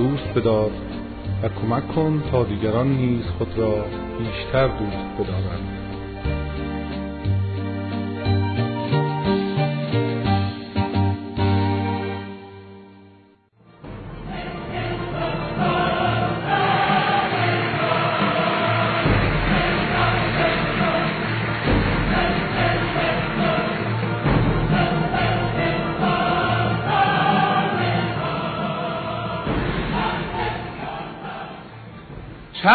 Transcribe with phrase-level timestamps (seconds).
[0.00, 0.70] دوست بدار
[1.42, 3.84] و کمک کن تا دیگران نیز خود را
[4.18, 5.79] بیشتر دوست بدارند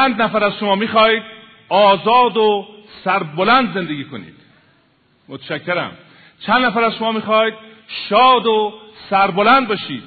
[0.05, 1.23] چند نفر از شما می‌خواهید
[1.69, 2.67] آزاد و
[3.03, 4.33] سربلند زندگی کنید.
[5.27, 5.91] متشکرم.
[6.39, 7.53] چند نفر از شما می‌خواهید
[7.87, 8.73] شاد و
[9.09, 10.03] سربلند باشید.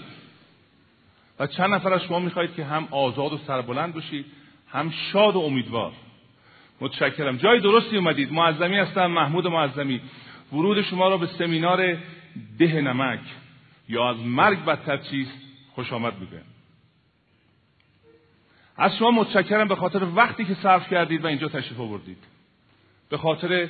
[1.38, 4.27] و چند نفر از شما می‌خواهید که هم آزاد و سربلند باشید
[4.72, 5.92] هم شاد و امیدوار.
[6.80, 7.36] متشکرم.
[7.36, 8.33] جای درستی اومدید.
[8.33, 10.00] معظمی هستم محمود معظمی.
[10.52, 11.96] ورود شما را به سمینار
[12.58, 13.20] ده نمک
[13.88, 15.38] یا از مرگ بدتر چیست؟
[15.74, 16.12] خوش آمد
[18.78, 22.18] از شما متشکرم به خاطر وقتی که صرف کردید و اینجا تشریف آوردید.
[23.10, 23.68] به خاطر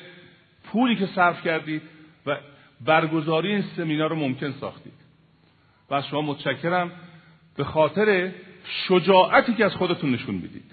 [0.65, 1.83] پولی که صرف کردید
[2.27, 2.37] و
[2.85, 4.93] برگزاری این سمینار رو ممکن ساختید.
[5.91, 6.91] و از شما متشکرم
[7.57, 8.31] به خاطر
[8.65, 10.71] شجاعتی که از خودتون نشون می‌دید.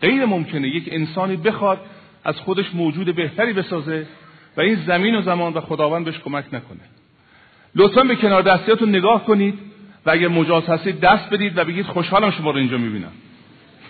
[0.00, 1.80] غیر ممکنه یک انسانی بخواد
[2.24, 4.06] از خودش موجود بهتری بسازه
[4.56, 6.80] و این زمین و زمان و خداوند بهش کمک نکنه.
[7.74, 9.67] لطفا به کنار دستیاتون نگاه کنید.
[10.08, 13.12] و اگر مجاز هستید دست بدید و بگید خوشحالم شما رو اینجا می‌بینم.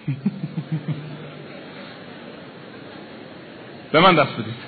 [3.93, 4.55] به من دست بدید.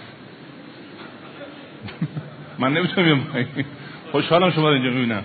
[2.58, 3.26] من نمی‌تونم
[4.12, 5.24] خوشحالم شما رو اینجا می‌بینم.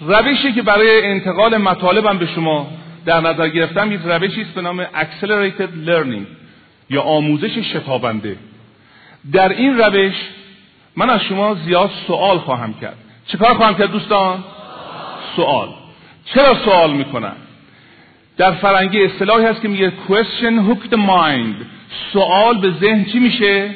[0.00, 2.72] روشی که برای انتقال مطالبم به شما
[3.04, 6.26] در نظر گرفتم یک روشی است به نام Accelerated Learning
[6.90, 8.36] یا آموزش شتابنده.
[9.32, 10.14] در این روش
[10.96, 13.09] من از شما زیاد سوال خواهم کرد.
[13.26, 14.44] چیکار خواهم کرد دوستان؟
[15.36, 15.68] سوال.
[16.24, 17.32] چرا سوال می‌کنن
[18.36, 21.64] در فرنگی اصطلاحی هست که میگه question hook the mind.
[22.12, 23.74] سوال به ذهن چی میشه؟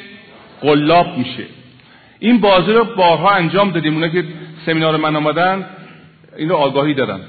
[0.61, 1.45] قلاب میشه.
[2.19, 3.93] این بازی رو بارها انجام دادیم.
[3.93, 4.25] اونا که
[4.65, 5.65] سمینار من آمدن
[6.37, 7.19] این رو آگاهی دارن.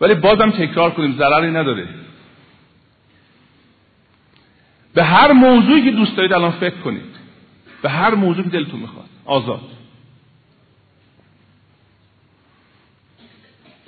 [0.00, 1.88] ولی بازم تکرار کنیم ضرری نداره.
[4.94, 7.16] به هر موضوعی که دوست دارید الان فکر کنید.
[7.82, 9.06] به هر موضوعی که دلتون می‌خواد.
[9.24, 9.60] آزاد.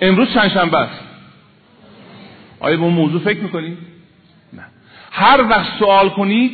[0.01, 0.99] امروز چند شنبه است؟
[2.59, 3.77] آیا به اون موضوع فکر می‌کنید
[4.53, 4.65] نه.
[5.11, 6.51] هر وقت سوال کنید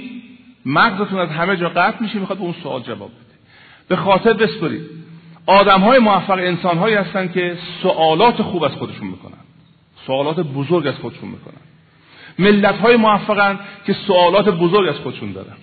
[0.66, 3.34] مغزتون از همه جا قطع میشه می‌خواد به اون سوال جواب بده.
[3.88, 4.82] به خاطر بسپرید
[5.46, 9.38] آدم های موفق انسان هایی هستن که سوالات خوب از خودشون می‌کنن.
[10.08, 11.62] سوالات بزرگ از خودشون می‌کنن.
[12.40, 15.56] ملت های موفقن که سوالات بزرگ از خودشون دارن.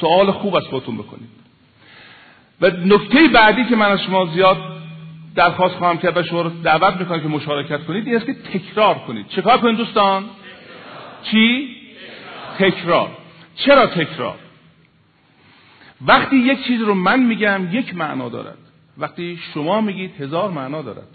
[0.00, 1.28] سوال خوب از خودتون بکنید.
[2.60, 4.77] و نکته بعدی که من از شما زیاد
[5.38, 8.94] درخواست خواهم کرد و شما رو دعوت می‌کنم که مشارکت کنید این است که تکرار
[8.94, 9.28] کنید.
[9.28, 10.24] چکار کنید دوستان؟
[11.22, 11.68] چی؟
[12.58, 13.10] تکرار.
[13.54, 14.34] چرا تکرار؟
[16.06, 18.58] وقتی یک چیز رو من میگم یک معنا دارد.
[18.98, 21.08] وقتی شما میگید هزار معنا دارد.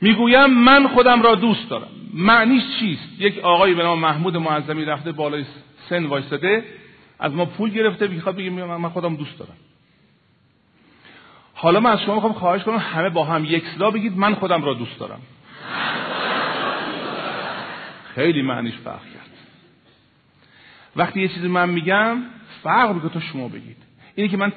[0.00, 1.90] می‌گویم من خودم را دوست دارم.
[2.14, 5.44] معنیش چیست؟ یک آقای به نام محمود معظمی رفته بالای
[5.88, 6.64] سن وایستده
[7.18, 9.56] از ما پول گرفته می‌خواد بگه من خودم دوست دارم.
[11.62, 14.18] حالا من از شما می‌خوام خواهش کنم همه با هم یک صدا بگید.
[14.18, 15.20] من خودم را دوست دارم.
[18.14, 19.30] خیلی معنیش فرق کرد.
[20.96, 22.18] وقتی یه چیزی من میگم
[22.62, 23.76] فرق می‌کنه تو شما بگید.
[24.14, 24.52] اینی که من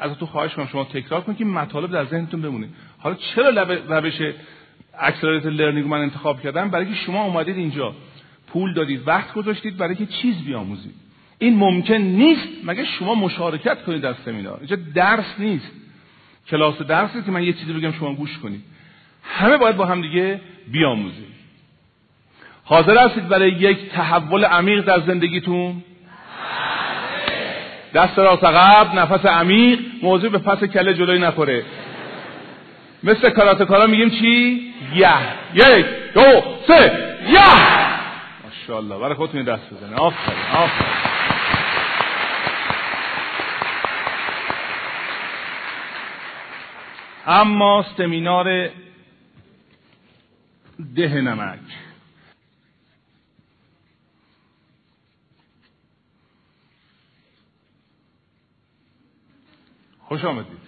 [0.00, 3.48] از تو خواهش کنم شما تکرار کنید که مطالب در ذهنتون بمونه حالا چرا
[3.88, 4.20] روش
[4.98, 7.94] accelerate learning من انتخاب کردم؟ برای که شما اومدید اینجا
[8.46, 10.94] پول دادید وقت گذاشتید برای که چیز بیاموزید.
[11.38, 14.56] این ممکن نیست مگه شما مشارکت کنید در سمینار.
[14.58, 15.72] اینجا درس نیست.
[16.50, 18.62] کلاس درسی که من یه چیزی بگم شما گوش کنید.
[19.24, 21.34] همه باید با هم دیگه بیاموزیم.
[22.64, 25.84] حاضر هستید برای یک تحول عمیق در زندگیتون؟
[27.94, 31.64] دست راست عقب نفس عمیق موضوع به پس کله جلوی نخوره.
[33.02, 34.62] مثل کاراتکارا میگیم چی؟
[34.94, 35.08] یه.
[35.54, 36.92] یک دو سه
[37.28, 37.40] یه.
[38.44, 38.98] ماشاءالله.
[38.98, 41.07] برای خودتون دست بزنه آفرین آفرین.
[47.30, 48.70] اما سمینار
[50.94, 51.60] ده نمک.
[59.98, 60.58] خوش آمدید.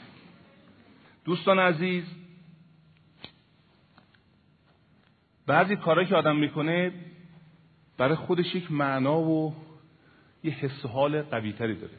[1.24, 2.04] دوستان عزیز
[5.46, 6.92] بعضی کارهایی که آدم می‌کنه
[7.96, 9.54] برای خودش یک معنا و
[10.44, 11.92] یه حس حال قوی تری داره.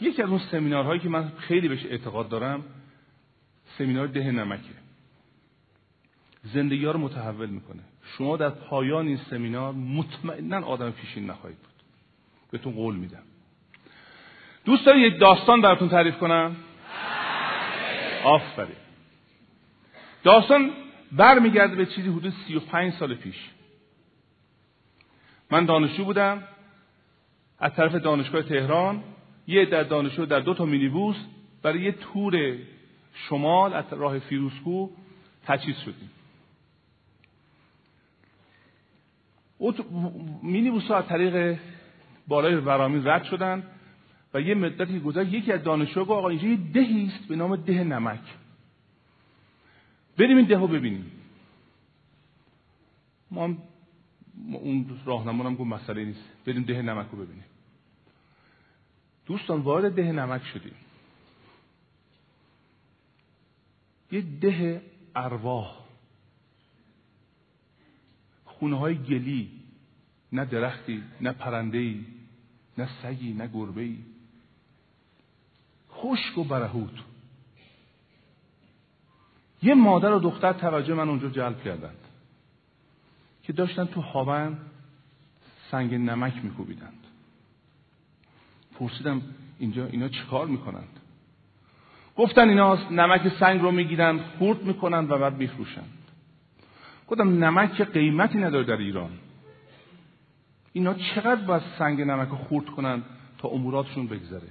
[0.00, 2.64] یکی از اون سمینارهایی که من خیلی بهش اعتقاد دارم
[3.80, 4.74] سمینار ده نمکه.
[6.42, 7.82] زندگی ها رو متحول می‌کنه.
[8.18, 11.82] شما در پایان این سمینار مطمئنا آدم پیشین نخواهید بود.
[12.50, 13.22] بهتون قول میدم.
[14.64, 16.56] دوست داری یک داستان براتون تعریف کنم؟
[18.24, 18.76] آفرین.
[20.24, 20.70] داستان
[21.12, 23.50] برمیگرده به چیزی حدود 35 سال پیش.
[25.50, 26.42] من دانشجو بودم.
[27.58, 29.02] از طرف دانشگاه تهران
[29.46, 31.16] یه در دانشجو در دو تا مینیبوس
[31.62, 32.56] برای یه تور
[33.14, 34.90] شمال از راه فیروسکو
[35.46, 36.10] تجهیز شدیم.
[40.42, 41.58] مینیبوس ها از طریق
[42.28, 43.66] بالای ورامین رد شدن
[44.34, 45.32] و یه مدتی گذشت.
[45.32, 48.20] یکی از دانشجو گفت آقا اینجا یه دهی است به نام ده نمک.
[50.18, 51.12] بریم این ده رو ببینیم.
[53.30, 53.58] ما هم
[54.52, 56.24] اون راهنمون هم گفت مسئله نیست.
[56.46, 57.44] بریم ده نمک رو ببینیم.
[59.26, 60.74] دوستان وارد ده نمک شدیم.
[64.12, 64.82] یه ده
[65.16, 65.76] ارواح.
[68.44, 69.50] خونه های گلی
[70.32, 71.94] نه درختی نه پرنده
[72.78, 73.98] نه سگی نه گربه ای
[75.90, 77.00] خشک و برهود
[79.62, 81.98] یه مادر و دختر توجه من اونجا جلب کردند
[83.42, 84.58] که داشتن تو هاون
[85.70, 87.06] سنگ نمک میکوبیدند.
[88.74, 89.22] پرسیدم
[89.58, 90.99] اینجا اینا چیکار می‌کنند؟
[92.20, 95.92] گفتن اینا نمک سنگ رو می‌گیرن خورد می‌کنند و بعد میفروشند
[97.08, 99.10] گفتم نمک قیمتی نداره در ایران؟
[100.72, 103.04] اینا چقدر باید سنگ نمک رو خورد کنند
[103.38, 104.48] تا اموراتشون بگذره؟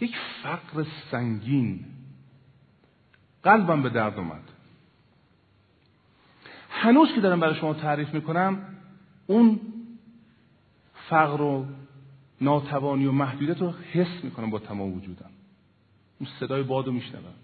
[0.00, 1.84] یک فقر سنگین
[3.42, 4.42] قلبم به درد اومد.
[6.70, 8.66] هنوز که دارم برای شما تعریف می‌کنم
[9.26, 9.60] اون
[11.08, 11.66] فقر و
[12.40, 15.30] ناتوانی و محدودیت رو حس می‌کنم با تمام وجودم.
[16.20, 17.34] اون صدای باد رو میشنوم.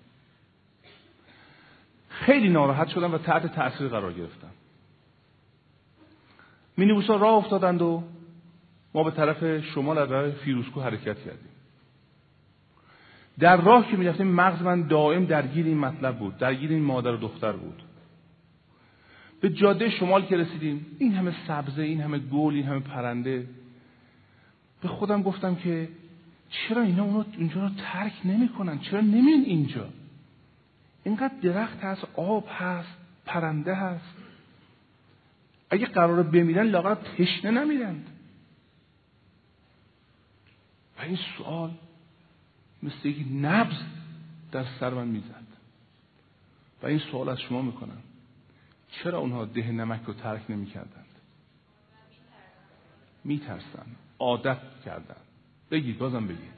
[2.09, 4.51] خیلی ناراحت شدم و تحت تاثیر قرار گرفتم.
[6.77, 8.03] مینیبوسا راه افتادند و
[8.95, 11.51] ما به طرف شمال از راه فیروسکو حرکت کردیم.
[13.39, 17.17] در راه که می‌رفتیم مغز من دائم درگیر این مطلب بود درگیر این مادر و
[17.17, 17.83] دختر بود.
[19.41, 23.49] به جاده شمال که رسیدیم این همه سبزه این همه گل این همه پرنده
[24.87, 25.89] به خودم گفتم که
[26.51, 29.89] چرا اینا اونو اینجا رو ترک نمی‌کنن؟ چرا نمین اینجا؟
[31.05, 34.15] اینقدر درخت هست آب هست پرنده هست.
[35.71, 38.07] اگه قرار بمیرن لاغر تشنه نمیرند.
[40.99, 41.71] و این سوال
[42.83, 43.77] مثل یک نبز
[44.53, 45.47] در سر من می‌زد.
[46.83, 48.03] و این سوال از شما می‌کنم.
[48.91, 51.07] چرا اونها ده نمک رو ترک نمی‌کردند؟
[53.25, 53.87] میترسن
[54.19, 55.17] عادت کردن.
[55.71, 56.57] بگید بازم بگید.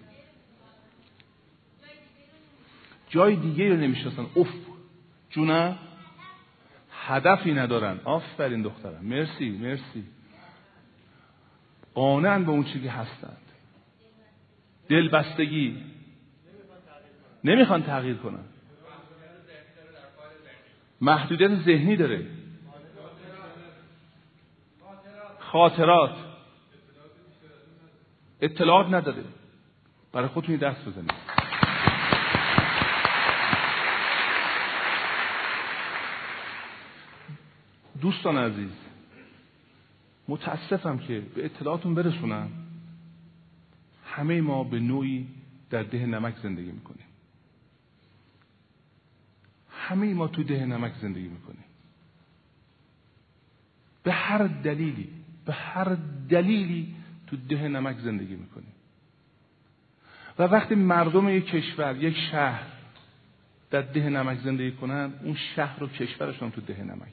[3.08, 4.26] جای دیگه رو نمی‌شناسن.
[4.36, 4.48] اف
[5.30, 5.78] جونه
[6.90, 8.00] هدفی ندارن.
[8.04, 9.04] آفرین دخترم.
[9.04, 10.04] مرسی مرسی.
[11.94, 13.36] قانعن به اون چیزی که هستند.
[14.88, 15.84] دلبستگی.
[17.44, 18.44] نمی‌خوان تغییر کنن.
[21.00, 22.26] محدودیت ذهنی داره.
[25.38, 26.27] خاطرات.
[28.40, 29.24] اطلاعات نداره
[30.12, 31.12] برای خودتون دست بزنید.
[38.00, 38.70] دوستان عزیز
[40.28, 42.50] متاسفم که به اطلاعاتون برسونم.
[44.06, 45.28] همه ما به نوعی
[45.70, 47.06] در ده نمک زندگی می‌کنیم.
[49.70, 51.64] همه ما تو ده نمک زندگی می‌کنیم.
[54.02, 55.08] به هر دلیلی
[55.44, 55.96] به هر
[56.28, 56.94] دلیلی
[57.30, 58.72] تو ده نمک زندگی می‌کنیم.
[60.38, 62.62] و وقتی مردم یک کشور یک شهر
[63.70, 67.12] در ده نمک زندگی کنند اون شهر و کشورشون تو ده نمک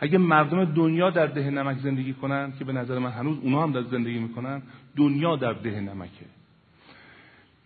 [0.00, 3.72] اگه مردم دنیا در ده نمک زندگی کنن که به نظر من هنوز اونا هم
[3.72, 4.62] در زندگی می‌کنن
[4.96, 6.24] دنیا در ده نمکه.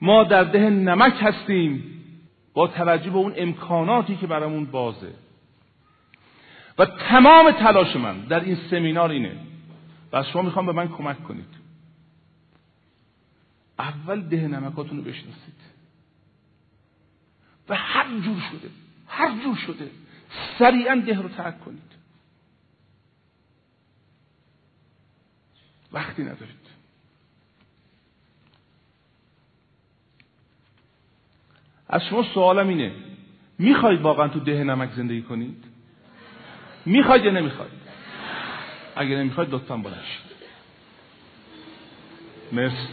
[0.00, 1.82] ما در ده نمک هستیم
[2.54, 5.12] با توجه به اون امکاناتی که برامون بازه.
[6.78, 9.47] و تمام تلاش من در این سمینار اینه.
[10.12, 11.54] و از شما می‌خوام به من کمک کنید.
[13.78, 15.58] اول ده نمکاتون رو بشناسید.
[17.68, 18.70] و هر جور شده
[19.08, 19.90] هر جور شده
[20.58, 21.92] سریعا ده رو ترک کنید.
[25.92, 26.68] وقتی ندارید.
[31.88, 32.94] از شما سوالم اینه
[33.58, 35.64] می‌خواید واقعا تو ده نمک زندگی کنید؟
[36.86, 37.87] می‌خواید یا نمی‌خواید؟
[38.98, 40.02] اگه نمی‌خواید لطفا بلند
[42.52, 42.88] مرسی.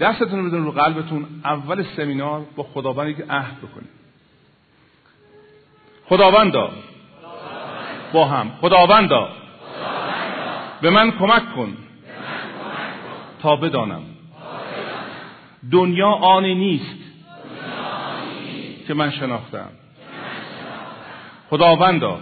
[0.00, 3.96] دستتون رو بدون رو قلبتون اول سمینار با خداوند یک عهد بکنید.
[6.08, 6.70] خداوندا.
[8.12, 8.50] با هم.
[8.60, 9.28] خداوندا.
[10.80, 11.76] به من کمک کن.
[13.42, 14.02] تا بدانم.
[15.72, 16.96] دنیا آنی نیست
[18.86, 19.68] که من شناختم.
[21.50, 22.20] خداوندا.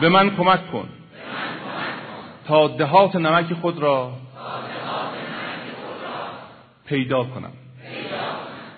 [0.00, 0.88] به من کمک کن.
[2.48, 4.12] تا دهات نمک خود را
[6.86, 7.52] پیدا کنم.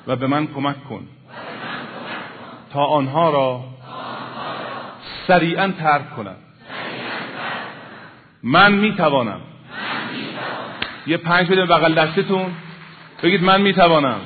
[0.07, 1.09] و به من کمک کن.
[2.73, 3.65] تا آنها را
[5.27, 6.37] سریعا ترک کنم.
[8.43, 9.41] من می توانم
[11.07, 12.55] یه پنج بده بغل دستتون.
[13.23, 14.21] بگید من می توانم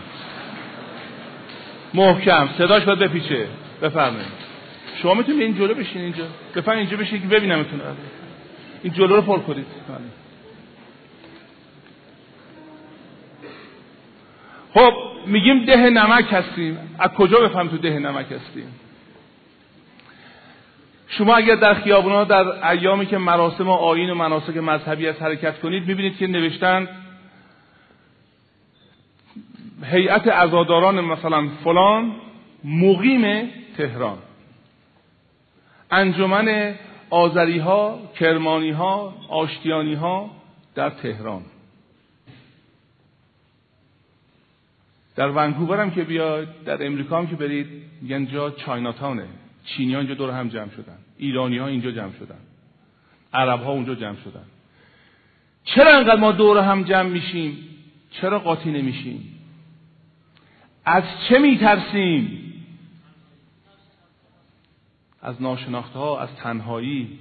[1.95, 3.49] محکم صداش باید بپیچه.
[3.83, 4.46] بفرمایید.
[5.03, 6.25] شما می‌تونید این جلو بشین اینجا.
[6.57, 7.81] بفرمایید اینجا بشین که ببینمتون.
[8.83, 9.67] این جلو رو پر کنید.
[14.75, 14.93] خب
[15.27, 16.79] میگیم ده نمک هستیم.
[16.99, 18.75] از کجا بفهم تو ده نمک هستیم؟
[21.09, 25.61] شما اگر در خیابونا در ایامی که مراسم و آین و مناسک مذهبی از حرکت
[25.61, 26.89] کنید می‌بینید که نوشتن
[29.85, 32.13] هیئت عزاداران مثلا فلان
[32.65, 34.19] مقیم تهران.
[35.91, 36.75] انجمن
[37.11, 40.31] آذری ها کرمانی ها آشتیانی ها
[40.75, 41.43] در تهران.
[45.17, 47.67] در ونکوور هم که بیاید در امریکا هم که برید
[48.03, 49.27] میگن جا چایناتاونه.
[49.65, 50.99] چینی ها اینجا دور هم جمع شدن.
[51.19, 52.39] ایرانی ها اینجا جمع شدن.
[53.33, 54.45] عرب ها اونجا جمع شدن.
[55.65, 57.59] چرا انقدر ما دور هم جمع میشیم؟
[58.11, 59.39] چرا قاطی نمیشیم؟
[60.85, 62.36] از چه میترسیم؟
[65.27, 67.19] از ناشناخته ها از تنهایی.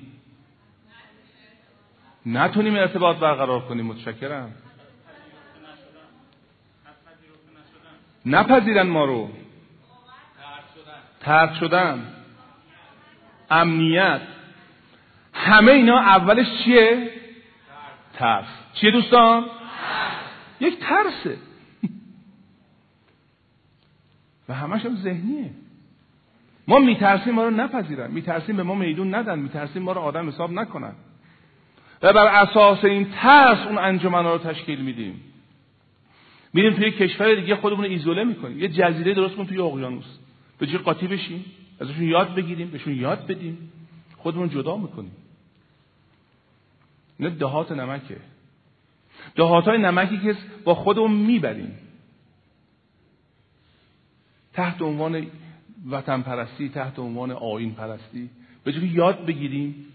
[2.26, 4.54] نتونیم ارتباط برقرار کنیم متشکرم.
[8.26, 9.30] نپذیرن ما رو.
[11.20, 12.14] ترد شدن.
[13.50, 14.22] امنیت.
[15.34, 17.12] همه اینا اولش چیه؟
[18.14, 18.48] ترس.
[18.74, 19.46] چیه دوستان؟
[20.60, 21.38] یک ترسه.
[24.50, 25.65] و همش هم ذهنیه.
[26.68, 30.52] ما میترسیم ما رو نپذیرن میترسیم به ما میدون ندن میترسیم ما رو آدم حساب
[30.52, 30.94] نکنن.
[32.02, 35.22] و بر اساس این ترس اون انجمن رو تشکیل میدیم.
[36.54, 38.60] میریم توی کشور دیگه خودمون رو ایزوله می‌کنیم.
[38.60, 40.06] یه جزیره درست کنیم توی اقیانوس.
[40.60, 41.46] به جای قاطی بشیم
[41.80, 43.72] ازشون یاد بگیریم بهشون یاد بدیم.
[44.18, 45.12] خودمون جدا می‌کنیم.
[47.20, 48.18] نه دهات نمکه.
[49.36, 51.78] دهات های نمکی که با خودمون می‌بریم.
[54.54, 55.28] تحت عنوان
[55.90, 58.30] وطن پرستی تحت عنوان آین پرستی
[58.64, 59.86] به جای یاد بگیریم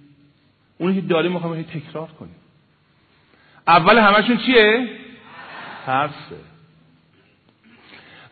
[0.79, 2.35] اونی که داریم می‌خوایم تکرار کنیم.
[3.67, 4.89] اول همشون چیه؟
[5.87, 6.37] ترسه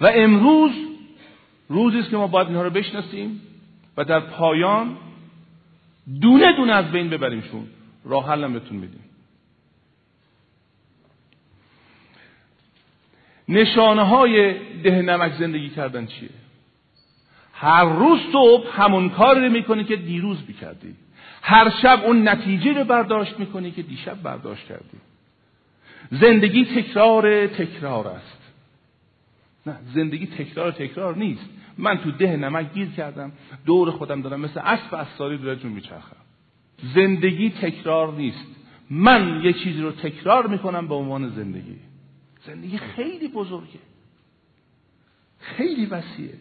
[0.01, 0.71] و امروز
[1.69, 3.41] روزی است که ما باید اینها رو بشناسیم
[3.97, 4.97] و در پایان
[6.21, 7.67] دونه دونه از بین ببریمشون.
[8.05, 9.05] راه حل بهتون بدیم
[13.49, 16.29] نشانه های ده نمک زندگی کردن چیه؟
[17.61, 20.95] هر روز صبح همون کار رو می‌کنی که دیروز می‌کردی.
[21.43, 24.99] هر شب اون نتیجه رو برداشت می‌کنی که دیشب برداشت کردی.
[26.11, 28.39] زندگی تکرار تکرار است.
[29.67, 31.45] نه زندگی تکرار تکرار نیست.
[31.79, 33.33] من تو ده نمک گیر کردم
[33.67, 36.17] دور خودم دارم مثل اسب اساری داره جون میچرخم.
[36.95, 38.47] زندگی تکرار نیست.
[38.91, 41.77] من یه چیزی رو تکرار می‌کنم به عنوان زندگی.
[42.47, 43.79] زندگی خیلی بزرگه.
[45.39, 46.35] خیلی وسیعه.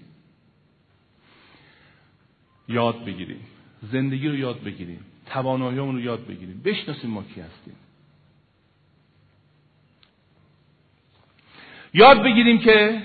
[2.68, 3.46] یاد بگیریم.
[3.82, 5.06] زندگی رو یاد بگیریم.
[5.26, 6.62] تواناییمون رو یاد بگیریم.
[6.66, 7.76] بشناسیم ما کی هستیم.
[11.94, 13.02] یاد بگیریم که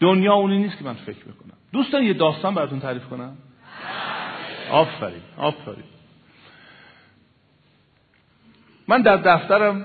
[0.00, 3.36] دنیا اونی نیست که من فکر می‌کنم دوستان یه داستان براتون تعریف کنم.
[4.70, 5.22] آفرین.
[5.36, 5.84] آفرین.
[8.88, 9.84] من در دفترم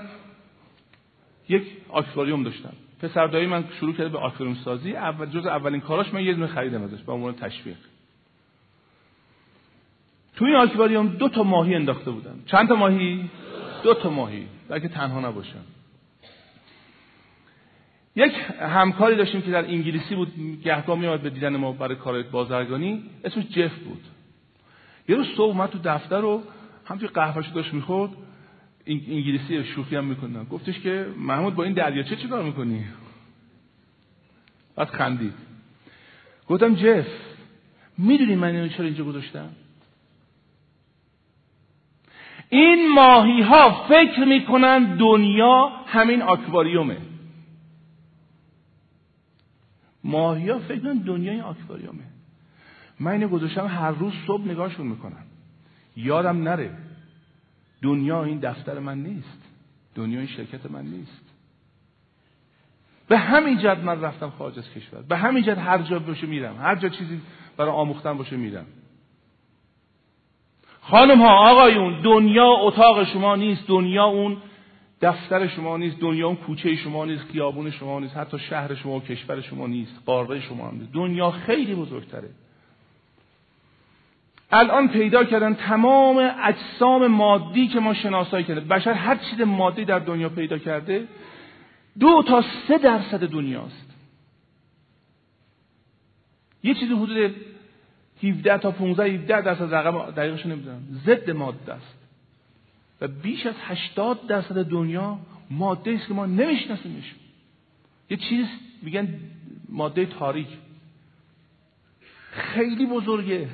[1.48, 2.72] یک آکواریوم داشتم.
[3.00, 4.96] پسر من شروع کرده به آکواریوم سازی.
[4.96, 7.76] اول جز اولین کاراش من یه دونه خریدم ازش به عنوان تشویق.
[10.38, 13.30] تو این آکواریوم دو تا ماهی انداخته بودم چند تا ماهی؟
[13.82, 14.46] دو تا ماهی.
[14.68, 15.64] بلکه تنها نباشم
[18.16, 20.32] یک همکاری داشتیم که در انگلیسی بود.
[20.64, 23.02] گهگاه میاد به دیدن ما برای کار بازرگانی.
[23.24, 24.04] اسمش جف بود.
[25.08, 26.42] یه روز صبح اومد تو دفتر رو
[26.84, 28.10] همچنین قهوه‌شو داشت می‌خورد.
[28.86, 32.84] انگلیسی شوخی هم می‌کنن گفتش که محمود با این دریاچه چه کار می‌کنی؟
[34.76, 35.34] بعد خندید.
[36.48, 37.06] گفتم جف
[37.98, 39.50] می‌دونی من اینو چرا اینجا گذاشتم؟
[42.48, 46.96] این ماهی ها فکر می‌کنن دنیا همین آکواریومه.
[50.04, 52.04] ماهی ها فکر می‌کنن دنیا این آکواریومه.
[53.00, 55.24] من اینو گذاشتم هر روز صبح نگاهشون می‌کنم.
[55.96, 56.70] یادم نره.
[57.82, 59.42] دنیا این دفتر من نیست.
[59.94, 61.24] دنیا این شرکت من نیست.
[63.08, 65.02] به همین جد من رفتم خارج از کشور.
[65.02, 66.56] به همین جد هر جا باشه میرم.
[66.56, 67.20] هر جا چیزی
[67.56, 68.66] برای آموختن باشه میرم.
[70.90, 74.36] خانم ها آقایون دنیا اتاق شما نیست دنیا اون
[75.00, 79.00] دفتر شما نیست دنیا اون کوچه شما نیست خیابون شما نیست حتی شهر شما و
[79.00, 80.92] کشور شما نیست قاره شما نیست.
[80.92, 82.30] دنیا خیلی بزرگتره.
[84.50, 89.98] الان پیدا کردن تمام اجسام مادی که ما شناسایی کرده بشر هر چیز مادی در
[89.98, 91.08] دنیا پیدا کرده
[92.00, 93.94] دو تا سه درصد دنیاست.
[96.62, 97.34] یه چیزی حدود
[98.22, 100.82] 17 تا 15 17 درصد رقم دقیقش نمی‌دونم.
[101.06, 101.94] ضد ماده است.
[103.00, 105.18] و بیش از 80 درصد دنیا
[105.50, 107.14] ماده است که ما نمیشناسیمش.
[108.10, 108.46] یه چیز
[108.82, 109.20] میگن
[109.68, 110.48] ماده تاریک.
[112.30, 113.48] خیلی بزرگه.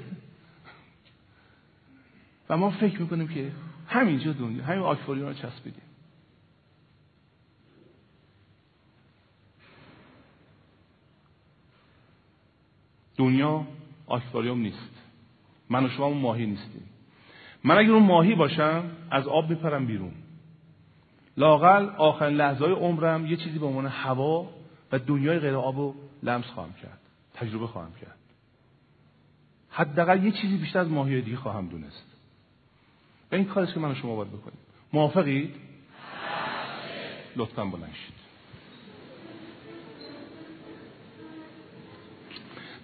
[2.49, 3.52] و ما فکر می‌کنیم که
[3.88, 5.83] همینجا دنیا همین آکواریوم رو چسبیدیم.
[13.16, 13.66] دنیا
[14.06, 14.90] آکواریوم نیست.
[15.70, 16.82] من و شما اون ماهی نیستیم.
[17.64, 20.12] من اگر اون ماهی باشم از آب میپرم بیرون.
[21.37, 24.50] لاقل آخرین لحظه های عمرم یه چیزی به عنوان هوا
[24.92, 26.99] و دنیای غیر آب رو لمس خواهم کرد.
[27.34, 28.18] تجربه خواهم کرد.
[29.70, 32.04] حداقل یه چیزی بیشتر از ماهی دیگه خواهم دونست.
[33.32, 34.58] و این کارش که من و شما باید بکنیم.
[34.93, 35.54] موافقید؟
[37.36, 38.14] لطفا بلند شید.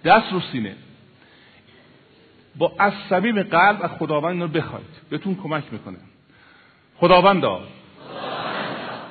[0.05, 0.77] دست رو سینه.
[2.61, 4.87] با از صمیم قلب از خداوند اینو بخواید.
[5.11, 5.97] بهتون کمک می‌کنه.
[6.97, 7.61] خداوندا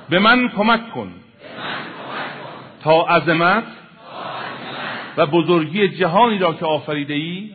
[0.10, 1.14] به من کمک کن.
[2.84, 3.64] تا عظمت
[5.18, 7.52] و بزرگی جهانی را که آفریده ای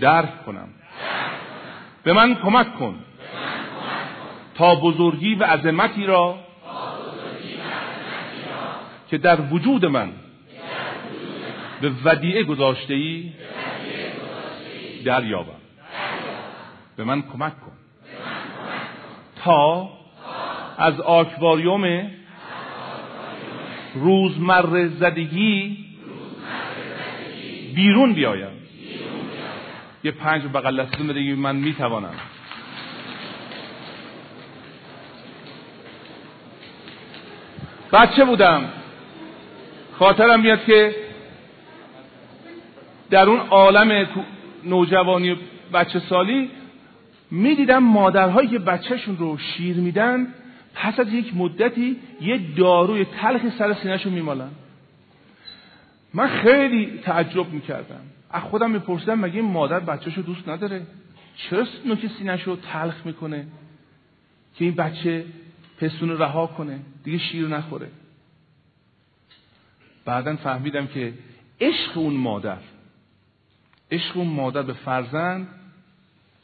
[0.00, 0.68] درک کنم.
[2.04, 2.98] به من کمک کن.
[4.54, 6.38] تا بزرگی و عظمتی را
[9.10, 10.12] که در وجود من
[11.80, 13.32] به ودیعه گذاشته ای
[15.04, 15.60] دریابم.
[16.96, 17.72] به من کمک کن.
[19.44, 19.90] تا
[20.78, 22.10] از آکواریوم
[23.94, 25.86] روزمره زدگی
[27.74, 28.56] بیرون بیایم.
[30.04, 32.14] یه پنج بغل دستتون بده من می‌توانم.
[37.92, 38.68] بچه بودم.
[39.98, 41.05] خاطرم میاد که
[43.10, 44.08] در اون عالم
[44.64, 45.36] نوجوانی
[45.72, 46.50] بچه سالی
[47.30, 50.26] می‌دیدم مادرهایی که بچهشون رو شیر میدن
[50.74, 54.50] پس از یک مدتی یه داروی تلخ سر سینهشون میمالن.
[56.14, 58.00] من خیلی تعجب می‌کردم.
[58.30, 60.86] از خودم میپرسیدم مگه این مادر بچهشو دوست نداره؟
[61.36, 63.46] چرا نوک سینهشو تلخ می‌کنه
[64.54, 65.24] که این بچه
[65.80, 67.88] پستون رها کنه؟ دیگه شیر نخوره.
[70.04, 71.12] بعدا فهمیدم که
[71.60, 72.58] عشق اون مادر.
[73.90, 75.48] عشق اون مادر به فرزند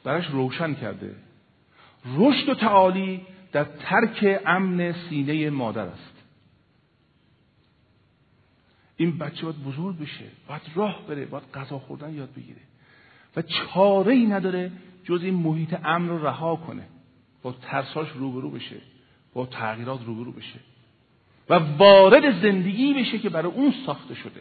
[0.04, 1.14] براش روشن کرده.
[2.16, 3.20] رشد و تعالی
[3.52, 6.12] در ترک امن سینه مادر است.
[8.96, 12.60] این بچه باید بزرگ بشه باید راه بره باید غذا خوردن یاد بگیره.
[13.36, 14.72] و چاره ای نداره
[15.04, 16.82] جز این محیط امن رو رها کنه.
[17.42, 18.76] با ترساش روبرو بشه
[19.34, 20.58] با تغییرات روبرو بشه.
[21.48, 24.40] و وارد زندگی بشه که برای اون ساخته شده.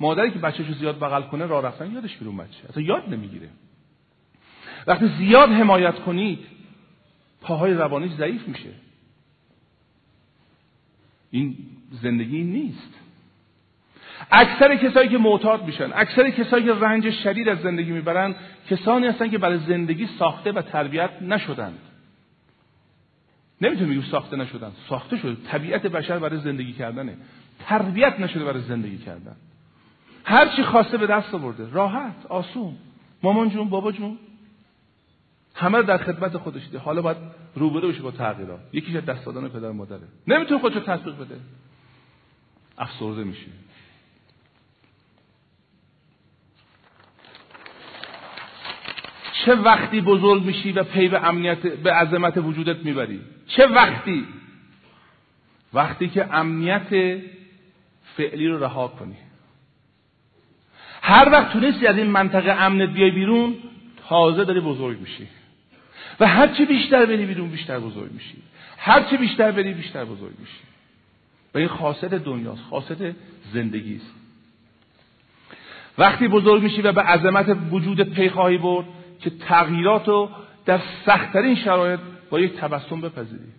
[0.00, 2.68] مادری که بچهش رو زیاد بغل کنه راه رفتن یادش میره بچه.
[2.68, 3.48] اصلا یاد نمی‌گیره.
[4.86, 6.38] وقتی زیاد حمایت کنید
[7.40, 8.70] پاهای روانیش ضعیف میشه.
[11.30, 11.56] این
[12.02, 12.94] زندگی نیست.
[14.30, 18.34] اکثر کسایی که معتاد میشن اکثر کسایی که رنج شدید از زندگی می‌برن
[18.70, 21.78] کسانی هستن که برای زندگی ساخته و تربیت نشدند.
[23.60, 24.72] نمی‌تونیم بگیم ساخته نشدن.
[24.88, 25.36] ساخته شده.
[25.48, 27.16] طبیعت بشر برای زندگی کردنه.
[27.58, 29.36] تربیت نشده برای زندگی کردن.
[30.24, 31.70] هر چی خواسته به دست آورده.
[31.70, 32.76] راحت آسون.
[33.22, 34.18] مامان جون بابا جون.
[35.54, 37.16] همه در خدمت خودش ده حالا باید
[37.54, 38.60] روبرو بشه با تغییرات.
[38.72, 40.08] یکیش دست دادن پدر مادره.
[40.26, 41.40] نمی‌تونه خودشو تطبیق بده.
[42.78, 43.46] افسرده میشه.
[49.44, 54.26] چه وقتی بزرگ میشی و پی به امنیت به عظمت وجودت می‌بری؟ چه وقتی؟
[55.72, 57.20] وقتی که امنیت
[58.16, 59.16] فعلی رو رها کنی.
[61.06, 63.54] هر وقت تونستی از این منطقه امنت بیای بیرون
[64.08, 65.28] تازه داری بزرگ میشی.
[66.20, 68.36] و هرچی بیشتر بری بیرون بیشتر بزرگ میشی.
[68.78, 70.60] هرچی بیشتر بری بیشتر بزرگ میشی.
[71.54, 73.14] و این خاصت دنیاست خاصت
[73.52, 74.14] زندگی است
[75.98, 78.86] وقتی بزرگ میشی و به عظمت وجودت پی خواهی برد
[79.20, 80.30] که تغییرات رو
[80.66, 83.52] در سختترین شرایط با یک تبسم بپذیری.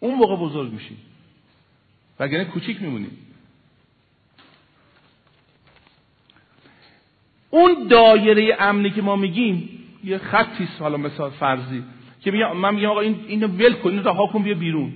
[0.00, 0.96] اون موقع بزرگ میشی.
[2.20, 3.10] وگرنه کوچیک میمونی.
[7.54, 9.68] اون دایره امنی که ما میگیم
[10.04, 11.84] یه خطی حالا مثال فرضی
[12.20, 14.92] که میگم من میگم آقا این اینو ول کن اینو رها کن بیا بیرون.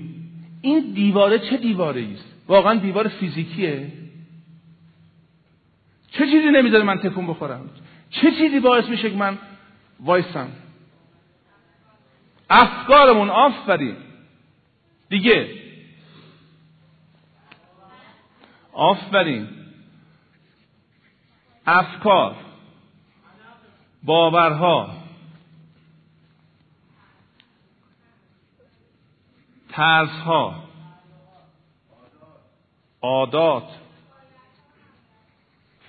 [0.62, 3.92] این دیواره چه دیواره است؟ واقعا دیوار فیزیکیه؟
[6.10, 7.70] چه چیزی نمی‌ذاره من تکون بخورم؟
[8.10, 9.38] چه چیزی باعث میشه که من
[10.00, 10.48] وایسم؟
[12.50, 13.96] افکارمون آفرین.
[15.08, 15.48] دیگه.
[18.72, 19.48] آفرین.
[21.66, 22.36] افکار
[24.02, 24.96] باورها
[29.68, 30.64] ترسها
[33.02, 33.68] عادات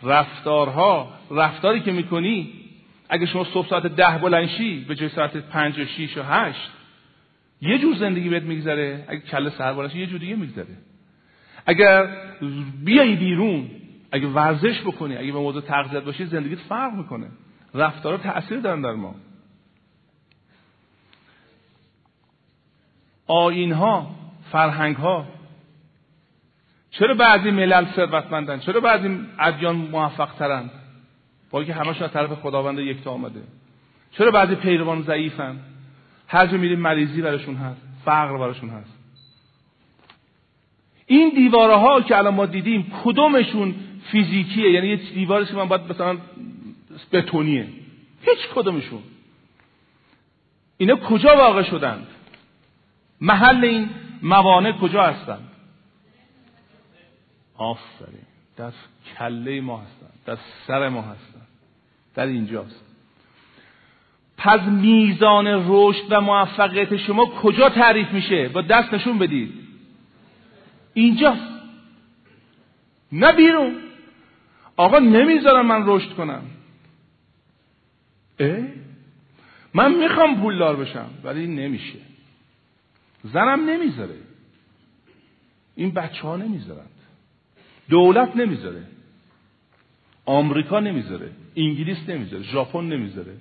[0.04, 1.14] رفتارها.
[1.32, 2.54] رفتاری که می‌کنی
[3.10, 6.72] اگه شما صبح ساعت ده بلنشی به جای ساعت پنج و شیش و هشت
[7.62, 9.06] یه جور زندگی بهت میگذره.
[9.08, 10.78] اگه کل سر بلنشی یه جور دیگه میگذره.
[11.66, 12.08] اگر
[12.84, 13.70] بیای بیرون
[14.18, 17.28] اگه ورزش بکنی اگه به موضوع تغذیت باشی زندگیت فرق می‌کنه.
[17.74, 19.16] رفتارا تاثیر دارن در ما.
[23.28, 24.16] آین ها
[24.52, 25.28] فرهنگ ها
[26.92, 30.72] چرا بعضی ملل ثروتمندن؟ چرا بعضی ادیان موفق ترند
[31.52, 33.42] با اینکه همشون از طرف خداوند یکتا آمده.
[34.12, 35.60] چرا بعضی پیروان ضعیفن؟
[36.28, 38.94] هر جا میریم مریضی براشون هست فقر براشون هست.
[41.06, 43.76] این دیواره ها که الان ما دیدیم کدومشون
[44.12, 46.18] فیزیکیه یعنی یه دیواری که من باید مثلا
[47.12, 47.68] بتونیه.
[48.22, 49.04] هیچ کدومشون.
[50.78, 52.08] اینا کجا واقع شدند
[53.22, 53.90] محل این
[54.22, 55.50] موانع کجا هستند
[57.58, 58.28] آفرین.
[58.58, 58.72] در
[59.18, 61.48] کله ما هستند در سر ما هستند
[62.16, 62.84] در اینجاست.
[64.38, 69.54] پس میزان رشد و موفقیت شما کجا تعریف میشه؟ با دست نشون بدید.
[70.94, 71.48] اینجاست.
[73.12, 73.87] نه بیرون.
[74.78, 76.44] آقا نمی‌ذارم من رشد کنم.
[78.40, 78.64] اه؟
[79.74, 82.00] من می‌خوام پولدار بشم ولی نمیشه.
[83.24, 84.18] زنم نمی‌ذاره.
[85.76, 86.90] این بچه ها نمی‌ذارند
[87.90, 88.84] دولت نمی‌ذاره.
[90.26, 91.32] آمریکا نمی‌ذاره.
[91.56, 92.44] انگلیس نمی‌ذاره.
[92.44, 93.34] ژاپن نمی‌ذاره.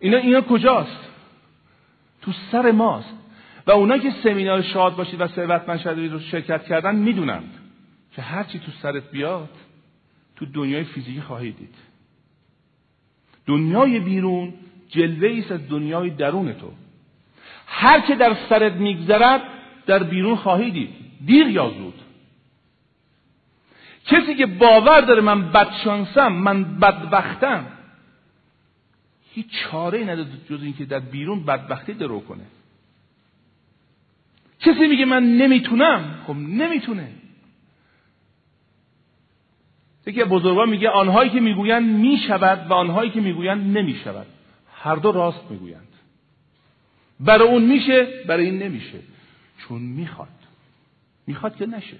[0.00, 1.08] اینا اینا کجاست؟
[2.22, 3.14] تو سر ماست.
[3.66, 7.58] و اونا که سمینار شاد باشید و ثروتمند شدید رو شرکت کردن می‌دونند.
[8.16, 9.48] که هرچی تو سرت بیاد
[10.36, 11.74] تو دنیای فیزیکی خواهید دید.
[13.46, 14.54] دنیای بیرون
[14.88, 16.72] جلوه ایست از دنیای درون تو.
[17.66, 19.42] هر که در سرت میگذرد
[19.86, 20.90] در بیرون خواهی دید.
[21.26, 21.94] دیر یا زود.
[24.06, 27.66] کسی که باور داره من بدشانسم من بدبختم
[29.30, 32.44] هیچ چاره نداره جز اینکه در بیرون بدبختی درو کنه.
[34.60, 37.08] کسی میگه من نمی‌تونم خب نمی‌تونه.
[40.06, 44.26] یکی بزرگان میگه آنهایی که می‌گویند می‌شود و آنهایی که می‌گویند نمی‌شود.
[44.74, 45.88] هر دو راست می‌گویند.
[47.20, 48.98] برای اون میشه برای این نمیشه.
[49.58, 50.28] چون می‌خواد.
[51.26, 51.96] می‌خواد که نشه.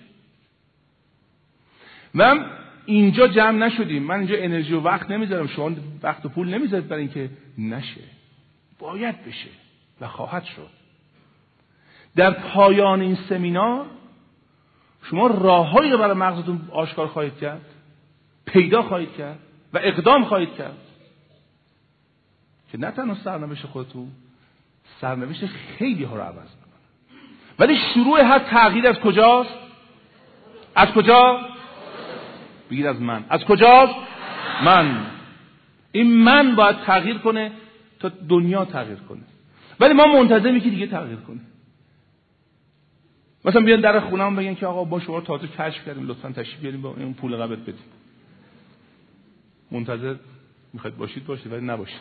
[2.15, 2.47] من
[2.87, 4.03] اینجا جمع نشدیم.
[4.03, 5.47] من اینجا انرژی و وقت نمی‌ذارم.
[5.47, 5.71] شما
[6.03, 8.01] وقت و پول نمی‌ذارید برای اینکه نشه.
[8.79, 9.49] باید بشه
[10.01, 10.71] و خواهد شد.
[12.17, 13.87] در پایان این سمینار
[15.03, 17.72] شما راههایی رو برای مغزتون آشکار خواهید کرد.
[18.45, 19.39] پیدا خواهید کرد
[19.73, 20.79] و اقدام خواهید کرد.
[22.73, 24.11] که نه تنها سرنوشت خودتون
[25.01, 26.73] سرنوشت خیلی ها رو عوض می‌کنه.
[27.59, 29.55] ولی شروع هر تغییر از کجاست؟
[30.75, 31.41] از کجا؟
[32.71, 33.25] بگید از من.
[33.29, 33.95] از کجاست؟
[34.65, 35.07] من.
[35.93, 37.53] این من باید تغییر کنه
[37.99, 39.23] تا دنیا تغییر کنه.
[39.81, 41.41] ولی ما منتظریم که دیگه تغییر کنه.
[43.45, 46.83] مثلا بیان در خونم بگن که آقا با شما تازه کشف کردیم لطفا تشریف بیاریم
[46.83, 47.85] با این پول قبض بدیم.
[49.73, 50.15] منتظر
[50.73, 52.01] می‌خواید باشید باشید ولی نباشید.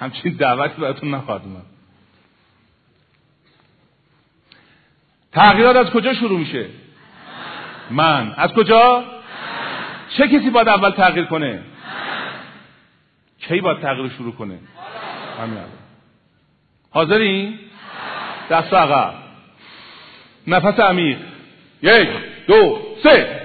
[0.00, 1.66] همچین دعوتی براتون نخواهد اومد.
[5.32, 6.66] تغییرات از کجا شروع میشه؟
[7.90, 8.34] من.
[8.36, 9.04] از کجا؟
[10.16, 11.62] چه کسی باید اول تغییر کنه؟
[13.38, 14.58] کی باید تغییر شروع کنه؟
[15.40, 15.58] همین
[16.90, 17.58] حاضری؟
[18.50, 19.14] دست عقب.
[20.46, 21.18] نفس عمیق.
[21.82, 22.08] یک
[22.46, 23.40] دو سه.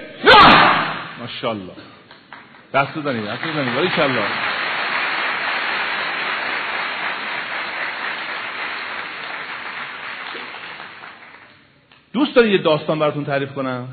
[1.20, 1.72] ماشاءالله.
[2.74, 3.76] دست بزنید دست بزنید.
[3.76, 4.22] ولی کلا
[12.12, 13.88] دوست دارید یه داستان براتون تعریف کنم؟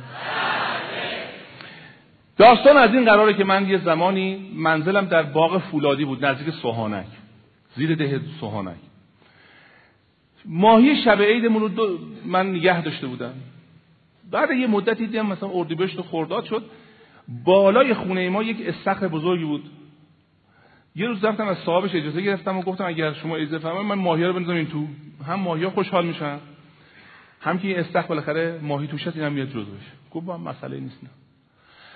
[2.38, 7.06] داستان از این قراره که من یه زمانی منزلم در باغ فولادی بود نزدیک سوهانک.
[7.76, 8.76] زیر ده سوهانک.
[10.46, 13.34] ماهی شب عیدمون رو من نگه داشته بودم.
[14.32, 16.64] بعد یه مدتی دیدم مثلا اردیبهشت و خرداد شد.
[17.28, 19.70] بالای خونه ما یک استخر بزرگی بود.
[20.96, 24.24] یه روز رفتم از صاحبش اجازه گرفتم و گفتم اگر شما اجازه فرمایید من ماهی
[24.24, 24.88] رو بندازم این تو.
[25.28, 26.40] هم ماهی خوشحال میشن
[27.42, 29.82] هم که این استخر بالاخره ماهی توش هست اینم میاد جزوش.
[30.12, 31.10] گفت مسئله نیست نه.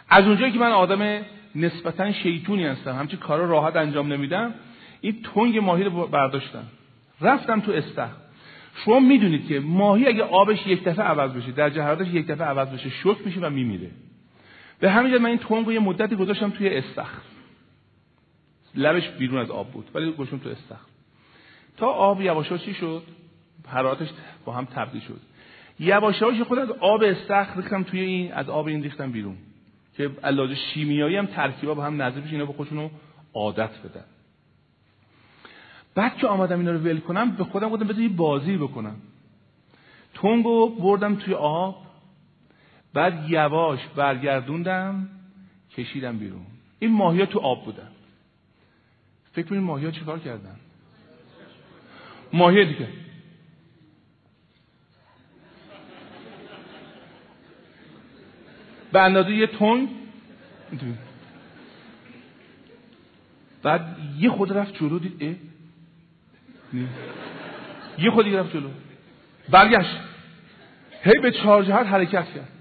[0.09, 1.21] از اونجایی که من آدم
[1.55, 4.53] نسبتا شیطونی هستم همچی کارا راحت انجام نمیدم
[5.01, 6.63] این تنگ ماهی رو برداشتم.
[7.21, 8.25] رفتم تو استخر.
[8.85, 12.67] شما می‌دونید که ماهی اگه آبش یک دفعه عوض بشه در جهادش یک دفعه عوض
[12.67, 13.91] بشه شک میشه و میمیره.
[14.79, 17.21] به همین من این تنگ رو یه مدتی گذاشتم توی استخر.
[18.75, 20.85] لبش بیرون از آب بود ولی گذاشتم تو استخر.
[21.77, 23.03] تا آب یواشا چی شد؟
[23.67, 24.09] حرارتش
[24.45, 25.21] با هم تبدیل شد.
[25.79, 29.37] یواشاش خود از آب استخر ریختم توی این از آب این ریختم بیرون.
[29.97, 32.89] که علاج شیمیایی هم ترکیبا با هم نزدیک اینا به خودشونو
[33.33, 34.05] عادت بدن.
[35.95, 38.95] بعد که آمدم اینا رو ول کنم به خودم گفتم بذار بازی بکنم.
[40.13, 41.84] تونگو بردم توی آب
[42.95, 45.09] بعد یواش برگردوندم
[45.77, 46.45] کشیدم بیرون.
[46.79, 47.91] این ماهی تو آب بودن.
[49.33, 50.55] فکر کنید ماهی ها چیکار کردن؟
[52.33, 52.87] ماهی دیگه.
[58.91, 59.89] به اندازه یه تنگ
[63.63, 65.35] بعد یه خود رفت جلو دید اه.
[67.97, 68.69] یه خود رفت جلو.
[69.49, 69.99] برگشت.
[71.03, 72.54] هی به چهار جهت حرکت کرد.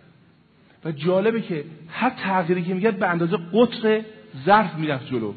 [0.84, 4.04] و جالبه که هر تغییری که میگه به اندازه قطر
[4.46, 5.34] ظرف می‌رفت جلو.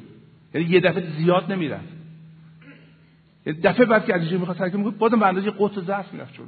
[0.54, 1.98] یعنی یه دفعه زیاد نمی‌رفت.
[3.46, 6.46] یعنی دفعه بعد که اینجا می‌خواد حرکت می‌کنه بازم به اندازه قطر ظرف می‌رفت جلو.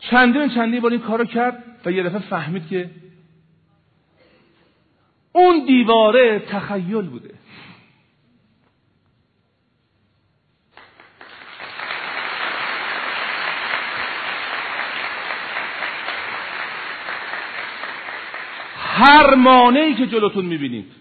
[0.00, 2.90] چندین چندین بار این کارو کرد و یه دفعه فهمید که
[5.32, 7.30] اون دیواره تخیل بوده.
[18.98, 20.92] هر مانعی که جلوتون می‌بینید.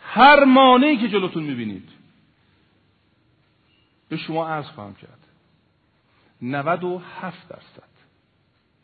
[0.00, 1.88] هر مانعی که جلوتون می‌بینید.
[4.08, 5.26] به شما عرض خواهم کرد.
[6.42, 7.88] 97 درصد.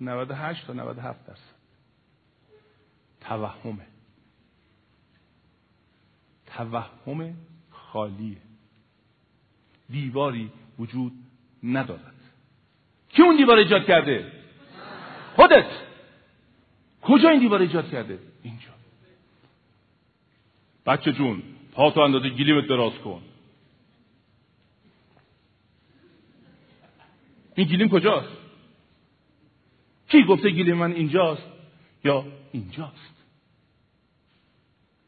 [0.01, 1.42] 98 تا 97 درصد.
[3.20, 3.87] توهمه
[6.46, 7.35] توهم
[7.70, 8.37] خالیه.
[9.90, 11.12] دیواری وجود
[11.62, 12.14] ندارد.
[13.09, 14.33] کی اون دیوار ایجاد کرده؟
[15.37, 15.91] خودت.
[17.02, 18.68] کجا این دیوار ایجاد کرده؟ اینجا.
[20.86, 23.22] بچه جون پا تو اندازه گلیمت دراز کن.
[27.54, 28.36] این گلیم کجاست؟
[30.08, 31.42] کی گفته گلیم من اینجاست؟
[32.04, 33.14] یا اینجاست؟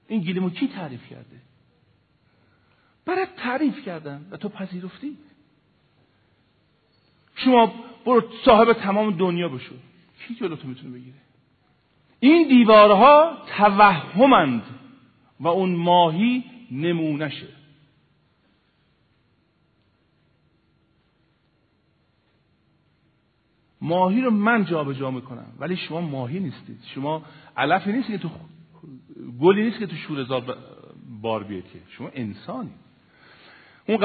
[0.09, 1.41] این گلیمو کی تعریف کرده؟
[3.05, 5.19] برات تعریف کردن و تو پذیرفتی؟
[7.37, 7.75] شما
[8.07, 9.75] برو صاحب تمام دنیا بشو.
[10.19, 11.24] کی جلو تو می‌تونه بگیره؟
[12.25, 14.63] این دیوارها توهمند
[15.41, 17.49] و اون ماهی نمونشه
[23.81, 26.79] ماهی رو من جابجا جا می‌کنم ولی شما ماهی نیستید.
[26.95, 27.23] شما
[27.57, 28.29] علفی نیست که تو
[29.41, 30.57] گلی نیست که تو شورزار
[31.23, 31.79] بار بیاد که.
[31.89, 32.71] شما انسانی.
[33.89, 33.97] اون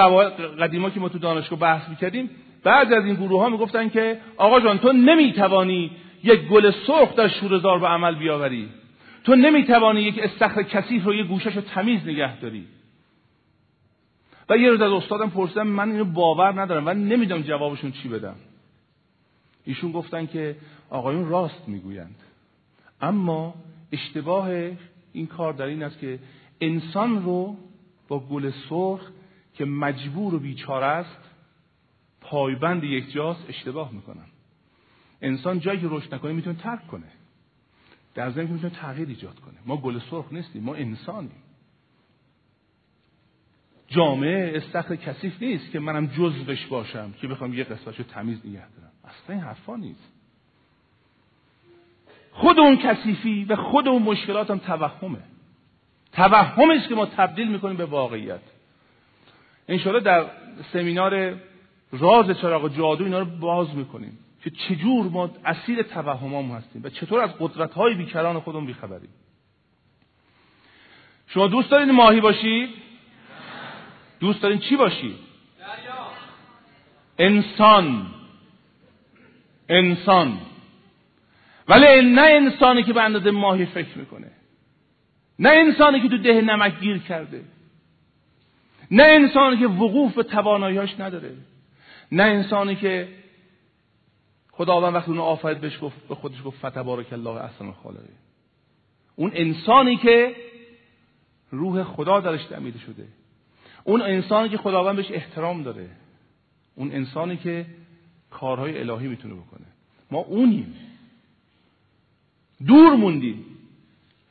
[0.59, 2.29] قدیما که ما تو دانشگاه بحث می‌کردیم
[2.63, 5.91] بعد از این گروه ها می‌گفتن که آقا جان تو نمی‌توانی
[6.23, 8.69] یک گل سرخ در شورزار به عمل بیاوری.
[9.23, 12.67] تو نمی‌توانی یک استخر کثیف رو یه گوشش رو تمیز نگه داری.
[14.49, 18.35] و یه روز از استادم پرسیدم من اینو باور ندارم و نمی‌دونم جوابشون چی بدم.
[19.65, 20.55] ایشون گفتن که
[20.89, 22.15] آقایون راست می‌گویند.
[23.01, 23.53] اما
[23.91, 24.49] اشتباه
[25.13, 26.19] این کار در این است که
[26.61, 27.57] انسان رو
[28.07, 29.01] با گل سرخ
[29.53, 31.17] که مجبور و بیچاره است
[32.21, 34.25] پایبند یک جاست اشتباه می‌کنن.
[35.21, 37.07] انسان جایی که رشد نکنه می‌تونه ترک کنه.
[38.15, 39.55] در که می‌تونه تغییر ایجاد کنه.
[39.65, 41.43] ما گل سرخ نیستیم ما انسانیم.
[43.87, 48.91] جامعه استخر کثیف نیست که منم جزوش باشم که بخوام یه قسمتشو تمیز نگه دارم.
[49.03, 50.11] اصلا این حرفا نیست.
[52.31, 55.19] خود اون کثیفی و خود اون مشکلات هم توهمه.
[56.13, 58.39] توهمی است که ما تبدیل می‌کنیم به واقعیت.
[59.67, 60.25] انشاءالله در
[60.73, 61.35] سمینار
[61.91, 64.17] راز چراغ جادو اینا رو باز می‌کنیم.
[64.49, 69.09] که چجور ما اسیر توهمامون هستیم و چطور از قدرت های بیکران خودمون بیخبریم.
[71.27, 72.69] شما دوست دارید ماهی باشید؟
[74.19, 75.15] دوست دارید چی باشید؟
[77.19, 78.05] انسان.
[79.69, 80.37] انسان.
[81.67, 84.31] ولی نه انسانی که به اندازه ماهی فکر می‌کنه.
[85.39, 87.43] نه انسانی که تو ده نمک گیر کرده.
[88.91, 91.31] نه انسانی که وقوف به تواناییاش نداره.
[92.11, 93.18] نه انسانی که
[94.59, 98.13] خداوند وقتی اون آفرید بهش گفت به خودش گفت فتبارک الله احسن خالقی
[99.15, 100.35] اون انسانی که
[101.51, 103.07] روح خدا درش دمیده شده.
[103.83, 105.89] اون انسانی که خداوند بهش احترام داره.
[106.75, 107.65] اون انسانی که
[108.31, 109.65] کارهای الهی می‌تونه بکنه.
[110.11, 110.75] ما اونیم.
[112.67, 113.45] دور موندیم.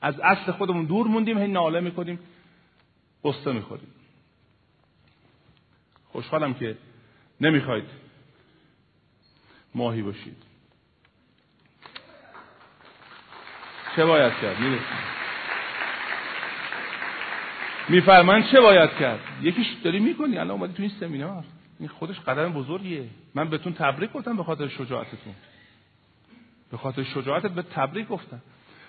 [0.00, 2.18] از اصل خودمون دور موندیم هی ناله می‌کنیم
[3.24, 3.90] قصه می‌خوریم.
[6.12, 6.76] خوشحالم که
[7.40, 8.07] نمی‌خواید
[9.74, 10.36] ماهی باشید.
[13.96, 14.86] چه باید کرد؟ می‌رسیم
[17.88, 21.44] میفرمان چه باید کرد؟ یکیش داری می‌کنی؟ الان اومدی تو این سمینار.
[21.78, 23.04] این خودش قدم بزرگیه.
[23.34, 25.34] من بهتون تبریک گفتم به خاطر شجاعتتون.
[26.70, 28.40] به خاطر شجاعتت به تبریک گفتم.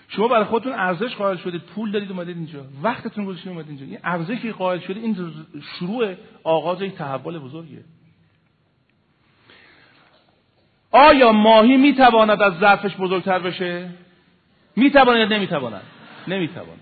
[0.08, 1.62] شما برای خودتون ارزش قائل شدید.
[1.62, 2.64] پول دارید اومدید اینجا.
[2.82, 3.86] وقتتون گذاشتید اومدید اینجا.
[3.86, 5.32] این ارزشی قائل شدید این
[5.78, 6.14] شروع
[6.44, 7.84] آغاز یک تحول بزرگیه.
[10.92, 13.88] آیا ماهی می‌تواند از ظرفش بزرگتر بشه؟
[14.76, 15.82] می‌تواند یا نمی‌تواند؟
[16.28, 16.80] نمی‌تواند.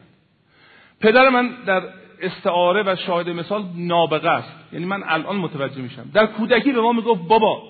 [1.01, 1.83] پدر من در
[2.21, 4.53] استعاره و شاهد مثال نابغه است.
[4.73, 6.11] یعنی من الان متوجه میشم.
[6.14, 7.62] در کودکی به ما می‌گفت بابا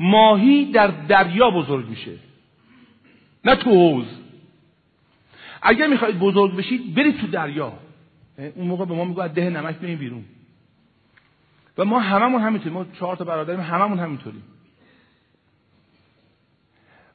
[0.00, 2.12] ماهی در دریا بزرگ میشه
[3.44, 4.06] نه تو حوز
[5.62, 7.72] اگر می‌خواید بزرگ بشید برید تو دریا.
[8.54, 10.24] اون موقع به ما میگو ده نمک بریم بیرون.
[11.78, 14.42] و ما هممون همینطوریم ما چهار تا برادریم هممون همینطوریم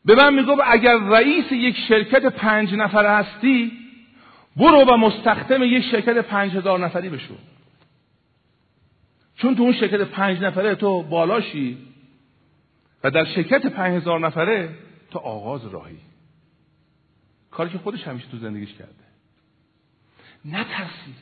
[0.05, 3.71] به من میگو اگر رئیس یک شرکت پنج نفره هستی
[4.55, 7.35] برو و مستخدم یک شرکت پنج هزار نفری بشو.
[9.35, 11.77] چون تو اون شرکت پنج نفره تو بالاشی
[13.03, 14.69] و در شرکت پنج هزار نفره
[15.11, 15.97] تو آغاز راهی.
[17.51, 18.93] کاری که خودش همیشه تو زندگیش کرده.
[20.45, 21.15] نترسید.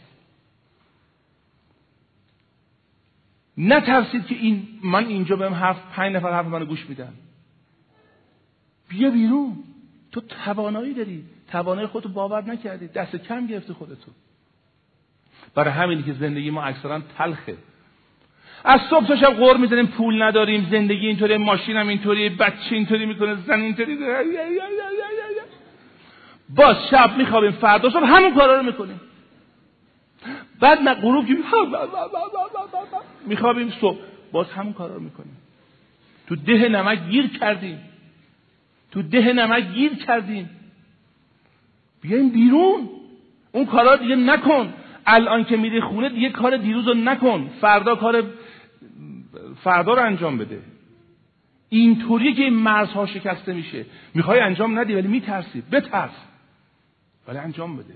[3.58, 7.14] نترسید که این من اینجا بهم حرف پنج نفر حرف منو گوش میدن.
[8.90, 9.64] بیا بیرون.
[10.12, 11.24] تو توانایی داری.
[11.52, 12.88] توانایی خودتو باور نکردی.
[12.88, 14.12] دست کم گرفتی خودتو.
[15.56, 17.58] برای همینی که زندگی ما اکثرا تلخه.
[18.64, 23.06] از صبح تا شب غور می‌زنیم پول نداریم زندگی اینطوری ماشین هم اینطوری بچه اینطوری
[23.06, 23.98] می‌کنه زن اینطوری.
[26.56, 29.02] باز شب میخوابیم فردا صبح همون کارا رو می‌کنیم.
[30.60, 31.38] بعد نه غروب که
[33.26, 33.98] میخوابیم صبح.
[34.32, 35.38] باز همون کارا رو می‌کنیم.
[36.28, 37.80] تو ده نمک گیر کردیم.
[38.92, 40.50] تو ده نمک گیر کردیم.
[42.02, 42.90] بیایم بیرون.
[43.52, 44.74] اون کارا دیگه نکن.
[45.06, 47.50] الان که میری خونه دیگه کار دیروز رو نکن.
[47.62, 48.24] فردا کار
[49.64, 50.62] فردا رو انجام بده.
[51.70, 53.86] اینطوریه که این مرزها شکسته میشه.
[54.14, 55.62] می‌خوای انجام ندی ولی میترسی.
[55.62, 56.12] بترس.
[57.28, 57.94] ولی انجام بده.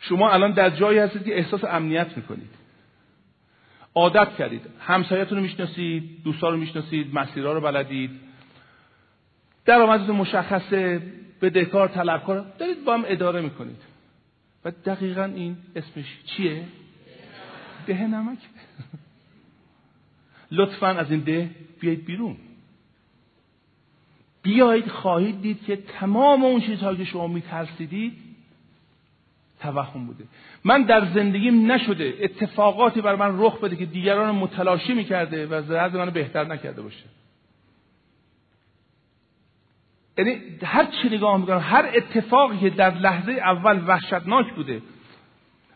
[0.00, 2.55] شما الان در جایی هستید که احساس امنیت می‌کنید.
[3.96, 4.62] عادت کردید.
[4.80, 8.10] همسایتون رو می‌شناسید دوستا رو می‌شناسید مسیرها رو بلدید.
[9.64, 11.02] درآمدتون مشخصه
[11.42, 13.82] بدهکار طلبکار دارید با هم اداره می‌کنید.
[14.64, 16.64] و دقیقا این اسمش چیه؟
[17.86, 18.38] ده نمک.
[20.58, 22.36] لطفا از این ده بیایید بیرون.
[24.42, 28.25] بیایید خواهید دید که تمام اون چیزهایی که شما میترسیدید
[29.60, 30.24] توهم بوده.
[30.64, 35.96] من در زندگیم نشده اتفاقاتی بر من رخ بده که دیگران متلاشی می‌کرده و زرد
[35.96, 37.04] منو بهتر نکرده باشه.
[40.18, 44.82] یعنی هر چی نگاه می‌کنم هر اتفاقی که در لحظه اول وحشتناک بوده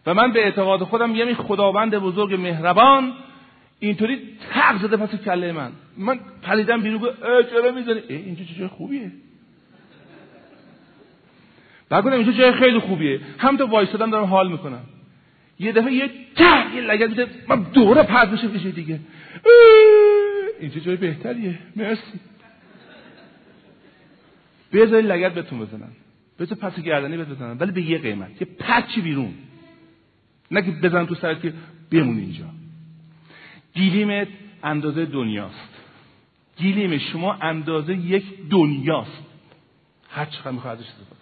[0.06, 3.12] و من به اعتقاد خودم این خداوند بزرگ مهربان
[3.80, 4.20] اینطوری
[4.50, 5.72] تق زده پس کله من.
[5.96, 7.00] من پریدم بیرون
[7.50, 9.12] چرا می‌زنی؟ اینجا چه خوبیه.
[11.90, 13.20] گفتم اینجا جای خیلی خوبیه.
[13.38, 14.80] هم تو وایسادم دارم حال می‌کنم.
[15.58, 19.00] یه دفعه یه ته یه لگت میده من دوره پرد میشه بشه دیگه.
[20.60, 21.58] اینجا جای بهتریه.
[21.76, 22.20] مرسی.
[24.72, 25.88] بذاری لگت بهتون بزنن
[26.38, 28.42] بذار پس گردنی بهت بزنن ولی به یه قیمت.
[28.42, 29.34] یه پچی بیرون.
[30.50, 31.52] نه که بزن تو سرت که
[31.90, 32.44] بمون اینجا.
[33.74, 34.28] گیلیمت
[34.62, 35.68] اندازه دنیاست.
[36.56, 39.22] گیلیم شما اندازه یک دنیاست.
[40.10, 41.19] هر چقدر می‌خواد ازش استفاده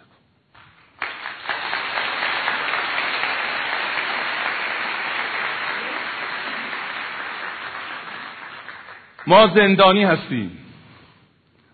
[9.27, 10.57] ما زندانی هستیم.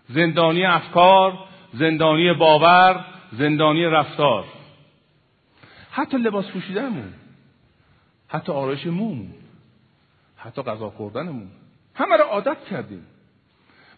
[0.08, 1.38] زندانی افکار
[1.72, 4.44] زندانی باور زندانی رفتار.
[5.90, 7.12] حتی لباس پوشیدنمون
[8.28, 9.34] حتی آرایش مومون
[10.36, 11.48] حتی غذا خوردنمون.
[11.94, 13.06] همه رو عادت کردیم.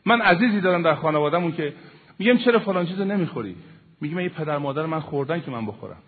[0.04, 1.74] من عزیزی دارم در خانوادهمون که
[2.18, 3.56] میگم چرا فلان چیزو نمی‌خوری؟
[4.00, 6.02] میگم یه پدر مادر من خوردن که من بخورم.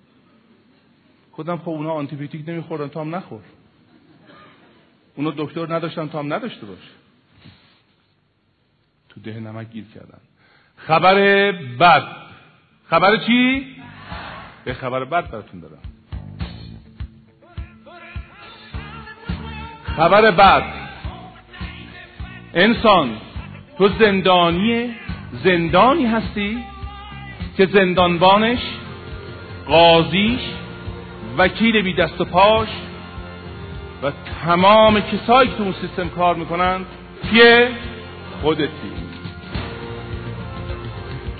[1.32, 3.40] خودم خب اونا آنتیبیوتیک نمیخوردن تا هم نخور.
[5.14, 6.99] اونا دکتر نداشتن تا هم نداشته باش.
[9.24, 10.18] تو ده نمک گیر کردن.
[10.76, 12.02] خبر بد.
[12.90, 13.66] خبر چی؟
[14.64, 15.78] به خبر بد براتون دارم.
[19.96, 20.62] خبر بد.
[22.54, 23.10] انسان
[23.78, 24.94] تو زندانی
[25.44, 26.64] زندانی هستی
[27.56, 28.60] که زندانبانش
[29.66, 30.40] قاضیش
[31.38, 32.68] وکیل بی دست و پاش
[34.02, 34.12] و
[34.44, 36.84] تمام کسایی که تو اون سیستم کار می‌کنن
[37.30, 37.70] کیه؟
[38.42, 39.09] خودتی.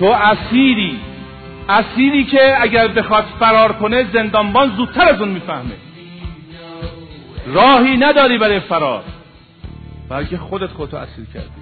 [0.01, 0.99] تو اسیری.
[1.69, 5.75] اسیری که اگر بخواد فرار کنه زندانبان زودتر از اون می‌فهمه.
[7.47, 9.03] راهی نداری برای فرار.
[10.09, 11.61] بلکه خودت خودتو اسیر کردی.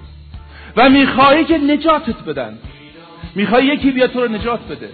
[0.77, 2.57] و می‌خواهی که نجاتت بدن.
[3.35, 4.89] می‌خوای یکی بیاد تو رو نجات بده.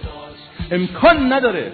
[0.70, 1.72] امکان نداره.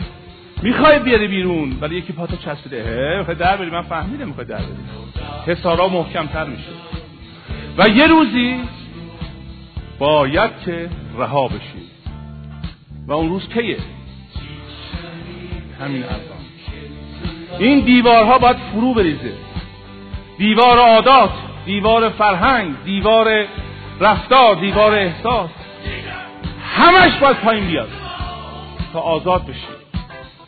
[0.63, 3.15] می‌خوای بیاری بیرون ولی یکی پاتو چسبیده.
[3.19, 4.67] می‌خوای در بری؟ من فهمیدم می‌خوای در بری.
[5.47, 6.71] حسارا محکمتر میشه.
[7.79, 8.61] و یه روزی
[10.03, 11.83] باید که رها بشی.
[13.07, 13.77] و اون روز کیه؟
[15.81, 16.21] همین الان.
[17.59, 19.33] این دیوارها باید فرو بریزه.
[20.39, 21.31] دیوار عادات
[21.67, 23.47] دیوار فرهنگ دیوار
[24.01, 25.51] رفتار دیوار احساس.
[26.65, 27.89] همش باید پایین بیاد.
[28.93, 29.59] تا آزاد بشی.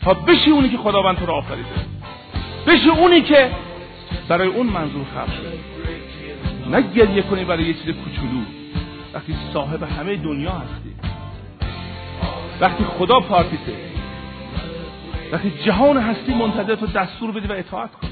[0.02, 1.68] تا بشی اونی که خداوند تو رو آفریده.
[2.66, 3.50] بشی اونی که
[4.28, 5.58] برای اون منظور خلق شده.
[6.70, 8.63] نه گریه کنی برای یه چیز کوچولو.
[9.14, 10.94] وقتی صاحب همه دنیا هستی.
[12.60, 13.76] وقتی خدا پارتیته
[15.32, 18.10] وقتی جهان هستی منتظر تو دستور بدی و اطاعت کنی.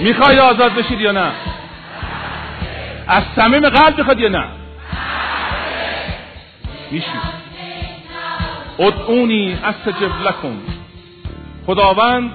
[0.00, 1.32] می‌خوای آزاد بشید یا نه؟
[3.06, 4.44] از صمیم قلب می‌خواد یا نه؟
[6.90, 7.36] میشید
[8.78, 10.58] ادعونی استجب لکم.
[11.66, 12.30] خداوند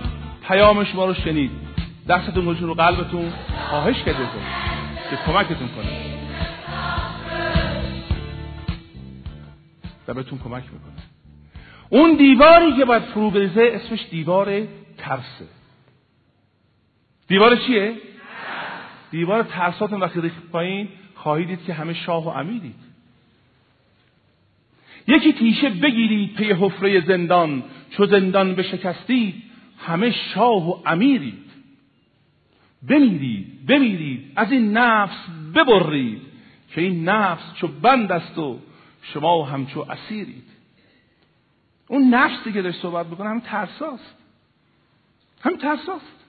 [0.47, 1.60] پیام شما رو شنید.
[2.11, 3.33] دستتون گذاشت رو قلبتون
[3.69, 4.19] خواهش کرده
[5.09, 6.21] که کمکتون کنه.
[10.07, 11.03] و بهتون کمک می‌کنه.
[11.89, 15.47] اون دیواری که باید فرو بریزه اسمش دیوار ترسه
[17.27, 17.93] دیوار چیه؟
[19.11, 22.75] دیوار ترساتون وقتی ریخت پایین خواهید دید که همه شاه و امیرید
[25.07, 29.43] یکی تیشه بگیرید پی حفره زندان چو زندان بشکستید
[29.77, 31.50] همه شاه و امیرید.
[32.89, 35.17] بمیرید بمیرید از این نفس
[35.55, 36.21] ببرید
[36.69, 38.59] که این نفس چو بند است و
[39.01, 40.43] شما همچو اسیرید.
[41.87, 44.15] اون نفسی که داشت صحبت بکنه همین ترساست.
[45.41, 46.25] همین ترساست.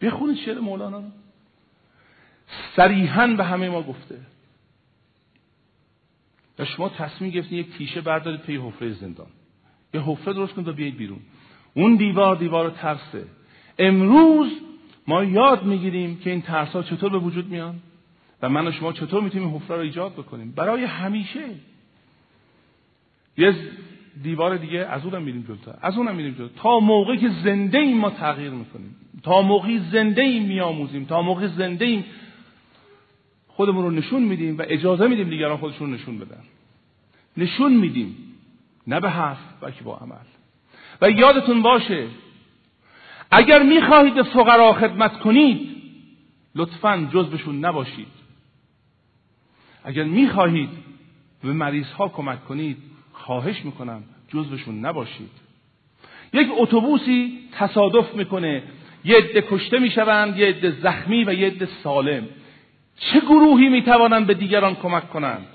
[0.00, 1.10] بخونید شعر مولانا رو.
[2.76, 4.18] صریحا به همه ما گفته.
[6.58, 9.26] و شما تصمیم گرفتین یک تیشه بردارید پی حفره زندان.
[9.94, 11.20] یه حفره درست کنید و بیایید بیرون.
[11.74, 13.24] اون دیوار دیوار ترسه.
[13.78, 14.52] امروز
[15.06, 17.80] ما یاد می‌گیریم که این ترس ها چطور به وجود میان
[18.42, 20.52] و من و شما چطور می‌تونیم حفره رو ایجاد بکنیم.
[20.52, 21.44] برای همیشه.
[23.36, 23.54] یه
[24.22, 25.74] دیوار دیگه از اونم میریم جلوتر.
[25.82, 26.54] از اونم میریم جلوتر.
[26.62, 28.96] تا موقعی که زنده ایم ما تغییر می‌کنیم.
[29.22, 31.04] تا موقعی زنده ایم میآموزیم.
[31.04, 32.04] تا موقعی زنده ایم
[33.48, 36.42] خودمون رو نشون میدیم و اجازه میدیم دیگران خودشون نشون بدن.
[37.36, 38.16] نشون میدیم.
[38.86, 40.16] نه به حرف بلکه با عمل.
[41.02, 42.06] و یادتون باشه
[43.32, 45.76] اگر می‌خواهید به فقرا خدمت کنید
[46.54, 48.06] لطفا جزبشون نباشید.
[49.84, 50.68] اگر می‌خواهید
[51.42, 52.76] به مریض ها کمک کنید
[53.12, 55.30] خواهش می‌کنم جزبشون نباشید.
[56.32, 58.62] یک اتوبوسی تصادف می‌کنه
[59.04, 62.28] یه عده کشته می‌شوند یه عده زخمی و یه عده سالم.
[62.96, 65.46] چه گروهی می‌توانند به دیگران کمک کنند؟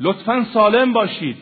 [0.00, 1.36] لطفا سالم باشید.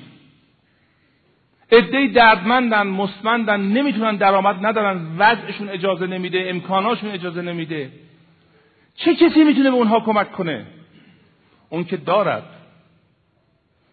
[1.73, 7.91] عده دردمندن مستمندن نمی‌تونن درآمد ندارن وضعشون اجازه نمیده امکاناشون اجازه نمیده.
[8.95, 10.67] چه کسی می‌تونه به اونها کمک کنه؟
[11.69, 12.43] اون که دارد.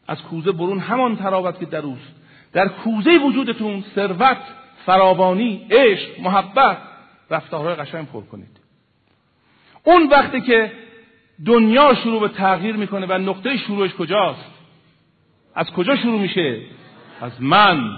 [0.08, 2.16] از کوزه برون همان تراوت که در اوست.
[2.54, 4.38] در کوزه وجودتون ثروت
[4.86, 6.78] فراوانی عشق محبت
[7.30, 8.58] رفتارهای قشنگ پر کنید.
[9.84, 10.72] اون وقتی که
[11.46, 14.52] دنیا شروع به تغییر می‌کنه و نقطه شروعش کجاست؟
[15.56, 16.62] از کجا شروع میشه؟
[17.22, 17.98] از من.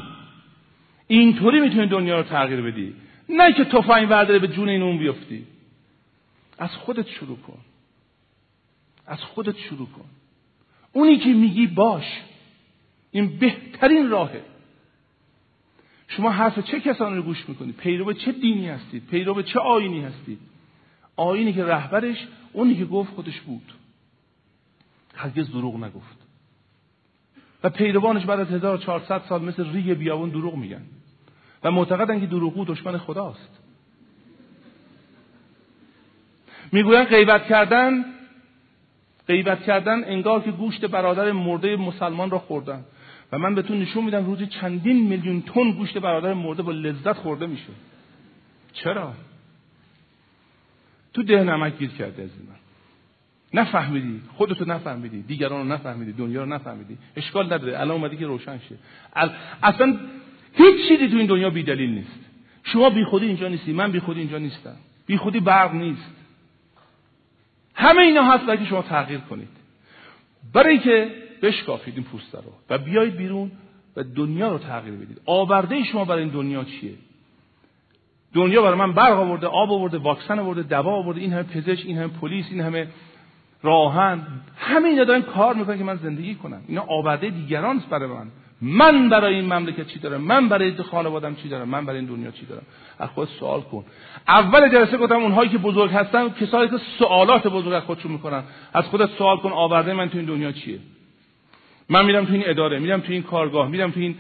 [1.08, 2.96] اینطوری می‌تونی دنیا رو تغییر بدی.
[3.30, 5.46] نه که تفنگ ورداره به جون این اون بیفتی.
[6.58, 7.60] از خودت شروع کن.
[9.08, 10.06] از خودت شروع کن.
[10.92, 12.22] اونی که میگی باش.
[13.12, 14.42] این بهترین راهه.
[16.08, 20.40] شما حرف چه کسانی رو گوش می‌کنید پیرو چه دینی هستید پیرو چه آینی هستید
[21.16, 23.74] آینی که رهبرش اونی که گفت خودش بود.
[25.16, 26.23] هرگز دروغ نگفت.
[27.64, 30.82] و پیروانش بعد از 1400 سال مثل ریگ بیابون دروغ میگن.
[31.64, 33.60] و معتقدن که دروغو دشمن خداست.
[36.72, 38.06] می‌گوین غیبت کردن
[39.28, 42.86] غیبت کردن انگار که گوشت برادر مرده مسلمان را خوردن.
[43.32, 47.46] و من بهتون نشون میدم روزی چندین میلیون تن گوشت برادر مرده با لذت خورده
[47.46, 47.74] میشه.
[48.74, 49.14] چرا؟
[51.14, 52.63] تو ده نمک گیر کرده از من
[53.54, 56.98] نفهمیدی خودتو نفهمیدی دیگران رو نفهمیدی دنیا رو نفهمیدی.
[57.16, 58.76] اشکال نداره الان اومدی که روشن شه
[59.64, 59.98] اصلا
[60.54, 62.20] هیچ چیزی تو این دنیا بیدلیل نیست.
[62.64, 64.76] شما بی خودی اینجا نیستی من بی خودی اینجا نیستم.
[65.06, 66.12] بی خودی برق نیست.
[67.76, 69.50] همه اینا هست که شما تغییر کنید.
[70.54, 73.52] برای اینکه بشکافید این پوسته رو و بیایید بیرون
[73.96, 75.22] و دنیا رو تغییر بدید.
[75.26, 76.94] آورده شما برای این دنیا چیه؟
[78.34, 81.98] دنیا برای من برق آورده آب آورده واکسن آورده دوا آورده این همه پزشک این
[81.98, 82.88] همه پلیس این همه
[83.64, 84.22] راهن.
[84.58, 86.62] همه اینا دارن کار می‌کنن که من زندگی کنم.
[86.68, 88.28] اینا آورده دیگران است برای من.
[88.62, 92.32] من برای این مملکت چی دارم؟ من برای خانوادم چی دارم؟ من برای این دنیا
[92.32, 92.64] چی دارم؟
[93.00, 93.86] از خود سوال کن.
[94.28, 98.44] اول جلسه گفتم اونهایی که بزرگ هستن کسایی که سوالات بزرگ از خودشون می‌کنن.
[98.74, 100.80] از خودت سوال کن آورده من تو این دنیا چیه؟
[101.90, 104.16] من میرم تو این اداره میرم تو این کارگاه میرم تو این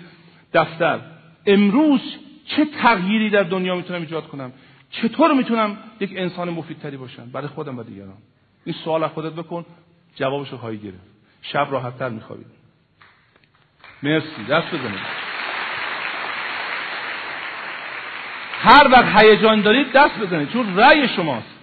[0.53, 0.99] دفتر.
[1.45, 2.01] امروز
[2.45, 4.51] چه تغییری در دنیا می‌تونم ایجاد کنم؟
[4.91, 8.17] چطور می‌تونم یک انسان مفیدتری باشم؟ برای خودم و دیگران.
[8.65, 9.65] این سوال از خودت بکن
[10.15, 11.13] جوابش رو خواهی گرفت.
[11.41, 12.47] شب راحتتر میخوابید.
[14.03, 14.43] مرسی.
[14.49, 14.99] دست بزنید.
[18.59, 20.49] هر وقت هیجان دارید دست بزنید.
[20.49, 21.59] چون رأی شماست.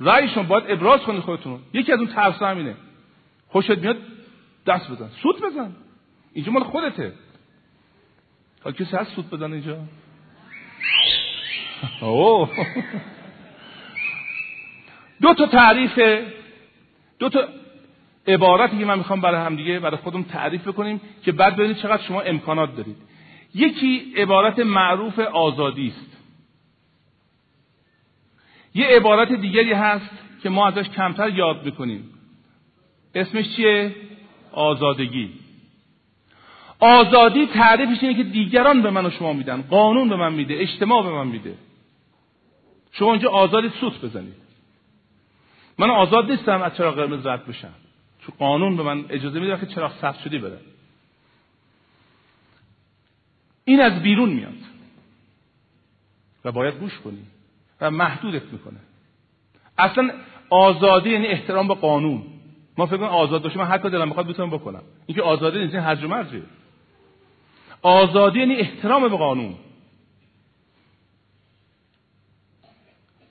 [0.00, 2.74] رأی شما باید ابراز کنید خودتون یکی از اون ترس همینه
[3.48, 3.96] خوشت میاد
[4.66, 5.08] دست بزن.
[5.22, 5.76] سوت بزن.
[6.32, 7.12] اینجا مال خودته.
[8.64, 9.78] حالا کسی هست سوت بزن اینجا؟
[12.00, 12.50] اوه.
[15.22, 15.98] دو تا تعریف
[17.18, 17.48] دو تا
[18.26, 22.02] عبارتی که من می‌خوام برای هم دیگه برای خودم تعریف بکنیم که بعد ببینید چقدر
[22.02, 22.96] شما امکانات دارید.
[23.54, 26.16] یکی عبارت معروف آزادی است.
[28.74, 30.10] یه عبارت دیگری هست
[30.42, 32.10] که ما ازش کمتر یاد می‌کنیم.
[33.14, 33.96] اسمش چیه؟
[34.52, 35.30] آزادگی.
[36.80, 39.62] آزادی تعریفش اینه که دیگران به من و شما میدن.
[39.62, 40.54] قانون به من میده.
[40.60, 41.54] اجتماع به من میده.
[42.92, 44.49] شما اینجا آزادی سوت بزنید.
[45.80, 47.74] من آزاد نیستم از چراغ قرمز رد بشم.
[48.20, 50.58] چون قانون به من اجازه میده که چراغ سبز شدی بره.
[53.64, 54.58] این از بیرون میاد.
[56.44, 57.22] و باید گوش کنی.
[57.80, 58.78] و محدودت می‌کنه.
[59.78, 60.10] اصلا
[60.50, 62.22] آزادی یعنی احترام به قانون.
[62.78, 64.82] ما فکر کنیم آزاد باشه من هر دلم بخواد بتونم بکنم.
[65.06, 66.42] اینکه آزادی نیست این هرج و مرجه
[67.82, 69.54] آزادی یعنی احترام به قانون.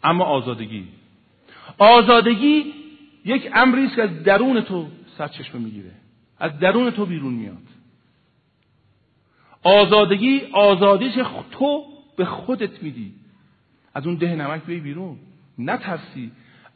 [0.03, 0.98] اما آزادگی.
[1.79, 2.73] آزادگی
[3.25, 5.91] یک امری است که از درون تو سرچشمه می‌گیره.
[6.39, 7.57] از درون تو بیرون میاد.
[9.63, 11.13] آزادگی آزادیش
[11.51, 11.85] تو
[12.17, 13.13] به خودت میدی.
[13.93, 15.17] از اون ده نمک بی بیرون.
[15.57, 16.31] نترسی.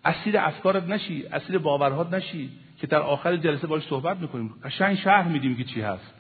[0.06, 1.26] اسیر افکارت نشی.
[1.32, 2.50] اسیر باورهات نشی.
[2.80, 4.54] که در آخر جلسه باش صحبت می‌کنیم.
[4.64, 6.14] قشنگ شهر میدیم که چی هست.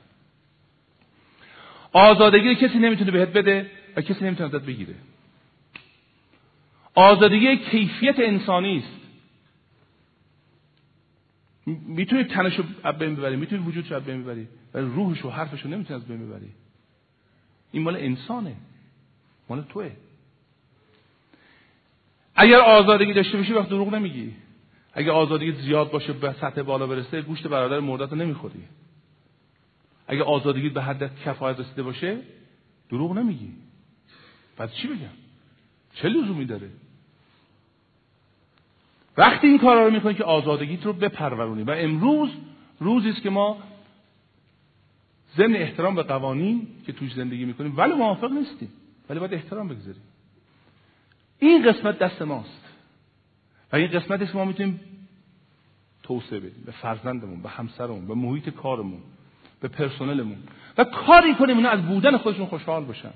[1.93, 4.95] آزادگی کسی نمی‌تونه بهت بده و کسی نمی‌تونه ازت بگیره.
[6.95, 9.03] آزادگی کیفیت انسانی است.
[11.87, 15.29] می‌تونی تنش رو از بین ببری می‌تونی وجودش رو از بین ببری ولی روحش و
[15.29, 16.51] حرفش رو نمی‌تونی از بین ببری
[17.71, 18.55] این مال انسانه.
[19.49, 19.91] مال توه.
[22.35, 24.33] اگر آزادگی داشته باشی وقت دروغ نمیگی.
[24.93, 28.63] اگر آزادگی زیاد باشه به سطح بالا برسه گوشت برادر مردت رو نمی‌خوری.
[30.07, 32.17] اگر آزادگی به حد کفایت رسیده باشه
[32.89, 33.53] دروغ نمیگی.
[34.57, 35.09] پس چی بگم؟
[35.93, 36.69] چه لزومی داره؟
[39.17, 41.63] وقتی این کارا رو می‌کنی که آزادگیت رو بپرورونی.
[41.63, 42.29] و امروز
[42.79, 43.57] روزی است که ما
[45.37, 48.73] ضمن احترام به قوانین که توش زندگی می‌کنیم ولی موافق نیستیم.
[49.09, 50.01] ولی باید احترام بگذاریم.
[51.39, 52.63] این قسمت دست ماست.
[53.71, 54.79] و این قسمتی که ما می‌تونیم
[56.03, 56.63] توسعه بدیم.
[56.65, 59.01] به فرزندمون به همسرمون به محیط کارمون
[59.61, 60.37] به پرسنلمون.
[60.77, 63.13] و کاری کنیم اینا از بودن خودشون خوشحال باشن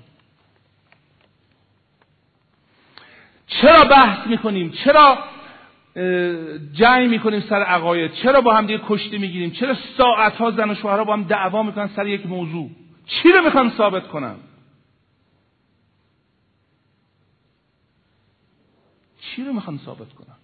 [3.46, 5.18] چرا بحث می‌کنیم؟ چرا
[6.72, 8.12] جنگ می‌کنیم سر عقاید.
[8.12, 11.62] چرا با هم دیگه کشتی می‌گیریم؟ چرا ساعت ها زن و شوهرها با هم دعوا
[11.62, 12.70] می‌کنن سر یک موضوع؟
[13.06, 14.36] چی رو می‌خوان ثابت کنم؟
[19.20, 20.36] چی رو می‌خوان ثابت کنم؟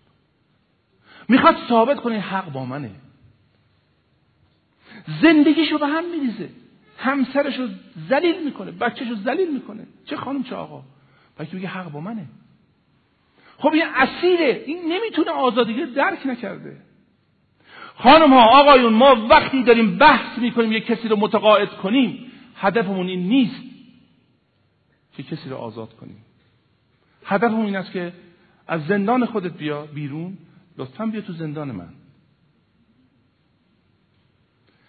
[1.28, 2.90] می‌خواد ثابت کنه حق با منه.
[5.22, 6.48] زندگیشو به هم میریزه.
[6.98, 7.68] همسرش رو
[8.08, 8.70] زلیل می‌کنه.
[8.70, 9.86] بچهش رو زلیل می‌کنه.
[10.04, 10.82] چه خانم چه آقا؟
[11.38, 12.26] بلکه میگه حق با منه.
[13.58, 14.62] خب این اسیره.
[14.66, 16.76] این نمی‌تونه آزادی درک نکرده.
[17.94, 23.28] خانم ها آقایون ما وقتی داریم بحث می‌کنیم یک کسی رو متقاعد کنیم هدفمون این
[23.28, 23.62] نیست
[25.16, 26.24] که کسی رو آزاد کنیم.
[27.24, 28.12] هدفمون این است که
[28.66, 30.38] از زندان خودت بیا بیرون.
[30.78, 31.88] لطفا بیا تو زندان من.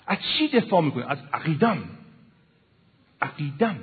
[0.08, 1.78] از چی دفاع می‌کنی؟ از عقیدم.
[3.22, 3.76] عقیدم.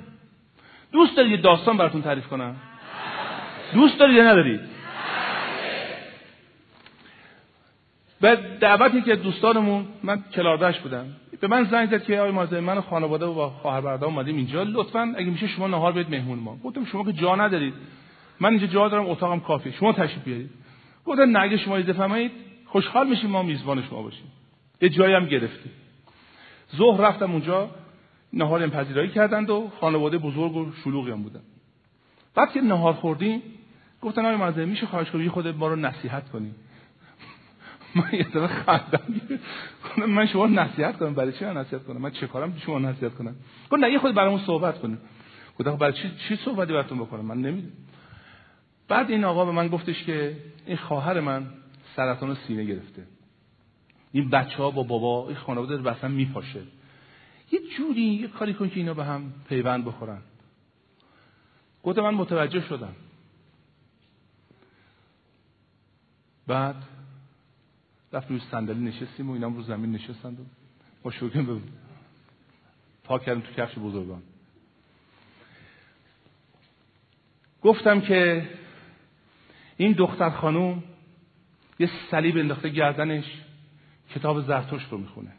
[0.91, 2.55] دوست دارید یه داستان براتون تعریف کنم؟
[3.73, 4.72] دوست دارید یا ندارید
[8.23, 11.05] به دعوتی که دوستانمون من کلاردش بودم.
[11.39, 14.63] به من زنگ زد که آقای مازه من خانواده و خواهر برادر اومدیم اینجا.
[14.63, 16.57] لطفا اگه میشه شما نهار بدید مهمون ما.
[16.57, 17.73] گفتم شما که جا ندارید.
[18.39, 20.49] من اینجا جا دارم اتاقم کافی شما تشریف بیارید.
[21.05, 22.31] گفتن نه اگه شما فرمایید
[22.65, 24.31] خوشحال میشیم ما میزبان شما باشیم.
[24.81, 25.71] یه جایی هم گرفتیم.
[26.75, 27.69] ظهر رفتم اونجا
[28.33, 31.41] نهار پذیرایی کردند و خانواده بزرگ و شلوغی هم بودن.
[32.35, 33.41] بعد که نهار خوردیم
[34.01, 36.55] گفتن آقای مازه میشه خواهش کنید خود ما رو نصیحت کنیم
[37.95, 39.03] من یه دفعه خندم.
[40.07, 41.13] من شما نصیحت کنم.
[41.13, 43.35] برای چی نصیحت کنم؟ من چه کارم شما نصیحت کنم؟
[43.69, 44.97] گفت نه یه خود برامون صحبت کنیم.
[45.59, 47.73] گفتم برای چی چی صحبتی براتون بکنم؟ من نمی‌دونم.
[48.87, 51.47] بعد این آقا به من گفتش که این خواهر من
[51.95, 53.03] سرطان سینه گرفته.
[54.11, 56.61] این بچه ها با بابا این خانواده رو اصلا میپاشه.
[57.51, 60.21] یه جوری یه کاری کن که اینا به هم پیوند بخورن.
[61.83, 62.95] گفتم من متوجه شدم.
[66.47, 66.75] بعد
[68.13, 70.43] رفت روی صندلی نشستیم و اینا رو زمین نشستند و
[71.03, 71.57] با شوکن به
[73.03, 74.21] پاک کردیم تو کفش بزرگان.
[77.61, 78.49] گفتم که
[79.77, 80.83] این دختر خانوم
[81.79, 83.25] یه صلیب انداخته گردنش
[84.15, 85.31] کتاب زرتشت رو می‌خونه.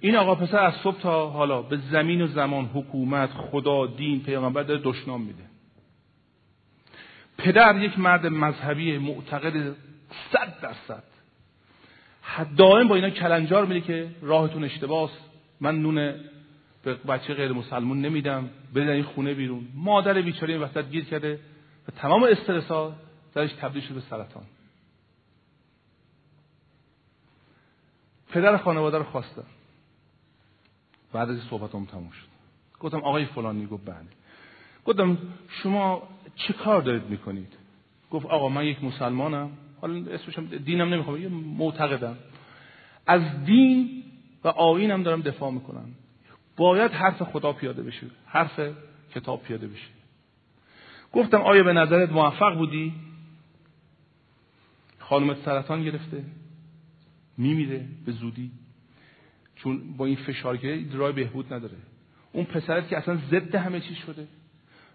[0.00, 4.62] این آقا پسر از صبح تا حالا به زمین و زمان حکومت خدا دین پیغمبر
[4.62, 5.42] داره دشنام میده.
[7.38, 9.76] پدر یک مرد مذهبی معتقد
[10.32, 11.02] صد درصد.
[12.56, 15.10] دائم با اینا کلنجار میده که راهتون اشتباس.
[15.60, 16.14] من نون
[16.82, 18.50] به بچه غیر مسلمون نمیدم.
[18.74, 19.68] بدن این خونه بیرون.
[19.74, 21.40] مادر بیچاره این وسط گیر کرده
[21.88, 22.96] و تمام استرسا
[23.34, 24.42] درش تبدیل شده به سرطان.
[28.30, 29.44] پدر خانواده رو خواستم.
[31.12, 32.26] بعد از این هم تموم شد.
[32.80, 33.96] گفتم آقای فلانی گفت بله.
[34.84, 37.52] گفتم شما چه کار دارید می‌کنید؟
[38.10, 39.50] گفت آقا من یک مسلمانم.
[39.80, 42.16] حالا اسمشم دینم نمی‌خوام یه معتقدم.
[43.06, 44.02] از دین
[44.44, 45.88] و آینم دارم دفاع می‌کنم.
[46.56, 48.60] باید حرف خدا پیاده بشه حرف
[49.14, 49.88] کتاب پیاده بشه.
[51.12, 52.92] گفتم آیا به نظرت موفق بودی؟
[54.98, 56.24] خانمت سرطان گرفته
[57.38, 58.50] میمیره به زودی.
[59.56, 61.76] چون با این فشار که راه بهبود نداره.
[62.32, 64.28] اون پسرت که اصلا ضد همه چیز شده.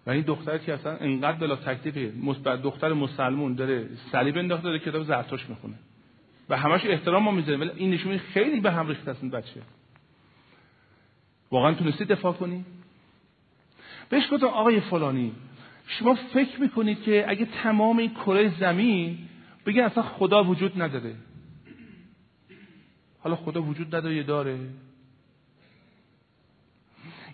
[0.06, 2.12] و این دختری که اصلا انقدر بلا تکلیفه
[2.56, 5.74] دختر مسلمون داره صلیب انداخته داره کتاب زرتوش می‌خونه.
[6.48, 9.62] و همش احترام ما می‌ذاره ولی این نشون خیلی به هم ریخته این بچه.
[11.50, 12.64] واقعا تونستی دفاع کنی؟
[14.08, 15.32] بهش گفتم آقای فلانی
[15.86, 19.18] شما فکر می‌کنید که اگه تمام این کره زمین
[19.66, 21.14] بگن اصلا خدا وجود نداره؟
[23.18, 24.58] حالا خدا وجود نداره داره.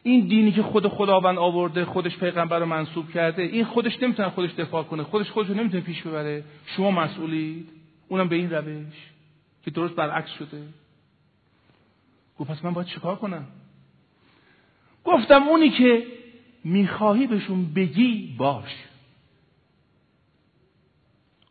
[0.03, 4.55] این دینی که خود خداوند آورده خودش پیغمبر رو منصوب کرده این خودش نمی‌تونه خودش
[4.55, 6.45] دفاع کنه خودش خودش رو نمی‌تونه پیش ببره.
[6.67, 7.69] شما مسئولید؟
[8.09, 8.95] اونم به این روش
[9.65, 10.63] که درست برعکس شده.
[12.39, 13.47] گفت پس من باید چیکار کنم؟
[15.05, 16.07] گفتم اونی که
[16.65, 18.75] می‌خواهی بهشون بگی باش.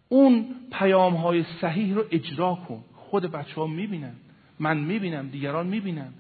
[0.10, 2.84] اون پیام های صحیح رو اجرا کن.
[2.96, 4.16] خود بچه ها می‌بینن
[4.60, 6.14] من می‌بینم دیگران می‌بینن.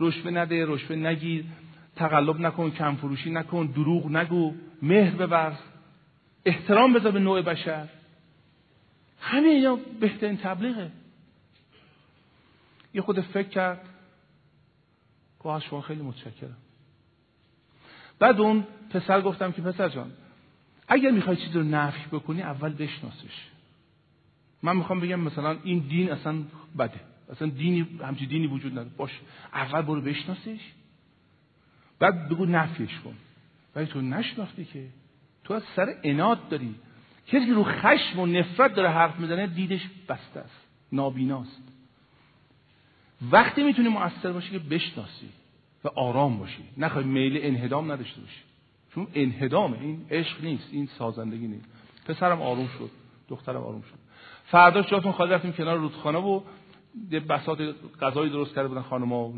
[0.00, 1.44] رشوه نده رشوه نگیر.
[1.96, 4.54] تقلب نکن کم فروشی نکن دروغ نگو.
[4.82, 5.56] مهر ببرز
[6.44, 7.88] احترام بذار به نوع بشر.
[9.20, 10.90] همین اینا بهترین تبلیغه.
[12.94, 13.88] یه خود فکر کرد.
[15.42, 16.56] که شما خیلی متشکرم.
[18.18, 20.12] بعد اون پسر گفتم که پسر جان
[20.88, 23.48] اگر می‌خوای چیزی رو نفی بکنی اول بشناسش.
[24.62, 26.42] من می‌خوام بگم مثلا این دین اصلا
[26.78, 27.00] بده.
[27.30, 28.88] اصلا دینی همچی دینی وجود نداره.
[28.96, 29.20] باش.
[29.52, 30.60] اول برو بشناسش.
[31.98, 33.14] بعد بگو نفیش کن.
[33.76, 34.86] ولی تو نشناختی که.
[35.44, 36.74] تو از سر اناد داری.
[37.26, 40.66] کسی که رو خشم و نفرت داره حرف می‌زنه دیدش بسته است.
[40.92, 41.62] نابیناست.
[43.32, 45.28] وقتی می‌تونی مؤثر باشی که بشناسی
[45.84, 46.64] و آرام باشی.
[46.76, 48.40] نخوای میل انهدام نداشته باشی.
[48.94, 49.80] چون انهدامه.
[49.80, 50.68] این عشق نیست.
[50.72, 51.68] این سازندگی نیست.
[52.06, 52.90] پسرم آروم شد.
[53.28, 53.98] دخترم آروم شد.
[54.46, 56.40] فرداش جاتون خالی رفتیم کنار رودخانه و
[57.10, 57.60] یه بساط
[58.00, 59.32] غذایی درست کرده بودن خانم‌ها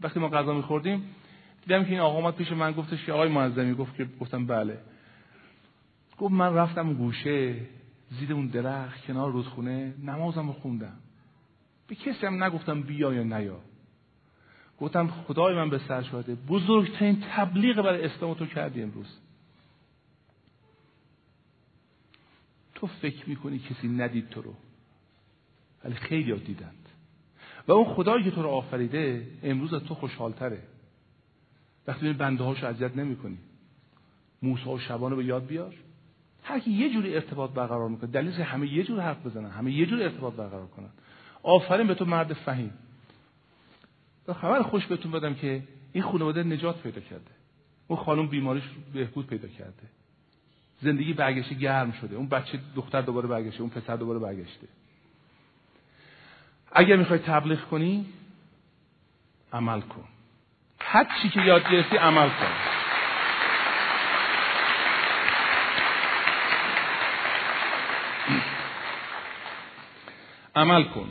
[0.00, 1.04] وقتی ما غذا می‌خوردیم
[1.62, 4.78] دیدم که این آقا اومد پیش من گفتش که آقای معظمی گفت که گفتم بله.
[6.18, 7.56] گفت من رفتم گوشه
[8.10, 10.96] زیر اون درخت کنار رودخونه نمازم رو خوندم.
[11.88, 13.60] به کسی هم نگفتم بیا یا نیا.
[14.80, 19.18] گفتم خدای من به سر شده بزرگترین تبلیغ برای اسلام تو کردی امروز.
[22.74, 24.54] تو فکر می‌کنی کسی ندید تو رو
[25.84, 26.83] ولی خیلی ها دیدند
[27.68, 30.62] و اون خدایی که تو رو آفریده امروز از تو خوشحالتره.
[31.86, 33.38] وقتی این بنده هاشو اذیت نمی کنی
[34.42, 35.74] موسی و شبان رو به یاد بیار.
[36.42, 38.10] هر کی یه جوری ارتباط برقرار می‌کنه.
[38.10, 39.50] دلیل همه یه جور حرف بزنن.
[39.50, 40.90] همه یه جور ارتباط برقرار کنن.
[41.42, 42.70] آفرین به تو مرد فهیم.
[44.28, 45.62] و خبر خوش بهتون بدم که
[45.92, 47.30] این خانواده نجات پیدا کرده.
[47.88, 49.82] اون خانم بیماریش بهبود پیدا کرده.
[50.82, 52.16] زندگی برگشته گرم شده.
[52.16, 53.60] اون بچه دختر دوباره برگشته.
[53.60, 54.66] اون پسر دوباره برگشته.
[56.74, 58.06] اگر می‌خوای تبلیغ کنی
[59.52, 60.04] عمل کن.
[60.80, 62.52] هر چی که یاد گرفتی عمل کن.
[70.56, 71.08] عمل کن.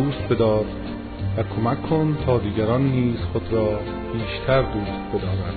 [0.00, 0.66] دوست بدار
[1.36, 3.80] و کمک کن تا دیگران نیز خود را
[4.12, 5.54] بیشتر دوست بدارند.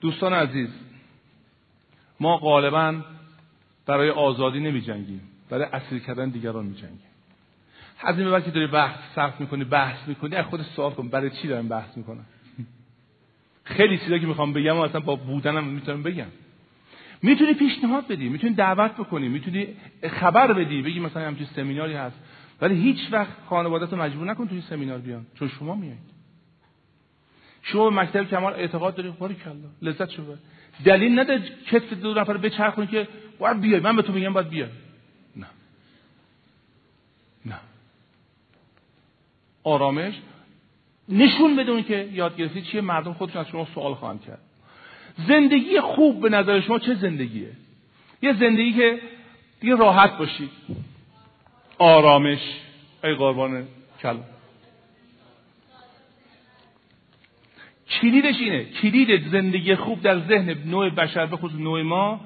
[0.00, 0.68] دوستان عزیز
[2.20, 2.94] ما غالبا
[3.86, 5.20] برای آزادی نمی جنگیم
[5.50, 6.98] برای اسیر کردن دیگران می جنگیم
[8.04, 11.48] از این که داری بحث صرف می‌کنی بحث می‌کنی از خود سوال کن برای چی
[11.48, 12.26] دارم بحث می‌کنم
[13.64, 16.26] خیلی چیزا که می‌خوام بگم و اصلا با بودنم می‌تونم بگم.
[17.22, 19.66] می‌تونی پیشنهاد بدی می‌تونی دعوت بکنی می‌تونی
[20.10, 22.20] خبر بدی بگی مثلا همچین سمیناری هست.
[22.60, 26.14] ولی هیچ وقت خانوادت رو مجبور نکن توی سمینار بیان چون شما میایید
[27.62, 30.36] شما به مکتب کمال اعتقاد داری؟ باری کلا لذت شو
[30.84, 33.08] دلیل نده کس دو نفر بچرخونی که
[33.38, 34.68] باید بیای من به تو میگم باید بیای.
[35.36, 35.46] نه.
[37.46, 37.56] نه.
[39.64, 40.14] آرامش
[41.08, 44.40] نشون بدون که یاد گرفتی چیه مردم خودشون از شما سوال خواهند کرد.
[45.28, 47.50] زندگی خوب به نظر شما چه زندگیه؟
[48.22, 49.00] یه زندگی که
[49.60, 50.50] دیگه راحت باشید
[51.78, 52.40] آرامش
[53.04, 53.66] ای قربان
[54.02, 54.24] کلام.
[58.00, 62.20] کلیدش اینه کلید زندگی خوب در ذهن نوع بشر به خصوص نوع ما.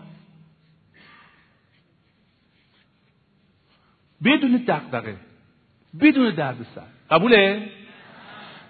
[4.24, 5.16] بدون دقدقه
[6.01, 6.87] بدون دردسر.
[7.11, 7.68] قبوله؟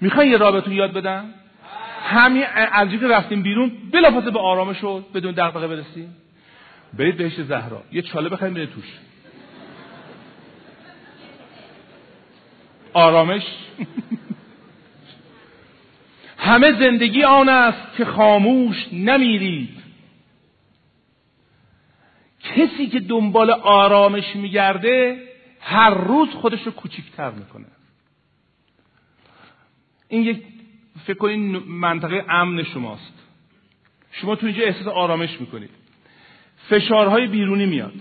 [0.01, 1.34] می‌خوای یه رابطون یاد بدم؟
[2.03, 6.16] همین از که رفتیم بیرون بلافاصله به آرامش شد بدون دغدغه برسیم.
[6.99, 7.82] برید بهش زهرا.
[7.92, 8.84] یه چاله بخریم برید توش.
[12.92, 13.42] آرامش.
[16.38, 19.78] همه زندگی آن است که خاموش نمیرید.
[22.40, 25.22] کسی که دنبال آرامش میگرده
[25.61, 27.66] هر روز خودش رو کوچیکتر می‌کنه.
[30.09, 30.44] این یک
[31.04, 33.12] فکر کنید منطقه امن شماست.
[34.11, 35.70] شما تو اینجا احساس آرامش می‌کنید.
[36.68, 37.94] فشارهای بیرونی میاد.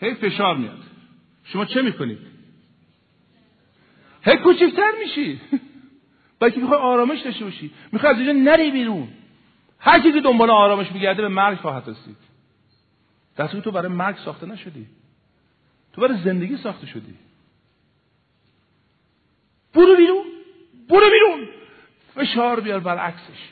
[0.00, 0.82] هی فشار میاد.
[1.44, 2.18] شما چه می‌کنید؟
[4.22, 5.40] هی کوچکتر میشی.
[6.40, 7.70] بلکه می‌خوای آرامش داشته باشی.
[7.92, 9.08] می‌خوای از اینجا نری بیرون.
[9.78, 12.16] هر کی که دنبال آرامش میگرده به مرگ خواهد رسید.
[13.36, 14.86] در تو برای مرگ ساخته نشدی.
[15.92, 17.14] تو برای زندگی ساخته شدی.
[19.76, 20.24] برو بیرون.
[20.88, 21.48] برو بیرون.
[22.14, 23.48] فشار بیار برعکسش.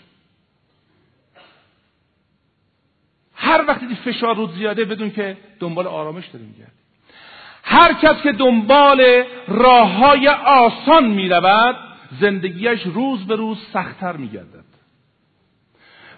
[3.35, 6.85] هر وقتی فشار رود زیاده بدون که دنبال آرامش داریم میگردیم.
[7.64, 11.77] هر کس که دنبال راه های آسان می رود
[12.20, 14.64] زندگیش روز به روز سختتر می گردد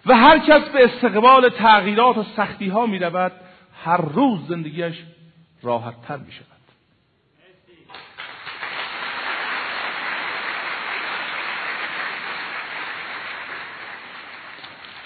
[0.07, 2.99] و هر کس به استقبال تغییرات و سختی ها می
[3.85, 4.95] هر روز زندگیش
[5.63, 6.56] راحت تر می شود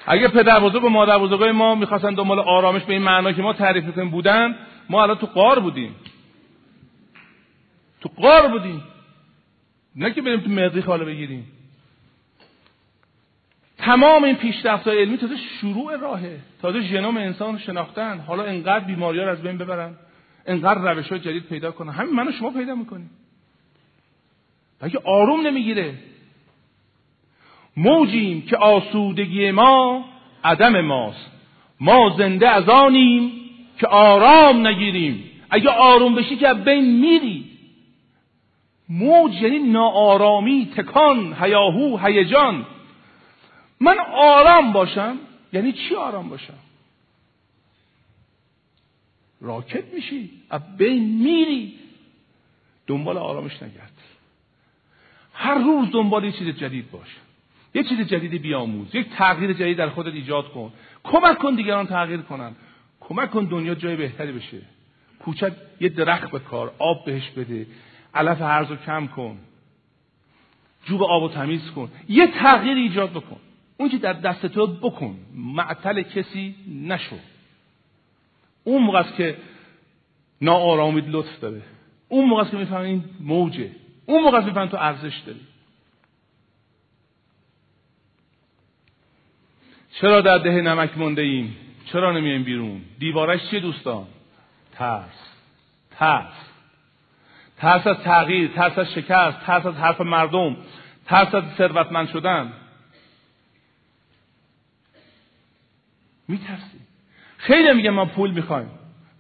[0.06, 3.52] اگه پدر بزرگ و مادر بزرگای ما می‌خواستن دنبال آرامش به این معنا که ما
[3.52, 4.56] تعریف می‌کنیم بودن
[4.90, 5.94] ما الان تو قار بودیم.
[8.00, 8.82] تو قار بودیم.
[9.96, 11.52] نه که بریم تو مریخ حالا بگیریم.
[13.78, 16.40] تمام این پیشرفت علمی تازه شروع راهه.
[16.62, 18.18] تازه ژنوم انسان شناختن.
[18.18, 19.94] حالا انقدر بیماری رو از بین ببرن.
[20.46, 21.92] انقدر روش های جدید پیدا کنن.
[21.92, 23.10] همین من و شما پیدا می‌کنیم
[24.80, 25.94] اگه آروم نمی‌گیره.
[27.80, 30.04] موجیم که آسودگی ما
[30.44, 31.30] عدم ماست.
[31.80, 33.32] ما زنده از آنیم
[33.78, 35.24] که آرام نگیریم.
[35.50, 37.44] اگه آروم بشی که بین میری.
[38.88, 42.66] موج یعنی ناآرامی تکان هیاهو هیجان.
[43.80, 45.18] من آرام باشم
[45.52, 46.58] یعنی چی آرام باشم؟
[49.40, 51.74] راکت میشی از بین میری.
[52.86, 53.92] دنبال آرامش نگرد.
[55.34, 57.08] هر روز دنبال یه چیز جدید باش.
[57.74, 58.94] یه چیز جدیدی بیاموز.
[58.94, 60.72] یک تغییر جدید در خودت ایجاد کن.
[61.04, 62.52] کمک کن دیگران تغییر کنن.
[63.00, 64.58] کمک کن دنیا جای بهتری بشه.
[65.18, 67.66] کوچک یه درخت بکار آب بهش بده.
[68.14, 69.38] علف هرز کم کن.
[70.84, 71.90] جوب آب و تمیز کن.
[72.08, 73.36] یه تغییر ایجاد بکن.
[73.76, 75.16] اون در دست تو بکن.
[75.34, 77.16] معطل کسی نشو.
[78.64, 79.36] اون موقع است که
[80.40, 81.62] ناآرامید لطف داره.
[82.08, 83.70] اون موقع است که میفهم این موجه.
[84.06, 85.40] اون موقع است میفهم تو ارزش داری.
[90.00, 94.06] چرا در ده نمک مونده ایم؟ چرا نمیایم بیرون؟ دیوارش چیه دوستان؟
[94.72, 95.34] ترس.
[95.90, 96.32] ترس.
[97.56, 100.56] ترس از تغییر ترس از شکست ترس از حرف مردم
[101.06, 102.52] ترس از ثروتمند شدن.
[106.28, 106.80] میترسی
[107.36, 108.70] خیلی میگه ما پول می‌خوایم.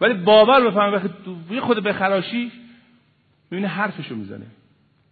[0.00, 2.52] ولی باور بفهم وقتی خود بخراشی
[3.50, 4.46] می‌بینه حرفشو می‌زنه.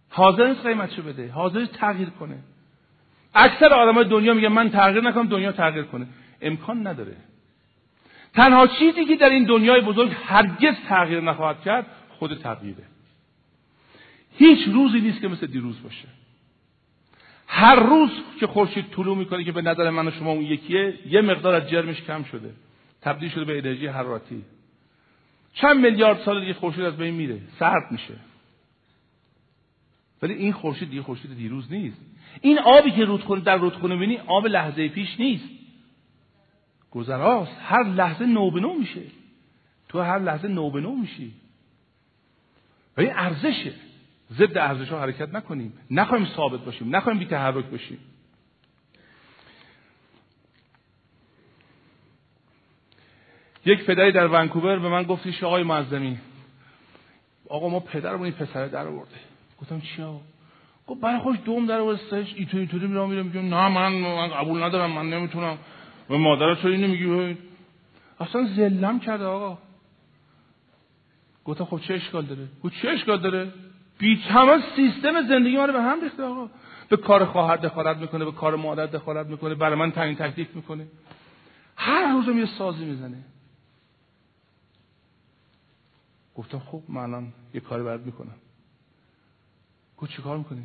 [0.09, 1.31] حاضر نیست قیمتشو بده.
[1.31, 2.37] حاضر تغییر کنه.
[3.35, 6.07] اکثر آدمای دنیا میگن من تغییر نکنم دنیا تغییر کنه.
[6.41, 7.15] امکان نداره.
[8.33, 12.83] تنها چیزی که در این دنیای بزرگ هرگز تغییر نخواهد کرد خود تغییره.
[14.37, 16.07] هیچ روزی نیست که مثل دیروز باشه.
[17.47, 18.09] هر روز
[18.39, 21.69] که خورشید طلوع می‌کنه که به نظر من و شما اون یکیه یه مقدار از
[21.69, 22.53] جرمش کم شده.
[23.01, 24.43] تبدیل شده به انرژی حرارتی
[25.53, 27.39] چند میلیارد سال دیگه خورشید از بین میره.
[27.59, 28.13] سرد میشه.
[30.21, 31.97] ولی این خورشید دیگه خورشید دیروز نیست.
[32.41, 35.49] این آبی که رودخونه در رودخونه بینی آب لحظه پیش نیست.
[36.91, 37.57] گذراست.
[37.61, 39.01] هر لحظه نو به نو میشه.
[39.89, 41.33] تو هر لحظه نو به نو میشی.
[42.97, 43.73] و این ارزشه.
[44.33, 45.73] ضد ارزش ها حرکت نکنیم.
[45.91, 46.95] نخواهیم ثابت باشیم.
[46.95, 47.99] نخواهیم بی تحرک باشیم.
[53.65, 56.19] یک پدری در ونکوور به من گفتیش آقای معظمی
[57.49, 59.28] آقا ما پدرمون این پسره در آورده.
[59.61, 60.21] گفتم چیا؟
[60.87, 64.63] گفت برای خوش دوم در آوردش اینطوری اینطوری میرم میرم میگم نه من من قبول
[64.63, 65.57] ندارم من نمی‌تونم.
[66.09, 67.37] و مادر چرا اینو میگی؟
[68.19, 69.57] اصلا زلم کرده آقا.
[71.45, 73.53] گفتم خب چه اشکال داره؟ گفت چه اشکال داره؟
[73.97, 76.49] بی تمام سیستم زندگی ما رو به هم ریخته آقا.
[76.89, 80.87] به کار خواهر دخالت می‌کنه به کار مادر دخالت می‌کنه برای من تعیین تکلیف می‌کنه.
[81.75, 83.17] هر روزم یه سازی می‌زنه.
[86.35, 88.35] گفتم خب من الان یه کاری برات می‌کنم.
[90.01, 90.63] گفت چیکار می‌کنی؟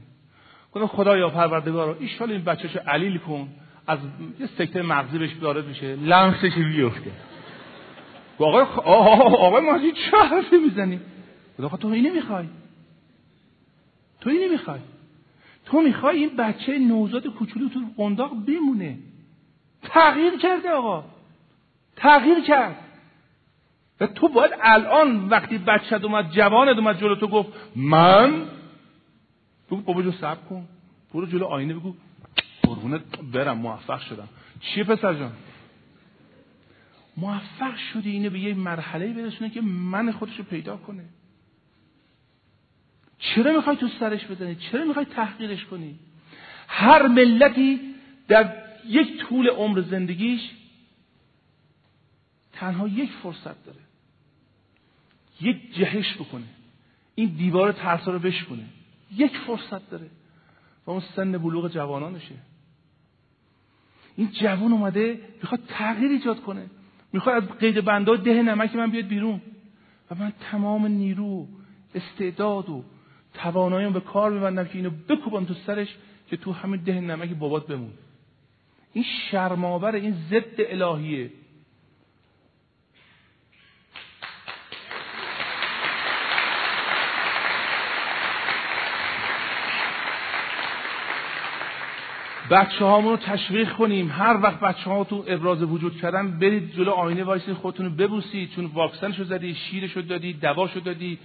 [0.73, 3.49] گفتم خدایا پروردگارا ایشال این بچه‌شو علیل کن.
[3.87, 3.99] از
[4.41, 5.97] یه سکته مغزی بهش وارد میشه.
[5.97, 7.11] لمسش بیفته.
[8.39, 11.01] آقای آقای ماجی چه حرفی می‌زنی؟
[11.57, 12.47] خدا تو اینو می‌خوای
[14.21, 14.81] تو اینو می‌خوای
[15.65, 18.99] تو می‌خوای این بچه نوزاد کوچولو تو قنداق بمونه.
[19.83, 21.05] تغییر کرده آقا.
[21.97, 22.77] تغییر کرد.
[24.01, 28.43] و تو باید الان وقتی بچه اومد جوانت اومد جلو تو گفت من
[29.67, 30.69] بگو بابا جو سب کن.
[31.15, 31.95] برو جلو آینه بگو.
[32.63, 34.29] قربونت برم موفق شدم.
[34.61, 35.33] چیه پسر جان؟
[37.17, 41.05] موفق شدی اینه به یه مرحله برسونه که من خودشو پیدا کنه.
[43.19, 45.99] چرا می‌خوای تو سرش بزنی؟ چرا می‌خوای تحقیرش کنی؟
[46.69, 47.81] هر ملتی
[48.29, 50.51] در یک طول عمر زندگیش
[52.53, 53.81] تنها یک فرصت داره.
[55.41, 56.45] یک جهش بکنه.
[57.15, 58.65] این دیوار ترسا رو بشکنه
[59.13, 60.07] یک فرصت داره.
[60.87, 62.35] و اون سن بلوغ جوانانشه.
[64.17, 66.67] این جوان اومده می‌خواد تغییر ایجاد کنه.
[67.13, 69.41] می‌خواد از قید بنده ده نمک من بیاد بیرون.
[70.11, 71.49] و من تمام نیرو
[71.95, 72.85] استعداد و
[73.35, 75.97] تواناییم به کار میبندم که اینو بکوبم تو سرش
[76.29, 77.93] که تو همین ده نمک بابات بمون.
[78.93, 81.31] این شرماور این ضد الهیه.
[92.55, 94.11] بچه هامون رو تشویق کنیم.
[94.11, 98.51] هر وقت بچه تو ابراز وجود کردن برید جلو آینه وایسید خودتون رو ببوسید.
[98.51, 101.19] چون واکسنش رو زدی شیرش رو دادی دواشو دادی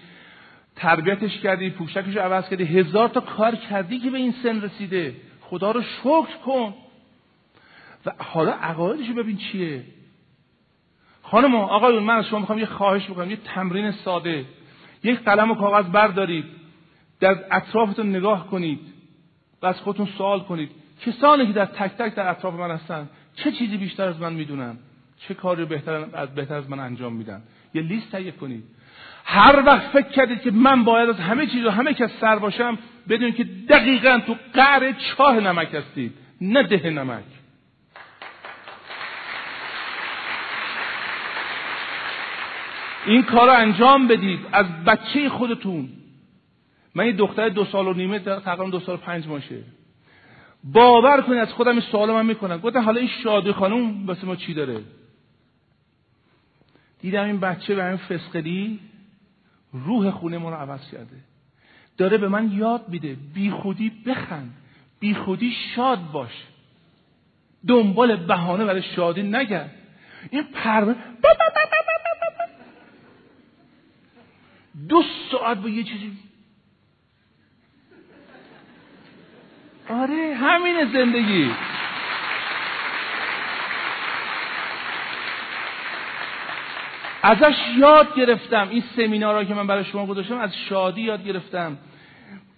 [0.75, 2.63] تربیتش کردی پوشکش رو عوض کردی.
[2.63, 5.15] هزار تا کار کردی که به این سن رسیده.
[5.41, 6.73] خدا رو شکر کن.
[8.05, 9.83] و حالا عقایدش رو ببین چیه.
[11.23, 14.45] خانم آقایون من از شما می‌خوام یه خواهش بکنم یه تمرین ساده.
[15.03, 16.45] یک قلم و کاغذ بردارید.
[17.19, 18.79] در اطرافتون نگاه کنید.
[19.61, 20.71] و از خودتون سوال کنید.
[21.05, 24.77] کسانی که در تک تک در اطراف من هستن چه چیزی بیشتر از من می‌دونن؟
[25.19, 27.41] چه کاری بهتر از بهتر از من انجام میدن؟
[27.73, 28.63] یه لیست تهیه کنید.
[29.25, 32.77] هر وقت فکر کردید که من باید از همه چیز و همه کس سر باشم
[33.09, 37.23] بدونید که دقیقا تو قعر چاه نمک هستید نه ده نمک.
[43.05, 45.89] این کار رو انجام بدید از بچه خودتون.
[46.95, 49.63] من یه دختر دو سال و نیمه تقریبا دو سال و پنج ماشه
[50.63, 54.35] باور کنید از خودم این سوال من می‌کنم گفتم حالا این شادی خانوم واسه ما
[54.35, 54.83] چی داره
[57.01, 58.79] دیدم این بچه به همین فسقلی
[59.73, 61.15] روح خونه ما رو عوض کرده
[61.97, 64.53] داره به من یاد میده بی خودی بخند
[64.99, 66.43] بی خودی شاد باش
[67.67, 69.75] دنبال بهانه برای شادی نگرد
[70.31, 70.95] این پر
[74.89, 76.17] دو ساعت با یه چیزی
[79.89, 81.51] آره همین زندگی.
[87.23, 91.77] ازش یاد گرفتم این سمینارها که من برای شما گذاشتم از شادی یاد گرفتم.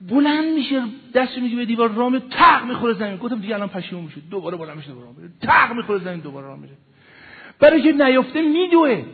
[0.01, 3.17] بلند میشه دست میگه به دیوار رام تق می‌خوره زمین.
[3.17, 6.59] گفتم دیگه الان پشیمون میشه دوباره بلند میشه دوباره میره تق می‌خوره زمین دوباره رام
[6.59, 6.73] میره
[7.59, 9.05] برای که نیفته میدوه.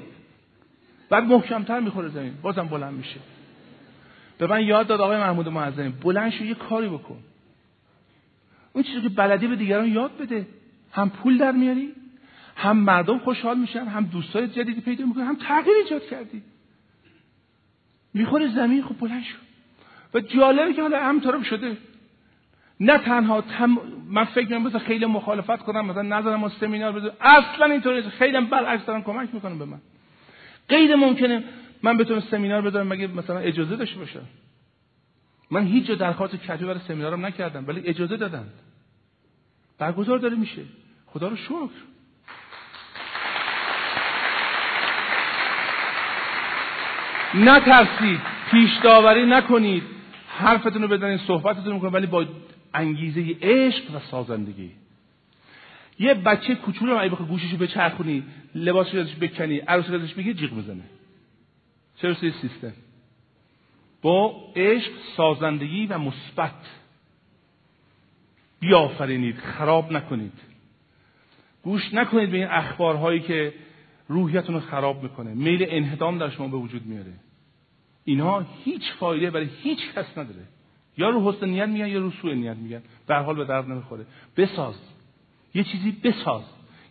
[1.09, 2.33] بعد محکمتر می‌خوره زمین.
[2.41, 3.19] بازم بلند میشه.
[4.37, 7.17] به من یاد داد آقای محمود معظمی بلند شو یه کاری بکن.
[8.77, 10.47] اون چیزی که بلدی به دیگران یاد بده.
[10.91, 11.93] هم پول در میاری
[12.55, 16.43] هم مردم خوشحال میشن هم دوستای جدیدی پیدا می‌کنن هم تغییر ایجاد کردی.
[18.13, 19.37] می‌خوره زمین خب بلند شو.
[20.13, 21.77] و جالبه که حالا همطورم شده.
[22.79, 23.77] نه تنها تم...
[24.07, 28.85] من فکر می‌کنم خیلی مخالفت کنم مثلا نظرم و سمینار بده اصلا اینطوری خیلی برعکس
[28.85, 29.79] دارن کمک می‌کنم به من.
[30.69, 31.43] غیر ممکنه
[31.83, 34.25] من بتونم سمینار بذارم مگه مثلا اجازه داشته باشم؟
[35.51, 38.45] من هیچ جا درخواست کتبی برای سمینارم نکردم ولی اجازه دادن
[39.77, 40.61] برگزار داره میشه.
[41.05, 41.69] خدا رو شکر.
[47.33, 48.21] نترسید.
[48.51, 49.83] پیش داوری نکنید.
[50.27, 52.25] حرفتون رو بزنید صحبتتون می‌کنید ولی با
[52.73, 54.71] انگیزه عشق و سازندگی.
[55.99, 58.23] یه بچه کوچولو رو اگه بخوای گوشش رو بچرخونی
[58.55, 60.83] لباسش ازش بکنی عروسی ازش بگی جیغ می‌زنه.
[62.01, 62.73] چرا؟ سیستم.
[64.01, 66.51] با عشق سازندگی و مثبت.
[68.59, 70.33] بیافرینید خراب نکنید.
[71.63, 73.53] گوش نکنید به این اخبارهایی که
[74.07, 75.33] روحیتون رو خراب می‌کنه.
[75.33, 77.13] میل انهدام در شما به وجود میاره.
[78.05, 80.43] اینها هیچ فایده برای هیچ کس نداره.
[80.97, 82.81] یا رو حسن نیت میگن یا رو سوء نیت میگن.
[83.07, 84.05] به حال به درد نمی‌خوره.
[84.37, 84.75] بساز.
[85.53, 86.43] یه چیزی بساز.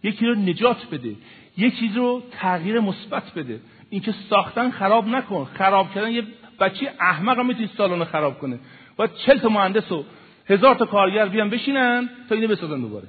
[0.03, 1.15] یکی رو نجات بده.
[1.57, 3.61] یه چیز رو تغییر مثبت بده.
[3.91, 5.45] اینکه ساختن خراب نکن.
[5.45, 6.23] خراب کردن یه
[6.61, 8.59] بچه احمق هم می‌تونی سالن خراب کنه.
[8.97, 10.05] باید چل تا مهندس و
[10.49, 13.09] هزار تا کارگر بیان بشینن تا اینو بسازن دوباره.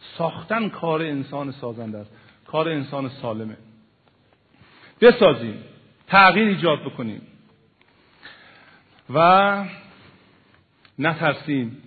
[0.00, 2.12] ساختن کار انسان سازنده است.
[2.46, 3.56] کار انسان سالمه.
[5.00, 5.54] بسازیم.
[6.06, 7.22] تغییر ایجاد بکنیم.
[9.14, 9.64] و
[10.98, 11.82] نترسیم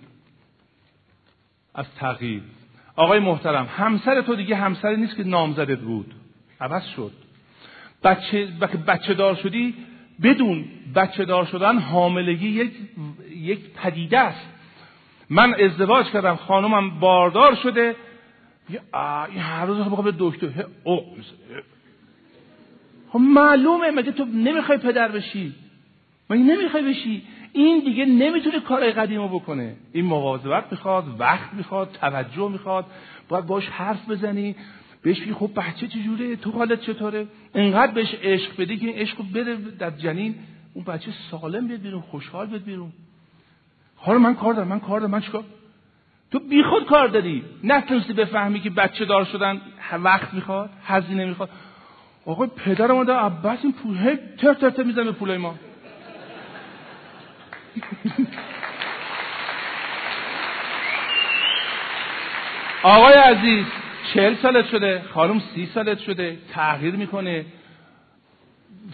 [1.74, 2.42] از تغییر.
[2.96, 6.14] آقای محترم همسر تو دیگه همسر نیست که نامزدت بود.
[6.60, 7.12] عوض شد.
[8.04, 8.46] بچه
[8.86, 9.74] بچه دار شدی
[10.22, 12.72] بدون بچه دار شدن حاملگی یک
[13.36, 14.48] یک پدیده است.
[15.30, 17.96] من ازدواج کردم خانومم باردار شده.
[18.68, 20.66] این هر روز بخوام به دکتر.
[23.08, 25.54] خب معلومه مگه تو نمی‌خوای پدر بشی؟
[26.30, 29.76] مگه نمی‌خوای بشی؟ این دیگه نمی‌تونه کارهای قدیمو بکنه.
[29.92, 32.86] این مواظبت می‌خواد وقت می‌خواد توجه می‌خواد.
[33.28, 34.56] باید باش حرف بزنی.
[35.02, 39.16] بهش بگی خب بچه چجوره؟ تو حالت چطوره؟ انقدر بهش عشق بدی که این عشق
[39.34, 40.34] بره در جنین.
[40.74, 42.92] اون بچه سالم بیاد بیرون خوشحال بیاد بیرون.
[44.04, 45.44] حالا من کار دارم من کار دارم من چیکار؟
[46.30, 47.44] تو بیخود کار داری.
[47.64, 49.60] نتونستی بفهمی که بچه دار شدن
[50.02, 51.50] وقت می‌خواد هزینه می‌خواد.
[52.26, 55.54] آقای پدر ما در عباس این پول هی تر تر تر می‌زنه به پولای ما.
[62.82, 63.66] آقای عزیز
[64.14, 67.44] چهل سالت شده خانم سی سالت شده تغییر می‌کنه.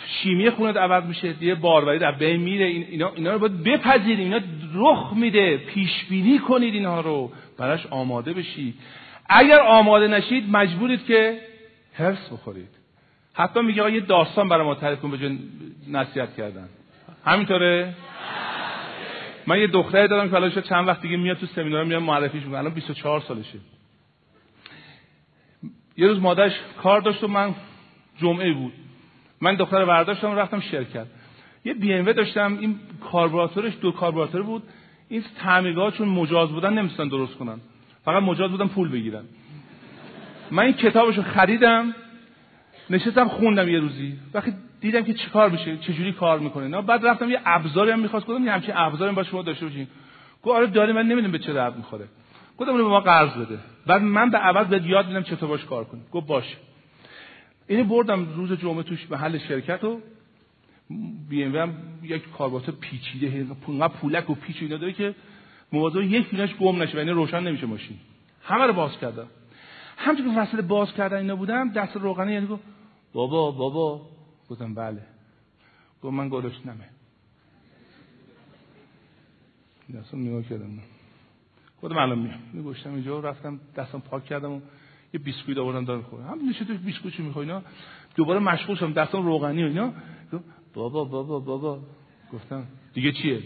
[0.07, 4.41] شیمی خونت عوض میشه دیگه باروری در بین میره اینا, اینا رو باید بپذیرید اینا
[4.75, 8.75] رخ میده پیش بینی کنید اینها رو براش آماده بشید.
[9.29, 11.41] اگر آماده نشید مجبورید که
[11.95, 12.69] حفظ بخورید.
[13.35, 15.39] حتی میگه یه داستان برای ما تعریف کن به
[15.89, 16.69] نصیحت کردن.
[17.25, 17.95] همینطوره؟
[19.47, 22.59] من یه دختری دارم که حالا چند وقت دیگه میاد تو سمینار میاد معرفیش می‌کنه.
[22.59, 23.59] الان 24 سالشه.
[25.97, 27.55] یه روز مادرش کار داشت و من
[28.17, 28.73] جمعه بود.
[29.41, 31.07] من دختر برداشتم رفتم شرکت.
[31.65, 32.81] یه بی ام داشتم این
[33.13, 34.63] کاربراتورش دو کاربراتور بود.
[35.09, 37.61] این تعمیرگاه چون مجاز بودن نمیستن درست کنن.
[38.05, 39.25] فقط مجاز بودن پول بگیرن.
[40.51, 41.95] من این کتابشو خریدم
[42.91, 44.19] نشستم خوندم یه روزی.
[44.35, 46.69] وقتی دیدم که چیکار میشه چجوری کار می‌کنه.
[46.69, 49.87] نه بعد رفتم یه ابزاری هم می‌خواست گفتم یه همچین ابزاری باشه شما داشته باشین
[50.43, 52.05] گفت آره داری من نمی‌دونم به چه درد می‌خوره.
[52.59, 53.59] گفتم اونو به ما قرض بده.
[53.87, 56.01] بعد من به عوض بهت یاد میدم چطور باش کار کنی.
[56.13, 56.57] گفت باشه.
[57.69, 60.01] اینو بردم روز جمعه توش محل شرکت و
[61.29, 65.15] بی ام یک کاربات پیچیده انقدر پولک و پیچ اینا داره که
[65.73, 67.97] مواظب یک فیلش گم نشه یعنی روشن نمیشه ماشین.
[68.43, 69.27] همه رو باز کردم.
[69.97, 72.63] همچون که وسط باز کردن اینا بودم دست روغنی یعنی گفت
[73.13, 74.07] بابا بابا.
[74.51, 75.03] گفتم بله.
[76.03, 76.89] گفت من نمه
[79.95, 80.79] دستم نگاه کردم.
[81.81, 82.41] خودم الان میام.
[82.53, 83.21] میگوشتم اینجا.
[83.21, 84.61] رفتم دستم پاک کردم و
[85.15, 87.63] یه بیسکویت آوردم دارم خورم هم تو بیسکویت چی می‌خوای اینا؟
[88.17, 88.93] دوباره مشغول شدم.
[88.93, 89.93] دستم روغنی و اینا.
[90.75, 91.81] بابا بابا بابا.
[92.33, 93.43] گفتم دیگه چیه؟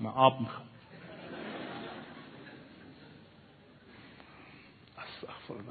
[0.00, 0.66] من آب می‌خوام.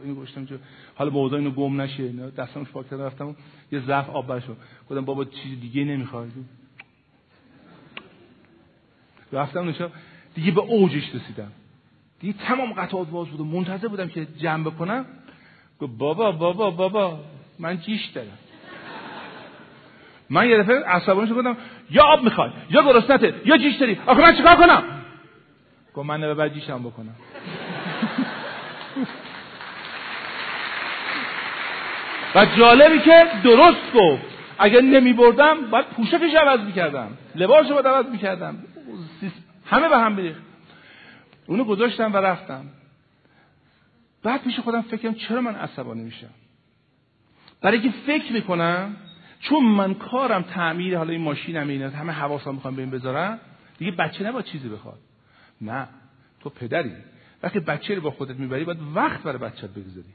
[0.04, 0.60] اینو گفتم که
[0.96, 2.04] حالا موضوع اینو گم نشه.
[2.04, 3.36] اینا دستم پاک کردم رفتم
[3.72, 4.56] یه ظرف آب برشون
[4.90, 6.30] گفتم بابا چیز دیگه نمی‌خوای.
[9.32, 9.90] رفتم نشه
[10.36, 11.52] دیگه به اوجش رسیدم.
[12.22, 15.06] دیگه تمام قطعات باز بود منتظر بودم که جمع بکنم.
[15.80, 17.20] گفت بابا بابا بابا
[17.60, 18.38] من جیش دارم.
[20.30, 21.58] من یه دفعه عصبانی شدم.
[21.92, 23.98] یا آب می‌خوای یا گرسنته یا جیش داری.
[24.06, 24.84] آخه من چیکار کنم؟
[25.94, 27.16] گفت من به بعد جیشم بکنم.
[32.36, 34.24] و جالبی که درست گفت.
[34.60, 37.18] اگر نمی بردم باید پوشکش عوض می‌کردم.
[37.36, 38.58] لباسش باید عوض می‌کردم.
[39.66, 40.51] همه به هم بریخت
[41.52, 42.66] اونو گذاشتم و رفتم.
[44.24, 46.30] بعد پیش خودم فکرم چرا من عصبانی میشم؟
[47.62, 48.96] برای که فکر می‌کنم
[49.40, 53.40] چون من کارم تعمیر حالا این ماشینم اینه همه حواسم می‌خوام به این بذارم
[53.78, 55.00] دیگه بچه نباید چیزی بخواد.
[55.62, 55.88] نه
[56.40, 56.94] تو پدری.
[57.44, 60.14] وقتی بچه رو با خودت می‌بری باید وقت برای بچت بگذاری.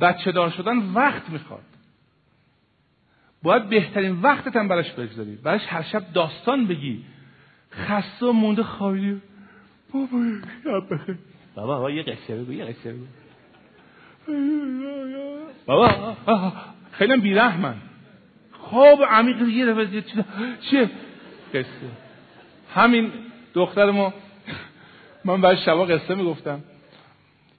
[0.00, 1.64] بچه دار شدن وقت می‌خواد.
[3.42, 5.36] باید بهترین وقتت هم براش بگذاری.
[5.36, 7.04] براش هر شب داستان بگی.
[7.72, 9.22] خسته و مونده خوابیدی
[9.92, 10.06] بابا
[10.80, 11.18] بخیر
[11.56, 13.04] بابا بابا یه قصه بگو یه قصه بگو.
[15.66, 16.16] بابا
[16.92, 17.74] خیلی بیرحمن.
[18.52, 20.04] خواب عمیق یه دفعه
[20.60, 20.90] چیه؟
[21.54, 21.66] قصه.
[22.74, 23.12] همین
[23.54, 24.14] دختر ما
[25.24, 26.60] من بعد شبا قصه می‌گفتم.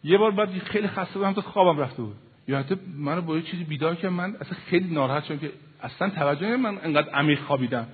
[0.03, 2.15] یه بار بعد خیلی خسته بودم تو خوابم رفته بود.
[2.47, 5.51] یا حتی منو با یه چیزی بیدار که من اصلا خیلی ناراحت شدم که
[5.81, 7.87] اصلا توجه من انقدر عمیق خوابیدم.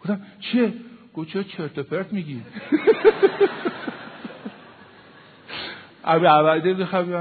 [0.00, 0.72] گفتم چیه؟
[1.32, 2.42] چرا چرت پرت میگی.
[6.04, 7.12] ابی عبده بخوابی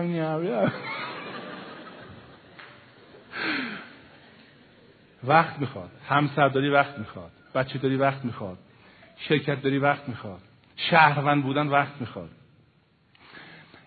[5.23, 5.89] وقت می‌خواد.
[6.07, 7.31] همسرداری وقت می‌خواد.
[7.55, 8.57] بچه داری وقت می‌خواد.
[9.18, 10.41] شرکت داری وقت می‌خواد.
[10.76, 12.30] شهروند بودن وقت می‌خواد.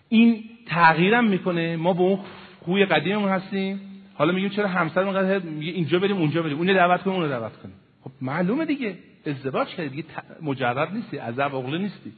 [0.09, 1.75] این تغییرم می‌کنه.
[1.75, 2.19] ما به اون
[2.59, 3.81] خوی قدیممون هستیم.
[4.13, 6.57] حالا میگیم چرا همسر میگه اینجا بریم اونجا بریم.
[6.57, 7.75] اون دعوت کنیم اون دعوت کنیم.
[8.03, 8.97] خب معلومه دیگه.
[9.25, 10.05] ازدواج کردی دیگه
[10.41, 12.13] مجرد نیستی عذب اغله نیستی.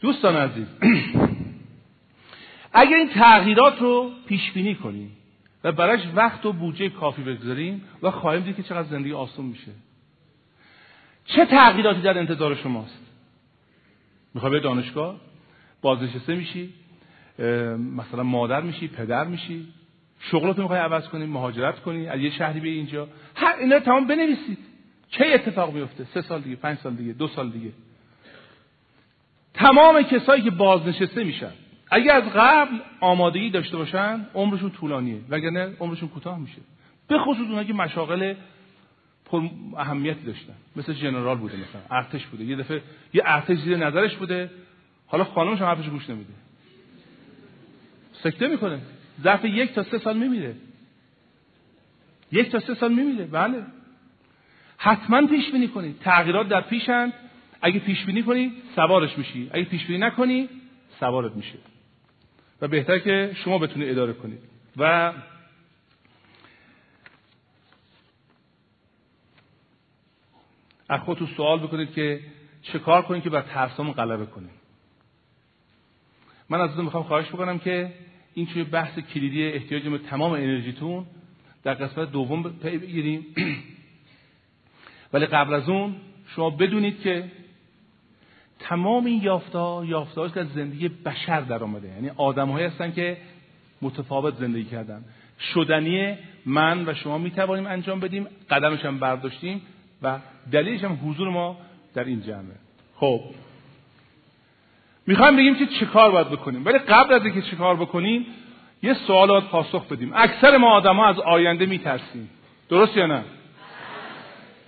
[0.00, 0.66] دوستان عزیز
[2.72, 5.16] اگر این تغییرات رو پیش بینی کنیم
[5.64, 9.72] و براش وقت و بودجه کافی بگذاریم و خواهیم دید که چقدر زندگی آسون میشه.
[11.24, 13.00] چه تغییراتی در انتظار شماست؟
[14.34, 15.20] می‌خوای به دانشگاه؟
[15.82, 16.74] بازنشسته میشی؟
[17.96, 19.68] مثلا مادر میشی پدر میشی؟
[20.20, 24.58] شغلتو می‌خوای عوض کنی مهاجرت کنی؟ از یه شهری به اینجا؟ هر اینا تمام بنویسید.
[25.18, 27.70] چه اتفاق میفته سه سال دیگه پنج سال دیگه دو سال دیگه.
[29.54, 31.52] تمام کسایی که بازنشسته میشن
[31.90, 36.58] اگر از قبل آمادگی داشته باشن عمرشون طولانیه وگرنه عمرشون کوتاه میشه.
[37.08, 38.34] به خصوص اونایی که مشاغل
[39.24, 39.42] پر
[39.76, 40.54] اهمیتی داشتن.
[40.76, 42.44] مثل جنرال بوده مثلا ارتش بوده.
[42.44, 42.82] یه دفعه
[43.14, 44.50] یه ارتش زیر نظرش بوده.
[45.06, 46.32] حالا خانمش هم حرفش گوش نمیده.
[48.12, 48.78] سکته می‌کنه.
[49.22, 50.54] ظرف یک تا سه سال میمیره.
[52.32, 53.24] یک تا سه سال میمیره.
[53.24, 53.62] بله.
[54.84, 57.12] حتما پیش بینی کنید تغییرات در پیشند.
[57.62, 59.50] اگه پیش بینی کنی سوارش میشی.
[59.52, 60.48] اگه پیش بینی نکنی
[61.00, 61.58] سوارت میشه.
[62.60, 64.38] و بهتر که شما بتونید اداره کنید
[64.76, 65.12] و
[70.88, 72.20] از خودتون سوال بکنید که
[72.62, 74.50] چه کار کنید که بر ترسامون غلبه کنیم
[76.48, 77.92] من از می‌خوام خواهش بکنم که
[78.34, 81.06] این توی بحث کلیدی احتیاج تمام انرژیتون
[81.62, 83.26] در قسمت دوم بگیریم.
[85.14, 85.96] ولی قبل از اون
[86.26, 87.24] شما بدونید که
[88.58, 91.88] تمام این یافته ها که از زندگی بشر در آمده.
[91.88, 93.16] یعنی آدمهایی هستن که
[93.82, 95.04] متفاوت زندگی کردن.
[95.54, 96.14] شدنی
[96.46, 99.62] من و شما می توانیم انجام بدیم قدمش هم برداشتیم
[100.02, 100.18] و
[100.52, 101.56] دلیلش هم حضور ما
[101.94, 102.56] در این جمعه.
[102.96, 103.20] خب.
[105.06, 106.64] می‌خوایم بگیم که چه کار باید بکنیم.
[106.64, 108.26] ولی قبل از اینکه چه کار بکنیم
[108.82, 110.12] یه سوالات پاسخ بدیم.
[110.14, 112.30] اکثر ما آدما از آینده میترسیم.
[112.68, 113.24] درست یا نه؟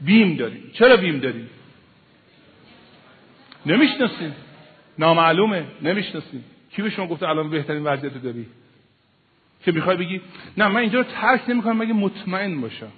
[0.01, 0.71] بیم داریم.
[0.73, 1.49] چرا بیم داریم؟
[3.67, 4.35] نمی‌شناسیم.
[4.99, 5.65] نامعلومه.
[5.83, 6.45] نمی‌شناسیم.
[6.71, 8.47] کی به شما گفته الان بهترین وضعیت داری؟
[9.61, 10.21] که می‌خوای بگی؟
[10.57, 12.93] نه من اینجا رو ترک نمی‌کنم مگه مطمئن باشم.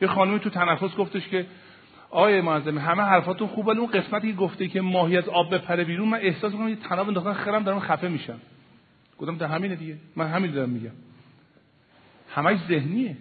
[0.00, 1.46] یه خانمی تو تنفس گفتش که
[2.10, 5.84] آیه معظم همه حرفاتون خوبه ولی اون قسمتی که گفته که ماهی از آب بپره
[5.84, 8.40] بیرون من احساس می‌کنم یه تناب انداختن خرم دارم خفه میشم.
[9.18, 9.96] گفتم ده همینه دیگه.
[10.16, 10.90] من همین دارم میگم.
[12.34, 13.16] همش ذهنیه.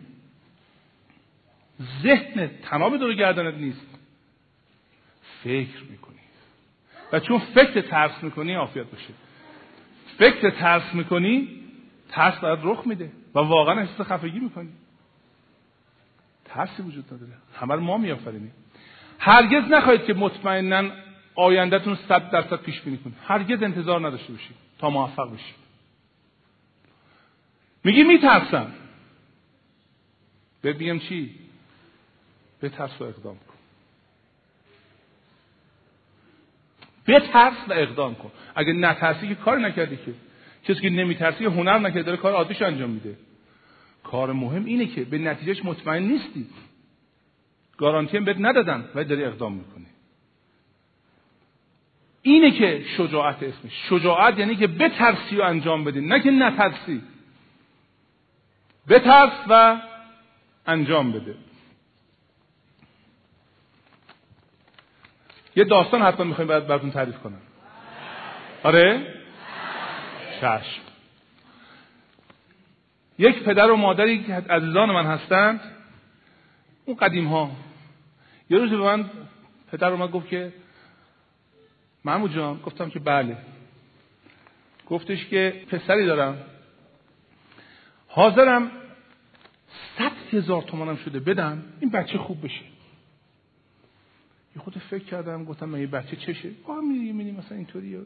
[2.04, 3.88] ذهن تناب دور گردنت نیست.
[5.44, 6.18] فکر می‌کنی.
[7.14, 9.14] و چون فکر ترس می‌کنی عافیت باشه.
[10.18, 11.64] فکر ترس می‌کنی
[12.10, 14.70] ترس برات رخ میده و واقعا احساس خفگی می‌کنی.
[16.46, 17.32] ترسی وجود نداره.
[17.54, 18.54] همه ما میآفرینیم.
[19.20, 20.92] هرگز نخواهید که مطمئنا
[21.36, 25.56] آیندهتون صد درصد پیش بینی کنید هرگز انتظار نداشته باشید تا موفق بشید
[27.84, 28.72] میگی میترسم.
[30.64, 31.47] بگم چی؟
[32.60, 33.58] به ترس و اقدام کن.
[37.08, 38.32] بترس و اقدام کن.
[38.56, 40.14] اگه نترسی که کار نکردی که.
[40.64, 43.18] کسی که نمیترسی هنر نکرده داره کار عادیش انجام میده.
[44.04, 46.48] کار مهم اینه که به نتیجهش مطمئن نیستی.
[47.78, 49.86] گارانتی هم بهت ندادن ولی داری اقدام می‌کنی.
[52.22, 53.72] اینه که شجاعت اسمش.
[53.90, 57.02] شجاعت یعنی که بترسی و انجام بدی نه که نترسی.
[58.90, 59.82] بترس و
[60.66, 61.36] انجام بده.
[65.58, 67.42] یه داستان حتما می‌خوایم براتون تعریف کنم.
[68.64, 69.14] آره؟
[70.42, 70.82] چشم.
[73.20, 75.60] یک پدر و مادری که عزیزان من هستند
[76.86, 77.52] اون قدیم ها
[78.50, 79.10] یه روزی به من
[79.72, 80.54] پدر اومد گفت که
[82.06, 83.38] محمود جان گفتم که بله.
[84.90, 86.38] گفتش که پسری دارم.
[88.08, 88.72] حاضرم
[89.98, 91.64] صد هزار تومانم شده بدم.
[91.80, 92.77] این بچه خوب بشه.
[94.58, 97.98] یه خود فکر کردم گفتم من یه بچه چشه؟ آه میری میری مثلا اینطوری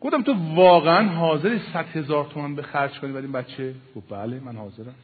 [0.00, 4.40] گفتم تو واقعا حاضری صد هزار تومان به خرج کنی برای این بچه؟ گفت بله
[4.40, 4.94] من حاضرم.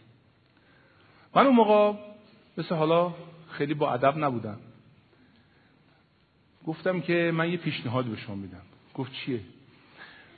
[1.35, 1.99] من اون موقع
[2.59, 3.15] مثل حالا
[3.51, 4.59] خیلی با ادب نبودم.
[6.67, 8.63] گفتم که من یه پیشنهاد به شما میدم.
[8.95, 9.41] گفت چیه؟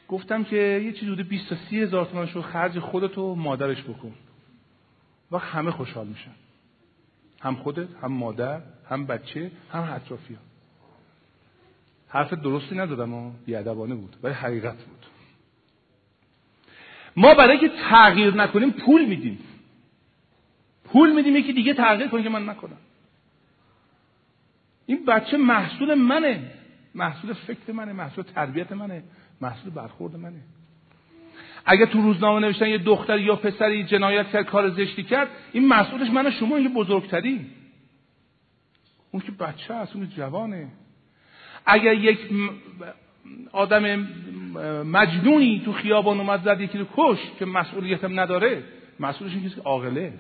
[0.09, 3.83] گفتم که یه چیز حدود 20 تا 30 هزار تومان شو خرج خودت و مادرش
[3.83, 4.15] بکن.
[5.31, 6.44] و همه خوشحال میشن.
[7.45, 8.61] هم خودت هم مادر
[8.91, 10.41] هم بچه هم اطرافیان.
[12.09, 15.07] حرف درستی ندادم و بیادبانه بود ولی حقیقت بود.
[17.17, 19.39] ما برای که تغییر نکنیم پول میدیم.
[20.85, 22.79] پول میدیم یکی دیگه تغییر کنه که من نکنم.
[24.87, 26.51] این بچه محصول منه.
[26.95, 29.03] محصول فکر منه محصول تربیت منه
[29.41, 30.41] محصول برخورد منه.
[31.67, 36.11] اگه تو روزنامه نوشتن یه دختر یا پسری جنایت کرد کار زشتی کرد این مسئولش
[36.11, 37.47] من شما یه بزرگتری.
[39.11, 40.69] اون که بچه هست اون جوانه.
[41.67, 42.19] اگر یک
[43.53, 44.09] آدم
[44.83, 48.63] مجنونی تو خیابان اومد زد یکی رو کش که مسئولیتم نداره
[49.01, 50.13] مسئولش این که عاقله.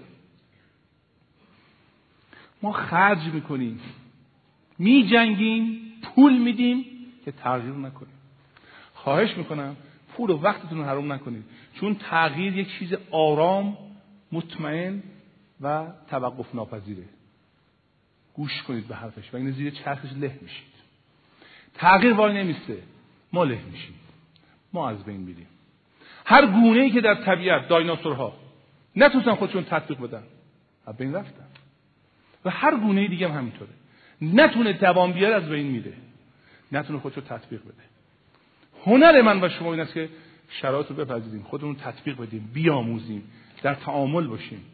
[2.62, 3.80] ما خرج می‌کنیم.
[4.78, 6.84] میجنگیم پول میدیم
[7.24, 8.14] که تغییر نکنیم.
[8.94, 9.76] خواهش می‌کنم
[10.16, 11.44] پول و وقتتون رو حروم نکنید.
[11.80, 13.76] چون تغییر یک چیز آرام
[14.32, 15.02] مطمئن
[15.60, 17.04] و توقف ناپذیره.
[18.34, 20.74] گوش کنید به حرفش و این زیر چرخش له میشید.
[21.74, 22.78] تغییر وای نمیسته.
[23.32, 23.94] ما له میشیم.
[24.72, 25.46] ما از بین میریم.
[26.26, 28.36] هر گونه ای که در طبیعت دایناسورها
[28.96, 30.22] نتونستن خودشون تطبیق بدن
[30.86, 31.46] از بین رفتن.
[32.44, 33.70] و هر گونه دیگه هم همینطوره.
[34.22, 35.92] نتونه دوام بیاره از بین میره.
[36.72, 37.93] نتونه خودشو تطبیق بده.
[38.86, 40.08] هنر من و شما این است که
[40.48, 43.30] شرایط رو بپذیریم خودمون تطبیق بدیم بیاموزیم
[43.62, 44.64] در تعامل باشیم.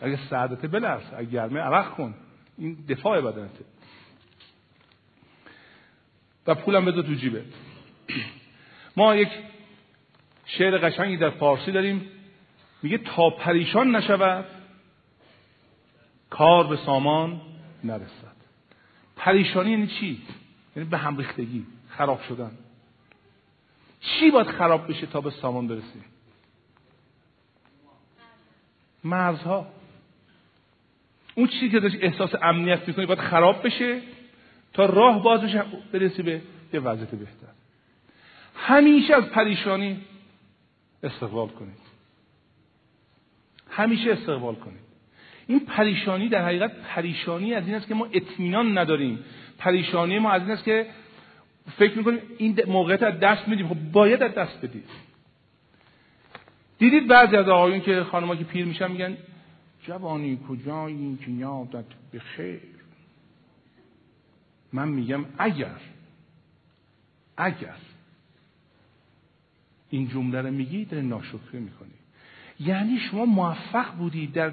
[0.00, 2.14] اگه سعادت بلرز اگه گرمه عرق کن
[2.58, 3.64] این دفاع بدنته.
[6.46, 7.44] و پولم بذار تو جیبت
[8.96, 9.28] ما یک
[10.46, 12.06] شعر قشنگی در فارسی داریم
[12.82, 14.44] میگه تا پریشان نشود
[16.30, 17.40] کار به سامان
[17.84, 18.36] نرسد.
[19.16, 20.22] پریشانی یعنی چی؟
[20.76, 22.50] یعنی به هم ریختگی خراب شدن.
[24.00, 26.04] چی باید خراب بشه تا به سامان برسیم؟
[29.04, 29.66] مرزها.
[31.34, 34.00] اون چیزی که داشت احساس امنیت می‌کنی باید خراب بشه
[34.72, 36.42] تا راه باز بشه برسی به
[36.72, 37.48] یه وضعیت بهتر.
[38.54, 40.00] همیشه از پریشانی
[41.02, 41.78] استقبال کنید.
[43.70, 44.88] همیشه استقبال کنید.
[45.46, 49.24] این پریشانی در حقیقت پریشانی از این است که ما اطمینان نداریم.
[49.58, 50.86] پریشانی ما از این است که
[51.76, 54.84] فکر می‌کنیم این موقعیت از دست میدیم خب باید از دست بدید
[56.78, 59.16] دیدید بعضی از آقایون که خانمها که پیر میشن میگن
[59.82, 61.84] جوانی کجایی که یادت
[62.18, 62.60] خیر؟
[64.72, 65.80] من میگم اگر
[67.36, 67.76] اگر.
[69.90, 71.90] این جمله رو میگی داره ناشکری می‌کنی.
[72.60, 74.52] یعنی شما موفق بودی در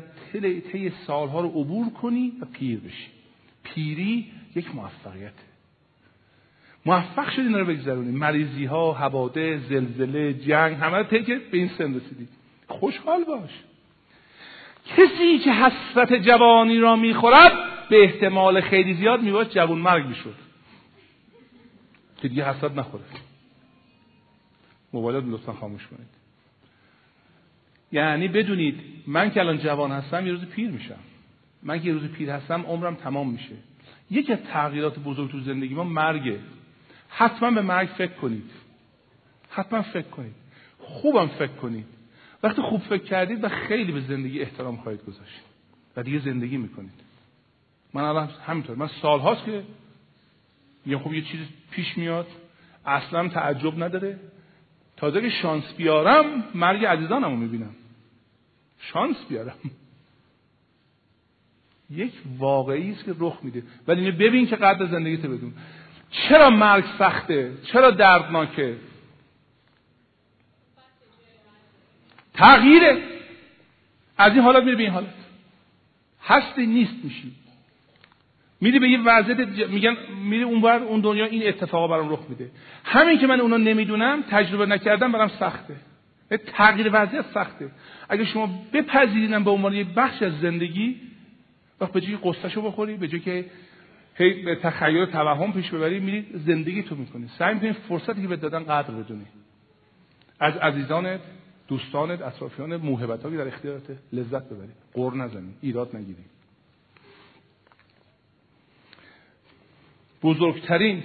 [0.71, 3.07] طی سالها رو عبور کنی و پیر بشی.
[3.63, 5.54] پیری یک موفقیته
[6.85, 8.11] موفق شدی اینا رو بگذرونی.
[8.11, 12.27] مریضی ها حواده زلزله جنگ همه رو طی به این سن رسیدی.
[12.67, 13.49] خوشحال باش.
[14.85, 17.51] کسی که حسرت جوانی را می‌خورد
[17.89, 20.35] به احتمال خیلی زیاد میباید جوان مرگ می‌شد.
[22.17, 23.03] که دیگه حسرت نخوره.
[24.93, 26.07] موبایلات لطفا خاموش کنید.
[27.91, 30.99] یعنی بدونید من که الان جوان هستم یه روز پیر میشم.
[31.63, 33.55] من که یه روز پیر هستم عمرم تمام میشه.
[34.11, 36.39] یکی از تغییرات بزرگ تو زندگی ما مرگه.
[37.09, 38.51] حتما به مرگ فکر کنید.
[39.49, 40.35] حتما فکر کنید.
[40.79, 41.85] خوبم فکر کنید.
[42.43, 45.41] وقتی خوب فکر کردید و خیلی به زندگی احترام خواهید گذاشت.
[45.95, 46.91] و دیگه زندگی می‌کنید.
[47.93, 48.75] من الان همینطور.
[48.75, 49.63] من سالهاست که
[50.85, 51.39] یه خوب یه چیز
[51.71, 52.27] پیش میاد.
[52.85, 54.19] اصلا تعجب نداره.
[54.97, 57.75] تازه که شانس بیارم مرگ عزیزانم رو می‌بینم.
[58.79, 59.55] شانس بیارم.
[61.89, 63.63] یک واقعی است که رخ میده.
[63.87, 65.53] ولی ببین که قدر زندگی تو بدون.
[66.15, 68.75] چرا مرگ سخته؟ چرا دردناکه؟
[72.33, 72.97] تغییره.
[74.17, 75.13] از این حالت میره به این حالت
[76.23, 77.31] هستی نیست میشی
[78.61, 79.97] میری به یه وضعیت میگن
[80.29, 82.51] میری اونور اون دنیا این اتفاقا برام رخ میده.
[82.83, 85.75] همین که من اونا نمی‌دونم تجربه نکردم برام سخته.
[86.47, 87.71] تغییر وضعیت سخته.
[88.09, 91.01] اگه شما بپذیرینم به عنوان یه بخش از زندگی
[91.81, 93.45] وقت به جای قصهشو بخوری به جای که
[94.15, 97.29] هی به تخیل و توهم پیش ببری میری زندگی تو می‌کنی.
[97.39, 99.25] سعی می‌کنی فرصتی که به دادن قدر بدونی.
[100.39, 101.19] از عزیزانت
[101.67, 103.83] دوستانت اطرافیانت موهبت که در اختیارت
[104.13, 104.71] لذت ببری.
[104.93, 106.23] قر نزنی ایراد نگیری.
[110.23, 111.03] بزرگترین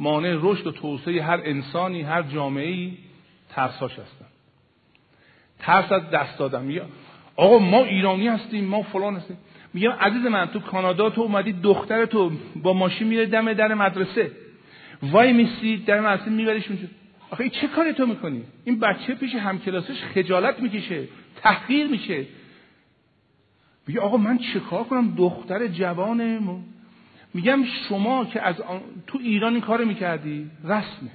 [0.00, 2.98] مانع رشد و توسعه هر انسانی هر جامعه ای
[3.48, 4.26] ترساش هستن.
[5.58, 6.80] ترس از دست دادن.
[7.36, 9.36] آقا ما ایرانی هستیم ما فلان هستیم.
[9.74, 14.30] میگم عزیز من تو کانادا تو اومدی دختر تو با ماشین میره دم در مدرسه.
[15.02, 16.86] وای میسی در مدرسه میبریش اونجا.
[17.30, 22.26] آخه چه کاری تو می‌کنی؟ این بچه پیش همکلاسش خجالت می‌کشه تحقیر میشه.
[23.86, 26.40] میگه آقا من چه کار کنم؟ دختر جوانه
[27.34, 28.54] میگم شما که از
[29.06, 31.10] تو ایران این کار می‌کردی؟ رسمه.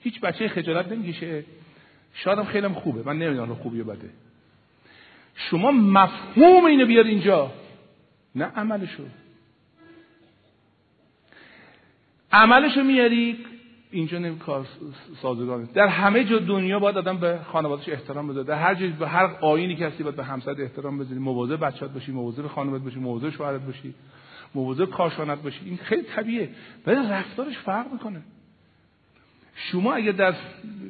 [0.00, 1.44] هیچ بچه خجالت نمی‌کشه.
[2.14, 3.02] شادم خیلی خوبه.
[3.02, 4.10] من نمی‌دونم خوبی بده.
[5.34, 7.52] شما مفهوم اینو بیار اینجا.
[8.34, 9.02] نه عملشو.
[12.32, 13.38] عملشو میاری؟
[13.90, 14.66] اینجا نمی کار
[15.22, 18.46] سازگار در همه جا دنیا باید آدم به خانوادهش احترام بذاره.
[18.46, 21.18] در هر جای به هر آینی که هستی باید به همسرت احترام بذاری.
[21.18, 23.94] مواظب بچه‌ات باشی مواظب خانوادت باشی مواظب شوهرت باشی
[24.54, 25.60] مواظب کاشانت باشی.
[25.64, 26.48] این خیلی طبیعه
[26.86, 28.22] ولی رفتارش فرق می‌کنه.
[29.60, 30.34] شما اگر در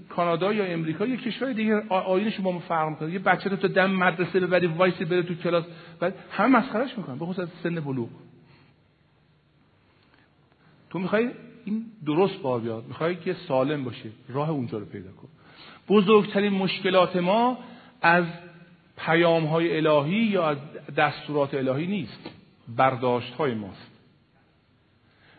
[0.08, 3.12] کانادا یا امریکا یا کشور دیگه‌ایین شما فرق می‌کنه.
[3.12, 5.64] یه بچه رو تو دم مدرسه ببری وایس بره تو کلاس.
[6.00, 7.18] بعد همه مسخرهش می‌کنن.
[7.18, 8.08] به خصوص سن بلوغ.
[10.90, 11.30] تو می‌خوای
[11.64, 12.84] این درست بار بیاد.
[12.86, 15.28] می‌خوای که سالم باشه راه اونجا رو پیدا کن.
[15.88, 17.58] بزرگترین مشکلات ما
[18.02, 18.24] از
[18.96, 20.58] پیام های الهی یا از
[20.96, 22.30] دستورات الهی نیست.
[22.76, 23.90] برداشت های ماست.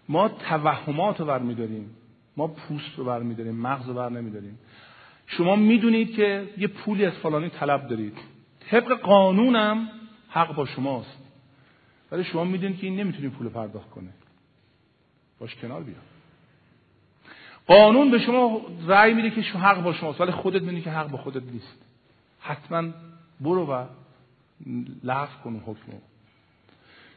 [0.10, 1.95] ما توهمات رو برمیداریم.
[2.38, 4.60] ما پوست رو برمیداریم مغز رو بر نمیداریم
[5.28, 8.18] شما می‌دونید که یه پولی از فلانی طلب دارید.
[8.60, 9.90] طبق قانونم
[10.30, 11.18] حق با شماست.
[12.12, 14.10] ولی شما می‌دونید که این نمی‌تونه پول پرداخت کنه.
[15.40, 15.95] باش کنار بیا.
[17.68, 21.10] قانون به شما رأی میده که شما حق با شماست ولی خودت می‌دونی که حق
[21.10, 21.78] با خودت نیست.
[22.40, 22.84] حتما
[23.41, 23.86] برو و
[25.03, 25.91] لغو کن حکم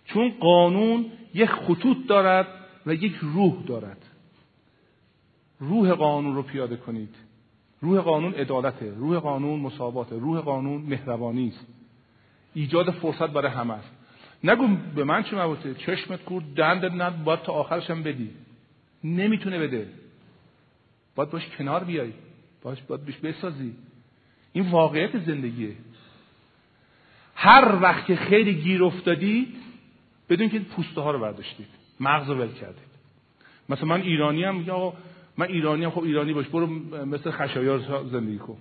[0.05, 2.47] چون قانون یک خطوط دارد
[2.87, 4.07] و یک روح دارد.
[5.61, 7.15] روح قانون رو پیاده کنید.
[7.81, 11.67] روح قانون عدالته روح قانون مساواته روح قانون مهربانی است.
[12.55, 13.91] ایجاد فرصت برای همه است.
[14.45, 18.31] نگو به من چه مربوطه چشمت کور دندت ند باید تا آخرش هم بدی.
[19.05, 19.89] نمی‌تونه بده.
[21.15, 22.13] باید باش کنار بیای.
[22.63, 23.75] باش باید بیش بسازی.
[24.53, 25.73] این واقعیت زندگیه.
[27.35, 29.55] هر وقت که خیلی گیر افتادید
[30.29, 31.67] بدون که پوسته ها رو برداشتید.
[32.01, 32.95] مغز رو ول کردید.
[33.69, 34.93] مثلا من ایرانی هم میگم
[35.39, 36.67] من ایرانی هم خب ایرانی باش برو
[37.07, 38.57] مثل خشایار زندگی کن.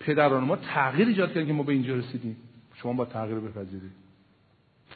[0.00, 2.36] پدران ما تغییر ایجاد کردن که ما به اینجا رسیدیم.
[2.74, 3.92] شما با تغییر بپذیرید.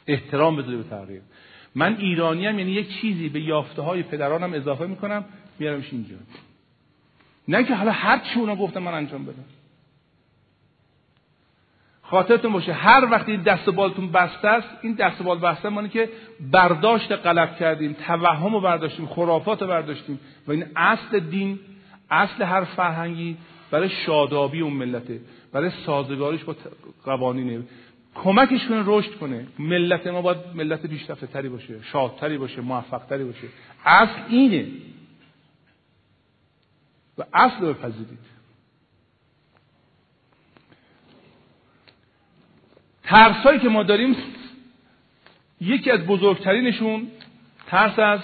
[0.07, 1.21] احترام بذاری به تغییر.
[1.75, 5.25] من ایرانی هم یعنی یک چیزی به یافته های پدرانم اضافه می‌کنم
[5.59, 6.15] میارمش اینجا.
[7.47, 9.45] نه که حالا هر چی اونا گفتم من انجام بدم.
[12.11, 12.73] خاطرتون باشه.
[12.73, 16.09] هر وقتی دست بالتون بسته است این دست بال بسته مانی که
[16.51, 21.59] برداشت غلط کردیم توهم رو برداشتیم خرافات رو برداشتیم و این اصل دین
[22.09, 23.37] اصل هر فرهنگی
[23.71, 25.19] برای شادابی اون ملته
[25.51, 26.55] برای سازگاریش با
[27.05, 27.63] قوانینه.
[28.15, 29.47] کمکش کنه رشد کنه.
[29.59, 33.47] ملت ما باید ملت پیشرفته تری باشه شادتری باشه موفق تری باشه.
[33.85, 34.65] اصل اینه.
[37.17, 37.73] و اصل رو
[43.03, 44.15] بپذیرید ترسایی که ما داریم
[45.61, 47.07] یکی از بزرگترینشون
[47.67, 48.19] ترس از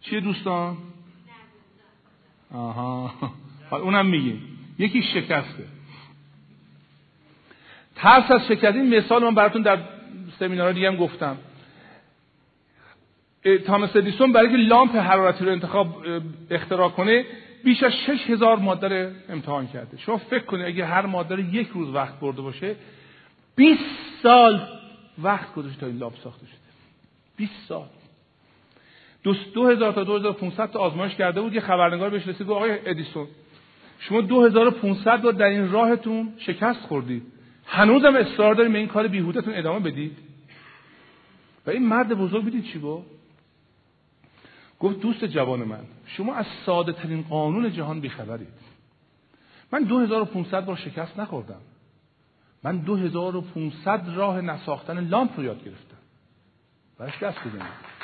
[0.00, 0.76] چیه دوستان؟
[2.54, 3.14] آها.
[3.70, 4.42] اونم میگیم.
[4.78, 5.64] یکی شکسته.
[7.96, 9.78] ترس از شکست این مثال من براتون در
[10.38, 11.36] سمینارها دیگه هم گفتم.
[13.66, 16.06] تامس ادیسون برای که لامپ حرارتی رو انتخاب
[16.50, 17.24] اختراع کنه
[17.64, 19.98] بیش از شش هزار ماده امتحان کرده.
[19.98, 22.76] شما فکر کنید اگه هر ماده یک روز وقت برده باشه
[23.56, 23.80] 20
[24.22, 24.68] سال
[25.22, 26.56] وقت گذاشت تا این لامپ ساخته شده.
[27.36, 27.86] 20 سال.
[29.22, 33.26] دو, دو هزار تا 2500 تا آزمایش کرده بود یه خبرنگار بهش رسید آقای ادیسون
[33.98, 37.22] شما 2500 بار در این راهتون شکست خوردید
[37.66, 40.18] هنوزم اصرار داریم به این کار بیهودتون ادامه بدید.
[41.66, 43.06] و این مرد بزرگ بدید چی گفت؟
[44.80, 48.48] گفت دوست جوان من شما از ساده ترین قانون جهان بیخبرید.
[49.72, 51.60] من 2500 بار شکست نخوردم.
[52.64, 55.96] من 2500 راه نساختن لامپ رو یاد گرفتم.
[56.98, 57.94] برش دست بزنید.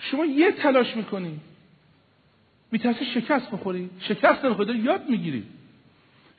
[0.00, 1.40] شما یه تلاش می‌کنی.
[2.72, 3.90] میترسی شکست بخوری.
[4.00, 5.44] شکست نمی‌خوری یاد می‌گیری.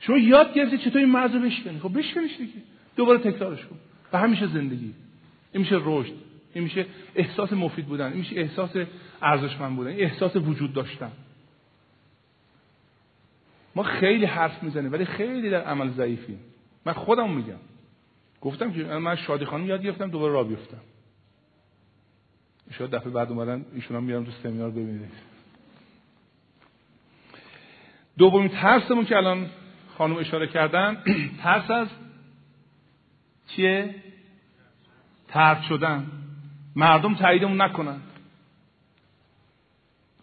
[0.00, 1.78] شما یاد گرفتی چطور این مرز رو بشکنی.
[1.78, 2.52] خب بشکنیش دیگه.
[2.96, 3.76] دوباره تکرارش کن.
[4.12, 4.94] و همیشه زندگی.
[5.52, 6.29] این میشه رشد.
[6.54, 8.70] این میشه احساس مفید بودن این میشه احساس
[9.22, 11.12] ارزشمند بودن احساس وجود داشتن.
[13.74, 16.40] ما خیلی حرف می‌زنیم ولی خیلی در عمل ضعیفیم.
[16.84, 17.58] من خودم میگم.
[18.40, 20.80] گفتم که من شادی خانم یاد گرفتم دوباره را بیفتم.
[22.70, 25.12] شاید دفعه بعد اومدن ایشون هم میارم تو سمینار ببینید.
[28.18, 29.50] دومین ترسمون که الان
[29.98, 31.02] خانم اشاره کردن
[31.42, 31.88] ترس از
[33.46, 33.94] چیه؟
[35.28, 36.19] ترد شدن.
[36.76, 38.00] مردم تاییدمون نکنن.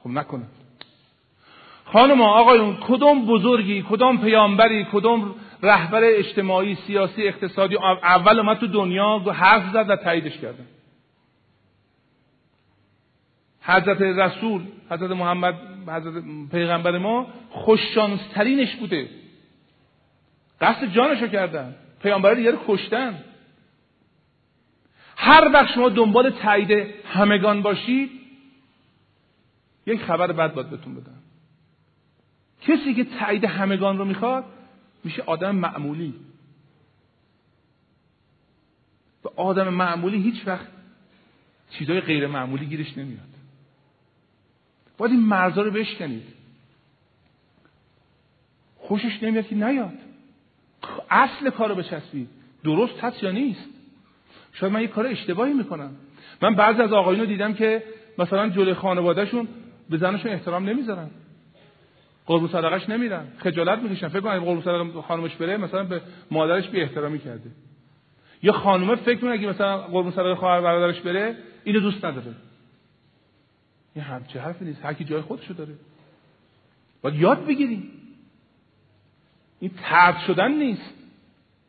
[0.04, 0.48] خب نکنن.
[1.86, 9.20] خانم آقایون کدام بزرگی کدام پیامبری کدام رهبر اجتماعی سیاسی اقتصادی؟ اول اومد تو دنیا
[9.20, 10.66] حرف زد و تاییدش کردن
[13.62, 15.56] حضرت رسول حضرت محمد
[15.88, 19.10] حضرت پیغمبر ما خوششانسترینش بوده.
[20.62, 21.76] قصد جانشو کردن.
[22.04, 23.24] پیامبر دیگه رو کشتن.
[25.20, 26.72] هر وقت شما دنبال تایید
[27.06, 28.12] همگان باشید
[29.86, 31.20] یک خبر بد باید بهتون بدم.
[32.62, 34.46] کسی که تایید همگان رو می‌خواد
[35.04, 36.14] میشه آدم معمولی.
[39.24, 40.68] و آدم معمولی هیچ وقت
[41.70, 43.28] چیزای غیر معمولی گیرش نمیاد.
[44.98, 46.24] باید این مرزا رو بشکنید.
[48.78, 49.98] خوشش نمیاد که نیاد.
[51.10, 52.30] اصل کار رو بچسبید.
[52.64, 53.77] درست هست یا نیست؟
[54.60, 55.92] شاید من یه کار اشتباهی می‌کنم.
[56.42, 57.84] من بعضی از آقایون رو دیدم که
[58.18, 59.48] مثلا جلوی خانوادهشون
[59.90, 61.10] به زنشون احترام نمی‌ذارن.
[62.26, 64.08] قربون صدقش نمیرن خجالت می‌کشن.
[64.08, 66.02] فکر کنم قربون صدقه خانمش بره مثلا به
[66.32, 67.52] مادرش بی احترامی کرده.
[68.44, 72.34] یا خانومه فکر کنه اگه مثلا قربون صدقه خواهر برادرش بره اینو دوست نداره.
[73.96, 74.86] این همچه حرفی نیست.
[74.86, 75.74] هر کی جای خودشو داره.
[77.02, 77.92] باید یاد بگیریم
[79.60, 80.94] این ترد شدن نیست.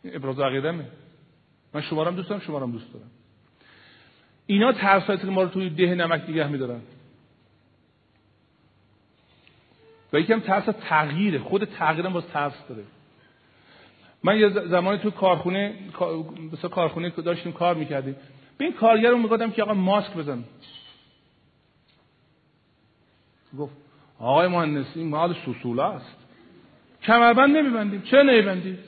[0.03, 0.85] این ابراز عقیدمه
[1.75, 3.11] من شما رو دوست دارم شما رو دوست دارم.
[4.47, 6.81] اینا ترسایی که ما رو توی ده نمک نگه میدارن.
[10.13, 12.85] و یکم ترس تغییره خود تغییرم باز ترس داره.
[14.23, 15.75] من یه زمانی تو کارخونه
[16.53, 18.17] مثلا کارخونه داشتیم کار می‌کردیم
[18.59, 20.45] به این کارگر رو می‌گفتم که آقا ماسک بزن.
[23.59, 23.73] گفت
[24.19, 26.17] آقای مهندسی مال سوسوله است.
[27.03, 28.03] کمربند نمیبندیم.
[28.03, 28.79] چه نمیبندیم؟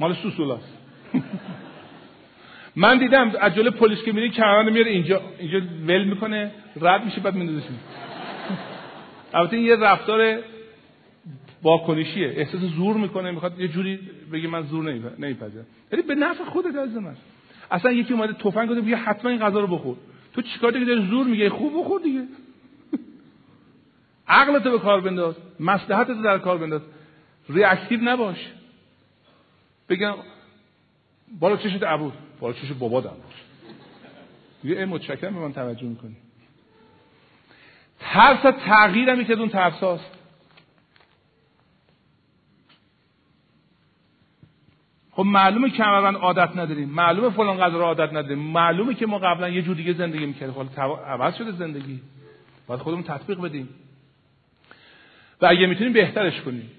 [0.00, 0.78] مال سوسوله است
[2.76, 6.50] من دیدم از جلوی پلیس که میری کمربند میاره اینجا اینجا ول می‌کنه
[6.80, 7.64] رد میشه بعد میندازش
[9.34, 10.38] البته این یه رفتار
[11.62, 12.28] واکنشیه.
[12.28, 13.98] احساس زور می‌کنه می‌خواد یه جوری
[14.32, 15.66] بگه من زور نمیپذیرم.
[15.92, 17.16] ولی به نفع خودت از من.
[17.70, 19.96] اصلا یکی اومده تفنگ گفته بیا حتما این غذا رو بخور.
[20.34, 22.22] تو چیکار که داری زور میگه خوب بخور دیگه.
[24.28, 25.34] عقلتو به کار بنداز.
[25.60, 26.82] مصلحتتو در کار بنداز.
[27.48, 28.52] ریاکتیو نباش.
[29.88, 30.14] بگم
[31.40, 33.16] بالا چشت عبود بالا چش بابا دم
[34.64, 36.16] یه ای متشکرم به من توجه می‌کنی.
[38.00, 40.10] ترس تغییر هم که اون ترس هاست.
[45.10, 46.88] خب معلومه کمربند عادت نداریم.
[46.88, 48.38] معلومه فلان قدر عادت نداریم.
[48.38, 50.54] معلومه که ما قبلا یه جور دیگه زندگی می‌کردیم.
[50.54, 52.00] حالا عوض شده زندگی.
[52.66, 53.68] باید خودمون تطبیق بدیم.
[55.40, 56.70] و اگه می‌تونیم بهترش کنیم.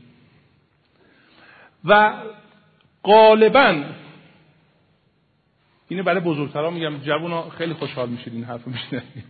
[1.86, 2.14] و
[3.06, 3.84] غالبا.
[5.88, 9.23] اینو برای بزرگترها میگم جوونا خیلی خوشحال میشید این حرف میشنوید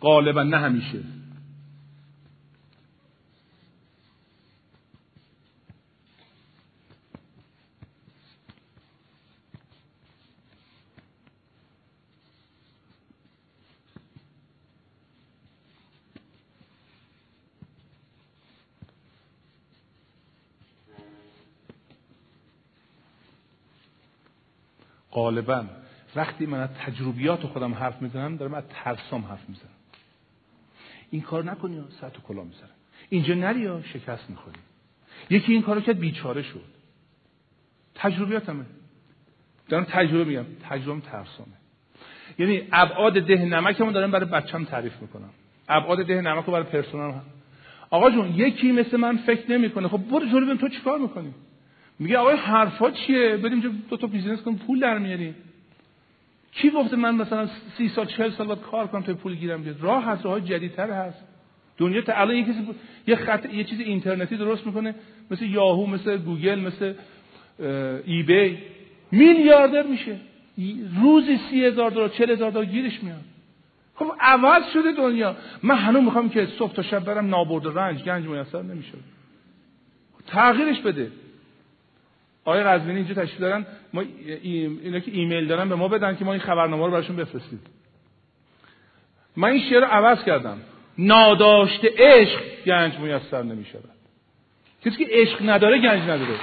[0.00, 0.98] غالبا نه همیشه.
[25.12, 25.64] غالبا.
[26.16, 29.68] وقتی من از تجربیات خودم حرف می‌زنم دارم از ترسام حرف می‌زنم.
[31.10, 32.68] این کار نکنی یا ساعت کلا می‌زنم
[33.08, 34.58] اینجا نری یا شکست می‌خوری؟
[35.30, 36.64] یکی این کارو کرد بیچاره شد.
[37.94, 38.64] تجربیاتمه.
[39.68, 40.44] دارم تجربه میگم.
[40.70, 41.52] تجربه ترسامه.
[42.38, 45.30] یعنی ابعاد ده نمکمون دارم برای بچم تعریف می‌کنم.
[45.68, 47.12] ابعاد ده نمک رو برای پرسنل.
[47.90, 49.88] آقا جون یکی مثل من فکر نمی‌کنه.
[49.88, 51.34] خب برو جلو تو چیکار می‌کنی؟
[52.02, 55.34] میگه آقای حرفا چیه؟ بریم دو تا بیزینس کنیم پول در میاریم.
[56.52, 59.80] کی گفته من مثلا سی سال چهل سال باید کار کنم تا پول گیرم بیاد؟
[59.80, 61.24] راه هست راه جدیدتر هست.
[61.78, 62.66] دنیا تا الان یه کسی
[63.06, 64.94] یه خط یه چیز اینترنتی درست می‌کنه
[65.30, 66.94] مثل یاهو مثل گوگل مثل
[68.04, 68.58] ای‌بی
[69.10, 70.16] میلیاردر میشه.
[71.02, 73.24] روزی سی هزار دلار چهل هزار دلار گیرش میاد.
[73.94, 75.36] خب عوض شده دنیا.
[75.62, 78.94] من هنوز می‌خوام که صبح تا شب برم نابرد رنج گنج میسر نمیشه
[80.26, 81.10] تغییرش بده.
[82.44, 84.02] آقای قزوینی اینجا تشریف دارن ما
[84.42, 87.60] اینا که ایمیل دارن به ما بدن که ما این خبرنامه رو براشون بفرستیم.
[89.36, 90.58] من این شعر رو عوض کردم.
[90.98, 93.90] ناداشته عشق گنج میسر نمی شود
[94.84, 96.34] کسی که عشق نداره گنج نداره.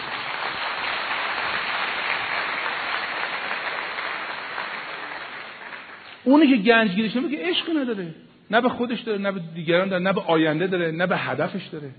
[6.23, 8.15] اونی که گنج گیرش نمیگه عشق نداره.
[8.51, 11.67] نه به خودش داره نه به دیگران داره نه به آینده داره نه به هدفش
[11.67, 11.89] داره.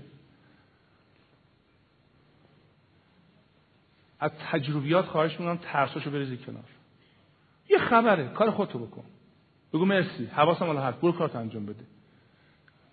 [4.21, 6.63] از تجربیات خواهش می‌کنم ترساشو بریزی کنار.
[7.69, 9.03] یه خبره کار خودتو بکن.
[9.73, 11.01] بگو مرسی حواسم حالا هست.
[11.01, 11.83] برو کارت انجام بده.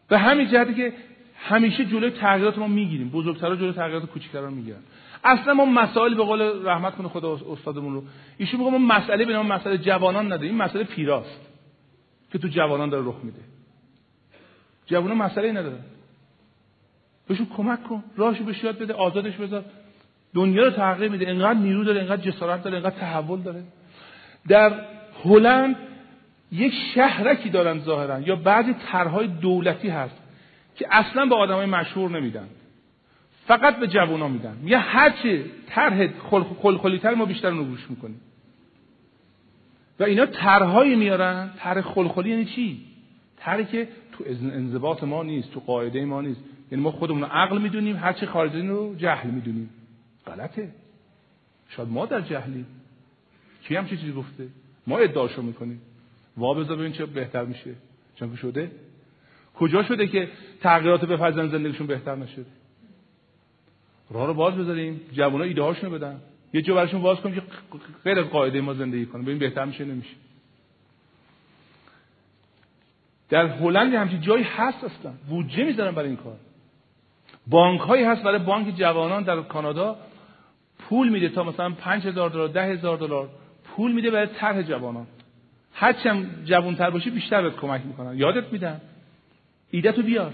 [0.09, 0.93] به همین جهتی که
[1.37, 3.09] همیشه جلوی تغییرات ما می‌گیریم.
[3.09, 4.79] بزرگترها جلوی تغییرات کوچیک‌ترا می‌گیرن.
[5.25, 8.05] اصلا ما مسائل به قول رحمت کنه خدا استادمون رو
[8.39, 10.51] ایشون میگه ما مسئله به نام مسئله جوانان نداریم.
[10.51, 11.41] این مسئله پیراست
[12.33, 13.41] که تو جوانان داره رخ میده.
[14.87, 15.79] جوانان مسئله نداره
[17.29, 18.05] بهشون کمک کن.
[18.17, 19.65] راهشو بهش بده آزادش بذار.
[20.35, 21.29] دنیا رو تغییر میده.
[21.29, 23.63] انقدر نیرو داره انقدر جسارت داره انقدر تحول داره.
[24.49, 24.73] در
[25.25, 25.77] هلند
[26.53, 30.17] یک شهرکی دارن ظاهرا یا بعضی طرحهای دولتی هست
[30.77, 32.49] که اصلا به آدمای مشهور نمیدن.
[33.47, 34.57] فقط به جوونا میدن.
[34.65, 36.07] یا هرچی طرح
[36.63, 38.21] خلخلیتر ما بیشتر رو گوش می‌کنیم.
[40.01, 41.51] و اینا طرحهایی میارن.
[41.59, 42.81] طرح خلخلی یعنی چی؟
[43.37, 46.41] طرحی که تو انضباط ما نیست تو قاعده ما نیست.
[46.71, 49.71] یعنی ما خودمون عقل می‌دونیم هرچی خارجی رو جهل می‌دونیم.
[50.29, 50.69] غلطه.
[51.69, 52.67] شاید ما در جهلیم
[53.63, 54.49] کی هم چیزی گفته؟
[54.87, 55.81] ما ادعاشو می‌کنیم.
[56.37, 57.75] وا بذار ببین چه بهتر میشه.
[58.15, 58.71] چون شده.
[59.55, 60.29] کجا شده که
[60.61, 62.47] تغییرات بپذیرن زندگیشون بهتر نشده؟
[64.11, 65.01] راه رو باز بذاریم.
[65.13, 66.21] جوونا ایده هاشونو بدن.
[66.53, 67.43] یه جا براشون باز کنیم که
[68.05, 70.15] غیر قاعده ما زندگی کنیم ببین بهتر میشه نمیشه.
[73.29, 75.13] در هلند همچین جایی هست اصلا.
[75.29, 76.37] بودجه می‌ذارن برای این کار.
[77.47, 79.97] بانک هایی هست برای بانک جوانان در کانادا.
[80.89, 83.29] پول میده تا مثلا 5000 دلار ده هزار دلار
[83.65, 85.07] پول میده برای طرح جوانان.
[85.73, 88.19] هرچند جوانتر باشی بیشتر بهت کمک می‌کنن.
[88.19, 88.81] یادت میدن؟
[89.71, 90.33] ایده تو بیار.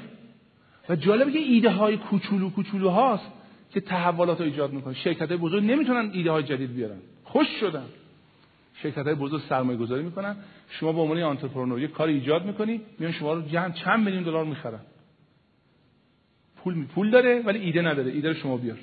[0.88, 3.32] و جالبه که ایده های کوچولو کوچولو هاست
[3.70, 4.94] که تحولات رو ایجاد می‌کنه.
[4.94, 6.98] شرکت های بزرگ نمی‌تونن ایده های جدید بیارن.
[7.24, 7.86] خوش شدن.
[8.74, 10.36] شرکت های بزرگ سرمایه گذاری می‌کنن.
[10.70, 14.44] شما به عنوان آنترپرنور یه کار ایجاد می‌کنی میان شما رو چند چند میلیون دلار
[14.44, 14.80] می‌خرن.
[16.56, 18.12] پول پول داره ولی ایده نداره.
[18.12, 18.78] ایده رو شما بیار.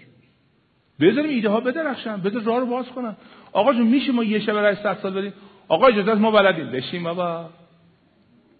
[1.01, 3.15] بذاریم ایده ها بدرخشن بذار راه رو باز کنن.
[3.51, 5.33] آقا جون میشه ما یه شب رای 100 سال بریم
[5.67, 6.71] آقا اجازه ما بلدیم.
[6.71, 7.49] بشین بابا.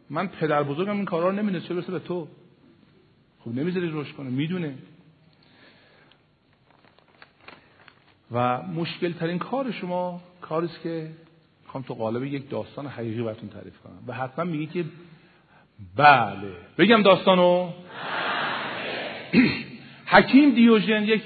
[0.10, 2.28] من پدر بزرگم این کارا رو نمی‌دونه چه برسه به تو.
[3.40, 4.74] خب نمی‌ذاری روش کنه می‌دونه.
[8.32, 11.12] و مشکل ترین کار شما کاری است که
[11.64, 14.00] می‌خوام تو قالب یک داستان حقیقی براتون تعریف کنم.
[14.08, 14.86] و حتما میگی که
[15.96, 16.52] بله.
[16.78, 17.70] بگم داستانو.
[20.06, 21.22] حکیم دیوژن یک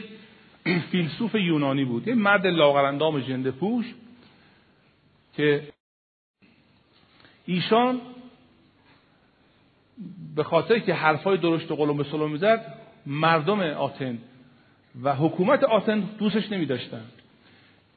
[0.92, 3.86] فیلسوف یونانی بود یه مرد لاغرندام جنده پوش
[5.34, 5.68] که
[7.46, 8.02] ایشان
[10.36, 12.74] به خاطر که حرفای درشت و قلم به سلم می‌زد
[13.06, 14.18] مردم آتن
[15.04, 17.04] و حکومت آتن دوستش نمی داشتن.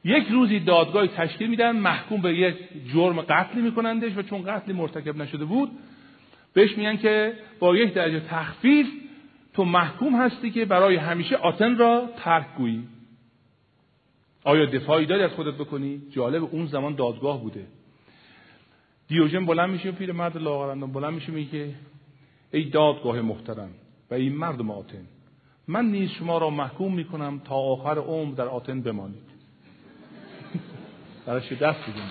[0.03, 2.55] یک روزی دادگاهی تشکیل میدن محکوم به یک
[2.93, 5.71] جرم قتلی میکنندش و چون قتلی مرتکب نشده بود
[6.53, 8.87] بهش میگن که با یک درجه تخفیف
[9.59, 12.83] تو محکوم هستی که برای همیشه آتن را ترک گویی.
[14.43, 17.67] آیا دفاعی داری از خودت بکنی؟ جالب اون زمان دادگاه بوده.
[19.07, 21.75] دیوژن بلند میشه پیر مرد لاغرندان بلند میشه میگه
[22.51, 23.69] ای دادگاه محترم
[24.11, 25.05] و این مردم آتن
[25.67, 29.29] من نیز شما را محکوم می‌کنم تا آخر عمر در آتن بمانید.
[31.25, 32.03] براش دست بگیم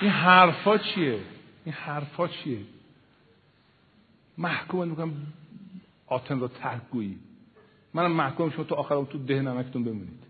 [0.00, 1.18] این حرفا چیه؟
[1.64, 2.58] این حرفا چیه؟
[4.38, 5.12] محکوم می‌کنم
[6.06, 7.18] آتن را ترک گویی.
[7.94, 10.22] منم محکوم شما تو آخر تو ده نمکتون بمونید.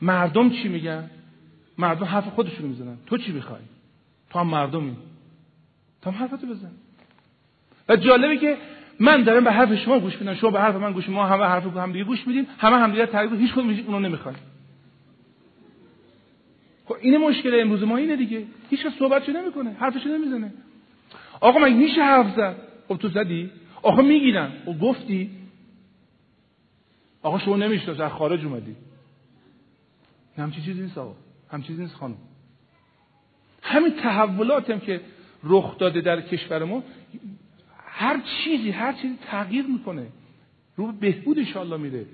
[0.00, 1.10] مردم چی میگن؟
[1.78, 2.96] مردم حرف خودشون می‌زنن.
[3.06, 3.62] تو چی می‌خوای؟
[4.30, 4.96] تو هم مردمی.
[6.02, 6.72] تو هم حرفتو بزن.
[7.88, 8.56] و جالبه که
[9.00, 10.34] من دارم به حرف شما گوش میدم.
[10.34, 12.46] شما به حرف من گوش ما همه حرف هم دیگه گوش میدیم.
[12.58, 14.38] همه هم دیگه تعریف هیچ کدوم اونو نمی‌خوایم
[16.86, 18.44] خب این مشکل امروز ما اینه دیگه.
[18.70, 20.52] هیچ کس صحبتشو نمی‌کنه حرفشو نمی‌زنه.
[21.40, 22.56] آقا مگه میشه حرف زد؟
[22.88, 23.50] خب تو زدی؟
[23.82, 24.52] آقا می‌گیرن.
[24.66, 25.30] و خب گفتی؟
[27.22, 28.76] آقا شما نمی‌شناسی از خارج اومدی.
[30.38, 31.14] همچی چیزی نیست آقا.
[31.52, 32.16] همچی چیزی نیست خانم.
[33.62, 35.00] همین تحولات هم که
[35.44, 36.82] رخ داده در کشور ما
[37.86, 40.06] هر چیزی هر چیزی تغییر می‌کنه.
[40.76, 42.06] رو بهبود انشاءالله میره.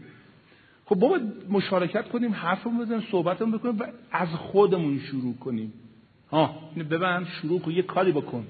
[0.93, 5.73] خب بابا مشارکت کنیم حرفمون بزنیم صحبتمون بکنیم و از خودمون شروع کنیم.
[6.31, 8.47] ها اینو ببند شروع کن یه کاری بکن.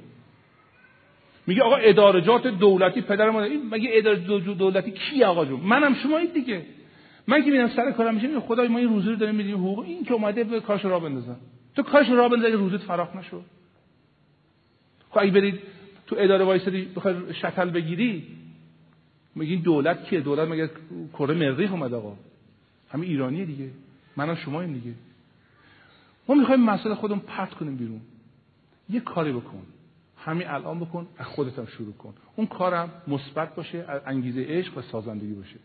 [1.46, 4.18] میگه آقا ادارجات دولتی پدر ما این مگه اداره
[4.54, 6.62] دولتی کی آقا جون؟ منم شما این دیگه.
[7.26, 10.04] من که میرم سر کارم میشه خدای ما این روزی رو داریم میدیم حقوق این
[10.04, 11.36] که اومده به کارش راه بندازن
[11.76, 13.42] تو کارش راه بندازی روزت فراخ نشو
[15.10, 15.60] خب اگه برید
[16.06, 18.26] تو اداره وایسادی بخوای شتل بگیری
[19.34, 20.70] میگین دولت کیه؟ دولت مگه
[21.12, 22.16] کره مریخ اومد آقا؟
[22.92, 23.70] همین ایرانیه دیگه.
[24.16, 24.94] منم شما این دیگه.
[26.28, 28.00] ما می‌خوایم مسئله خودمون پرت کنیم بیرون.
[28.90, 29.66] یه کاری بکن.
[30.16, 32.14] همین الان بکن از خودت هم شروع کن.
[32.36, 35.56] اون کارم مثبت باشه انگیزه عشق و سازندگی باشه.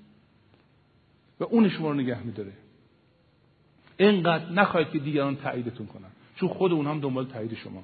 [1.39, 2.53] و اون شما رو نگه میداره.
[3.97, 6.09] اینقدر نخواهید که دیگران تاییدتون کنن.
[6.35, 7.83] چون خود اون هم دنبال تایید شما.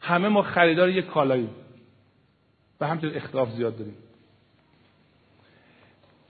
[0.00, 1.48] همه ما خریدار یک کالایی
[2.80, 3.94] و همچنین اختلاف زیاد داریم.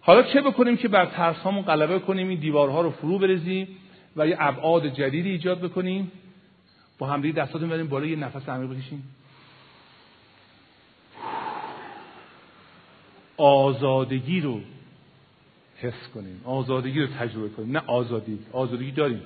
[0.06, 3.68] حالا چه بکنیم که بر ترس هامون غلبه کنیم این دیوارها رو فرو بریزیم
[4.16, 6.12] و یه ابعاد جدیدی ایجاد بکنیم؟
[6.98, 9.02] با همدیگه دستاتون بریم بالا یه نفس عمیق بکشیم.
[13.36, 14.60] آزادگی رو
[15.76, 17.76] حس کنیم آزادگی رو تجربه کنیم.
[17.76, 19.22] نه آزادی آزادگی داریم.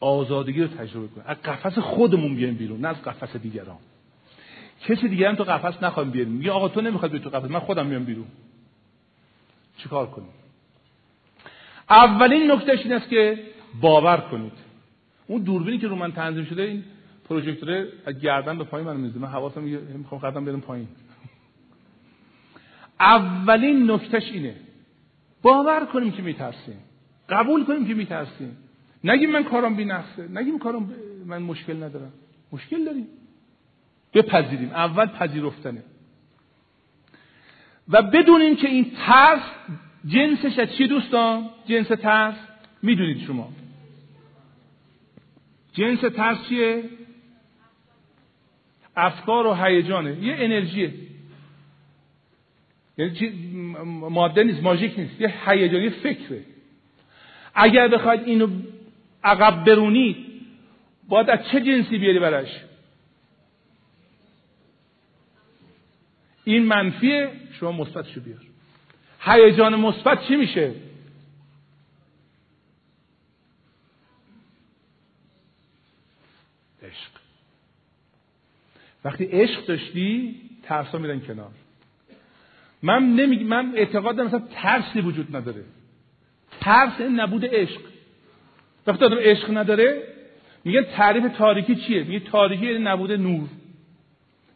[0.00, 1.24] آزادگی رو تجربه کنیم.
[1.26, 3.78] از قفس خودمون بیایم بیرون نه از قفس دیگران.
[4.80, 6.32] کسی دیگر هم تو قفس نخوایم بیاریم.
[6.32, 8.26] میگه آقا تو نمی‌خواد بیای تو قفس من خودم میام بیرون.
[9.82, 10.28] چیکار کنیم؟
[11.90, 13.38] اولین نکتهش این است که
[13.80, 14.52] باور کنید.
[15.26, 16.84] اون دوربینی که رو من تنظیم شده این
[17.28, 20.88] پروژکتور از گردن به پایین من میزه من حواسم می‌خوام قدم بیارم پایین.
[23.00, 24.56] اولین نکتهش اینه.
[25.42, 26.78] باور کنیم که میترسیم.
[27.28, 28.56] قبول کنیم که میترسیم.
[29.04, 30.28] نگیم من کارم بی نقصه.
[30.28, 30.94] نگیم کارم
[31.26, 32.12] من مشکل ندارم.
[32.52, 33.06] مشکل داریم.
[34.14, 34.70] بپذیریم.
[34.70, 35.82] اول پذیرفتنه.
[37.88, 39.42] و بدونیم که این ترس
[40.06, 42.34] جنسش از چی دوستان؟ جنس ترس؟
[42.82, 43.52] می‌دونید شما.
[45.72, 46.84] جنس ترس چیه؟
[48.96, 50.16] افکار و هیجانه.
[50.24, 50.92] یه انرژیه.
[52.98, 53.32] یعنی
[54.10, 55.20] ماده نیست ماژیک نیست.
[55.20, 56.40] یه هیجانی فکره.
[57.54, 58.48] اگر بخواید اینو
[59.24, 60.16] عقب برونید
[61.08, 62.48] باید از چه جنسی بیاری برش
[66.44, 68.40] این منفیه شما مثبتشو بیار.
[69.20, 70.74] هیجان مثبت چی میشه؟
[76.82, 77.10] عشق.
[79.04, 81.50] وقتی عشق داشتی ترسا میرن کنار.
[82.82, 85.64] من نمی من اعتقاد دارم مثلا ترسی وجود نداره.
[86.60, 87.80] ترس این نبود عشق.
[88.86, 90.02] وقتی آدم عشق نداره
[90.64, 93.48] میگن تعریف تاریکی چیه؟ میگه تاریکی یعنی نبود نور.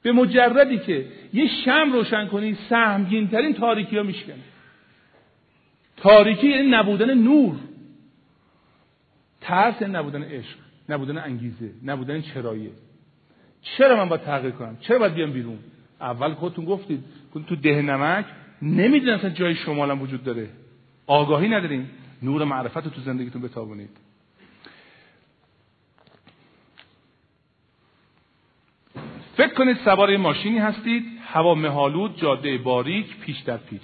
[0.06, 4.42] به مجردی که یه شم روشن کنی سهمگین ترین تاریکی ها میشکنه
[5.96, 7.56] تاریکی یعنی نبودن نور.
[9.40, 10.56] ترس یعنی نبودن عشق
[10.88, 12.70] نبودن انگیزه نبودن چرایه.
[13.62, 15.58] چرا من باید تغییر کنم؟ چرا باید بیام بیرون؟
[16.00, 17.04] اول خودتون گفتید
[17.48, 18.24] تو ده نمک
[18.62, 20.48] نمی‌دونن اصلا جای شمالم وجود داره.
[21.06, 21.90] آگاهی نداریم
[22.22, 23.90] نور معرفت رو تو زندگیتون بتابونید.
[29.36, 31.04] فکر کنید سوار ماشینی هستید.
[31.26, 33.82] هوا مهالود جاده باریک پیش در پیچ.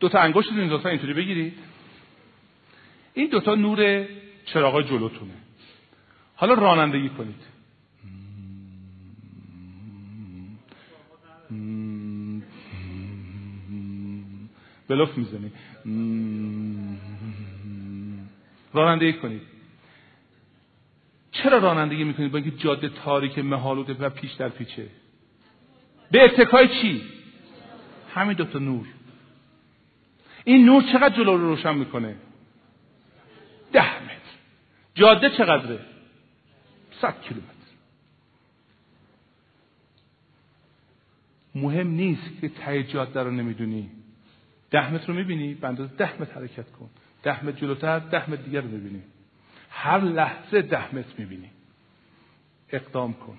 [0.00, 1.58] دو تا انگشتتون لطفا اینطوری بگیرید.
[3.14, 4.06] این دوتا نور
[4.44, 5.32] چراغای جلوتونه.
[6.36, 7.56] حالا رانندگی کنید.
[14.88, 15.52] بلوف می‌زنی.
[18.74, 19.55] رانندگی کنید.
[21.46, 24.88] چرا رانندگی می‌کنید با اینکه جاده تاریک مهالوده و پیش در پیچه؟
[26.10, 27.02] به اتکای چی؟
[28.14, 28.86] همین دوتا نور.
[30.44, 32.16] این نور چقدر جلو رو روشن می‌کنه؟
[33.72, 34.12] ده متر.
[34.94, 35.78] جاده چقدره؟
[37.00, 37.52] صد کیلومتر.
[41.54, 43.90] مهم نیست که ته جاده رو نمی‌دونی.
[44.70, 46.90] ده متر رو می‌بینی به اندازه ده متر حرکت کن.
[47.22, 49.02] ده متر جلوتر ده متر دیگر رو می‌بینی
[49.82, 51.50] هر لحظه ده متر می‌بینی.
[52.72, 53.38] اقدام کن.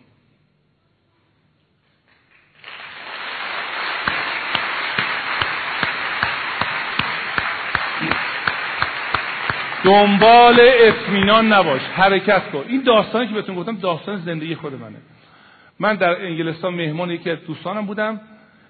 [9.84, 11.82] دنبال اطمینان نباش.
[11.82, 12.64] حرکت کن.
[12.68, 14.98] این داستانی که بهتون گفتم داستان زندگی خود منه.
[15.80, 18.22] من در انگلستان مهمان یکی از دوستانم بودم.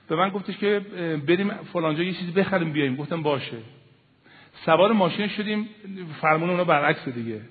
[0.09, 0.79] به من گفتش که
[1.27, 3.57] بریم فلانجا یه چیزی بخریم بیاییم گفتم باشه.
[4.65, 5.69] سوار ماشین شدیم.
[6.21, 7.41] فرمون اونا برعکس دیگه.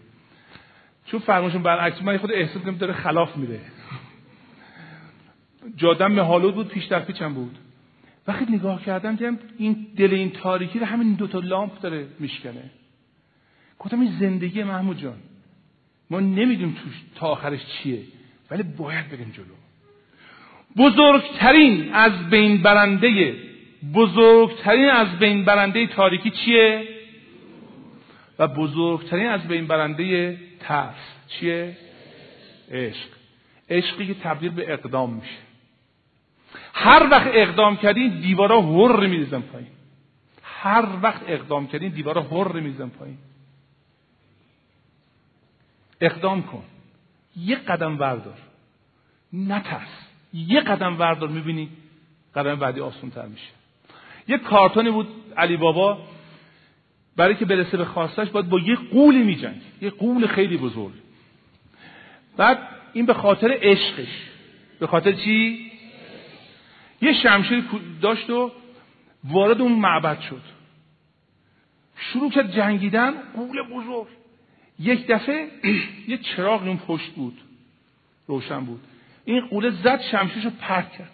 [1.07, 3.61] چون فرمونشون برعکس من خود احساس کنم داره خلاف میره.
[5.77, 7.59] جادم مهالود بود پیش در پیچم بود.
[8.27, 12.71] وقتی نگاه کردم دیدم این دل این تاریکی رو همین دوتا لامپ داره میشکنه.
[13.79, 15.17] گفتم این زندگی محمود جان
[16.11, 17.99] ما نمی‌دونیم توش تا آخرش چیه
[18.51, 19.55] ولی باید بریم جلو.
[20.77, 23.35] بزرگترین از بین برنده
[23.95, 26.89] بزرگترین از بین برنده تاریکی چیه؟
[28.39, 30.37] و بزرگترین از بین برنده
[30.67, 30.95] ترس.
[31.29, 31.77] چیه؟
[32.71, 33.09] عشق.
[33.71, 35.39] عشقی که تبدیل به اقدام میشه.
[36.75, 39.69] هر وقت اقدام کردین دیوارا هر میریزن پایین.
[40.43, 43.19] هر وقت اقدام کردین دیوارا هر میریزن پایین.
[46.01, 46.65] اقدام کن.
[47.37, 48.39] یه قدم بردار.
[49.33, 51.69] نترس یه قدم بردار می‌بینی
[52.35, 53.51] قدم بعدی آسون تر میشه.
[54.29, 56.09] یه کارتونی بود علی بابا.
[57.17, 60.93] برای که برسه به خواستش باید با یه قولی میجنگ یه قول خیلی بزرگ.
[62.37, 62.59] بعد
[62.93, 64.29] این به خاطر عشقش.
[64.81, 65.71] به خاطر چی؟
[67.03, 67.65] یه شمشیر
[68.03, 68.53] داشت و
[69.25, 70.43] وارد اون معبد شد.
[71.97, 74.07] شروع کرد جنگیدن قول بزرگ.
[74.79, 75.49] یک دفعه
[76.09, 77.39] یه چراغ اون پشت بود.
[78.27, 78.81] روشن بود.
[79.25, 81.13] این قوله زد شمشیشو پرت کرد.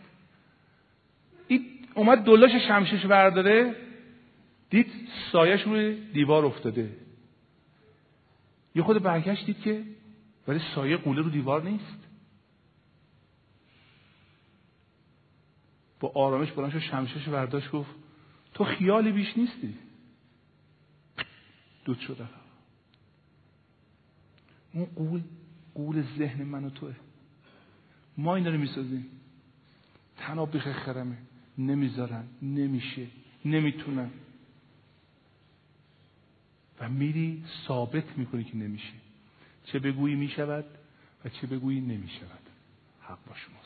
[1.48, 1.64] این
[1.94, 3.74] اومد دلاش شمشیش برداره.
[4.72, 4.92] دید
[5.32, 6.96] سایش روی دیوار افتاده.
[8.74, 9.84] یه خود برگشت دید که
[10.48, 11.98] ولی سایه قوله رو دیوار نیست.
[16.00, 17.90] با آرامش بلند شد شمشیش برداشت گفت
[18.54, 19.74] تو خیالی بیش نیستی.
[21.84, 22.24] دود شده
[24.72, 25.22] اون قول
[25.74, 26.94] قول ذهن من و توه.
[28.16, 29.06] ما این رو می‌سازیم.
[30.16, 31.16] تناب بیخ خرمه.
[31.58, 32.24] نمی‌ذارن.
[32.42, 33.06] نمیشه.
[33.44, 34.10] نمی‌تونن.
[36.82, 38.92] و میری ثابت می‌کنی که نمیشه.
[39.64, 40.64] چه بگویی می‌شود
[41.24, 42.40] و چه بگویی نمی‌شود.
[43.00, 43.61] حق با شماست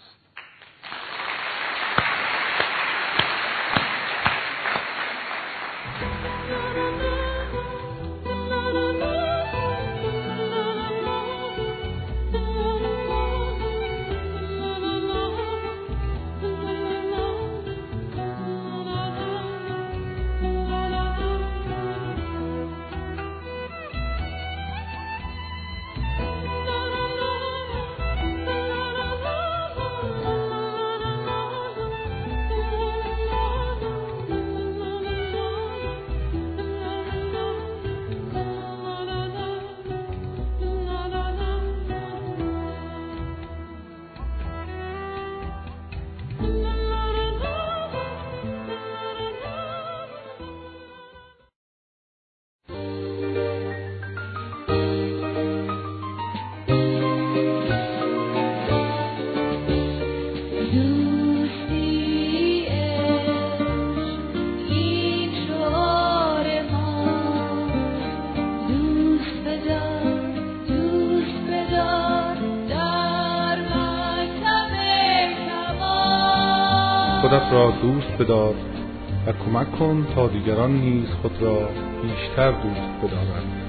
[77.82, 78.54] دوست بدار
[79.26, 81.70] و کمک کن تا دیگران نیز خود را
[82.02, 83.62] بیشتر دوست بدارند.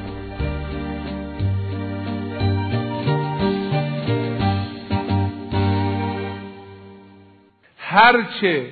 [7.77, 8.71] هرچه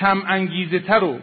[0.00, 1.18] کم انگیزه تر و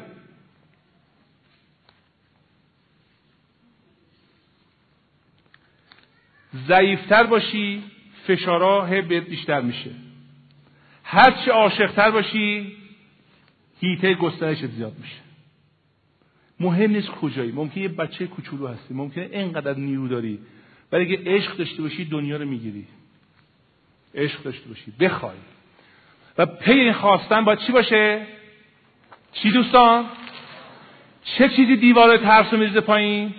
[6.67, 7.83] ضعیفتر باشی
[8.27, 9.89] فشاراه بهت بیشتر میشه.
[11.13, 12.77] هرچه عاشقتر باشی
[13.81, 15.21] هیته گسترش زیاد میشه.
[16.59, 17.51] مهم نیست کجایی.
[17.51, 18.93] ممکن یه بچه کوچولو هستی.
[18.93, 20.39] ممکنه اینقدر نیرو داری.
[20.91, 22.85] ولی اگه عشق داشته باشی دنیا رو می‌گیری.
[24.15, 24.93] عشق داشته باشی.
[24.99, 25.35] بخوای.
[26.37, 28.25] و پی این خواستن باید چی باشه؟
[29.33, 30.05] چی دوستان؟
[31.23, 33.33] چه چیزی دیوار ترس رو میریزه پایین؟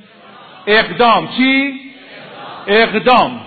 [0.66, 1.28] اقدام.
[1.28, 1.80] چی؟
[2.66, 3.40] اقدام.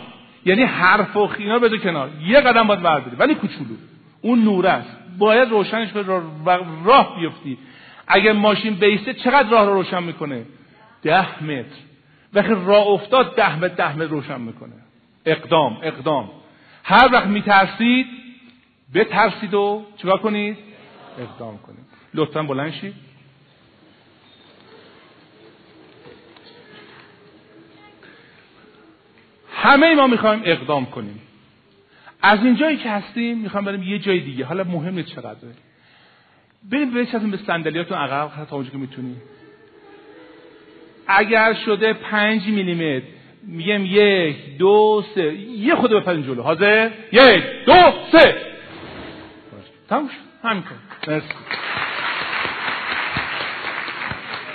[0.46, 2.10] یعنی حرف و خینا بده کنار.
[2.28, 3.16] یه قدم باید برداری.
[3.16, 3.76] ولی کوچولو.
[4.26, 4.90] اون نور است.
[5.18, 6.50] باید روشنش کنی و
[6.86, 7.58] راه بیفتی.
[8.08, 10.46] اگر ماشین بیسته چقدر راه رو روشن می‌کنه؟
[11.02, 11.76] ده متر.
[12.34, 14.74] وقتی راه افتاد ده متر ده متر روشن می‌کنه.
[15.26, 16.30] اقدام اقدام.
[16.84, 18.08] هر وقت میترسید
[18.94, 20.58] بترسید و چیکار کنید؟
[21.20, 21.86] اقدام کنید.
[22.14, 22.94] لطفا بلند شید.
[29.54, 31.22] همه ما می‌خوایم اقدام کنیم.
[32.28, 34.46] از این جایی که هستیم می‌خوام بریم یه جای دیگه.
[34.46, 35.54] حالا مهم نیست چقدره.
[36.72, 39.22] بریم بچسبیم به صندلیاتون عقب تا اونجا که می‌تونیم
[41.08, 43.06] اگر شده پنج میلیمتر
[43.44, 45.34] میگم یک دو سه.
[45.36, 46.42] یه خود بپرین جلو.
[46.44, 48.36] حاضر؟ یک دو سه.
[49.90, 50.48] تموم شد.
[50.48, 50.64] همین
[51.08, 51.28] مرسی.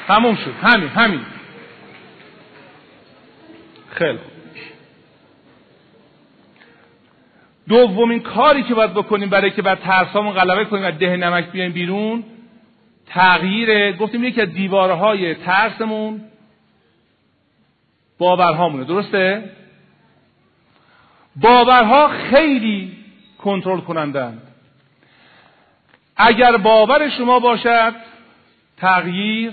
[0.09, 0.53] تموم شد.
[0.63, 1.21] همین همین.
[3.91, 4.19] خیلی
[7.71, 11.73] دومین کاری که باید بکنیم برای که بر ترسامون غلبه کنیم و ده نمک بیایم
[11.73, 12.25] بیرون
[13.07, 16.21] تغییر گفتیم یکی از دیوارهای ترسمون
[18.19, 19.51] باورهامونه درسته؟
[21.37, 22.97] باورها خیلی
[23.39, 24.43] کنترل کنندن
[26.17, 27.95] اگر باور شما باشد
[28.77, 29.53] تغییر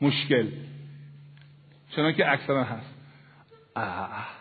[0.00, 0.46] مشکل.
[1.96, 2.94] چنان که اکثرا هست.
[3.76, 4.37] آه.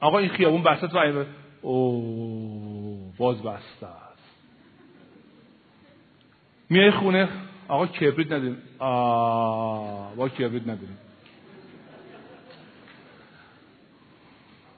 [0.00, 1.24] آقا این خیابون بسته تو
[1.62, 4.22] او باز بسته است.
[6.70, 7.28] میای خونه؟
[7.68, 8.56] آقا کبریت نداریم.
[8.78, 10.98] آه با کبریت نداریم.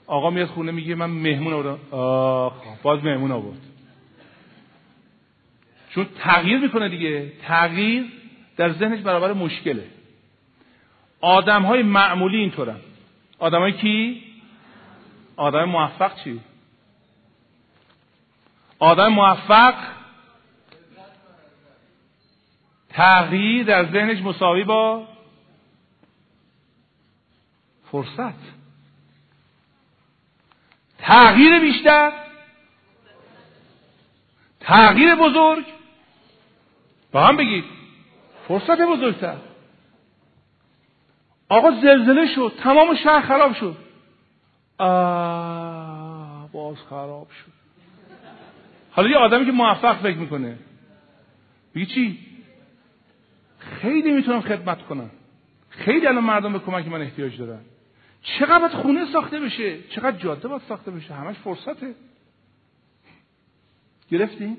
[0.06, 1.78] آقا میاد خونه میگه من مهمون آوردم.
[1.90, 3.58] آه باز مهمون آورد.
[5.90, 7.32] چون تغییر می‌کنه دیگه.
[7.42, 8.04] تغییر
[8.56, 9.84] در ذهنش برابر مشکله.
[11.20, 12.76] آدم های معمولی اینطورن.
[13.38, 14.22] آدم کی؟
[15.40, 16.40] آدم موفق چی؟
[18.78, 19.74] آدم موفق
[22.88, 25.08] تغییر در ذهنش مساوی با
[27.92, 28.34] فرصت.
[30.98, 32.12] تغییر بیشتر
[34.60, 35.64] تغییر بزرگ.
[37.12, 37.64] با هم بگید
[38.48, 39.36] فرصت بزرگتر.
[41.48, 43.89] آقا زلزله شد تمام شهر خراب شد.
[44.80, 47.52] آه باز خراب شد.
[48.90, 50.58] حالا یه آدمی که موفق فکر می‌کنه.
[51.74, 52.18] میگه چی؟
[53.58, 55.10] خیلی می‌تونم خدمت کنم.
[55.68, 57.60] خیلی الان مردم به کمک من احتیاج دارن.
[58.22, 61.94] چقدر خونه ساخته بشه؟ چقدر جاده باید ساخته بشه؟ همش فرصته.
[64.10, 64.56] گرفتیم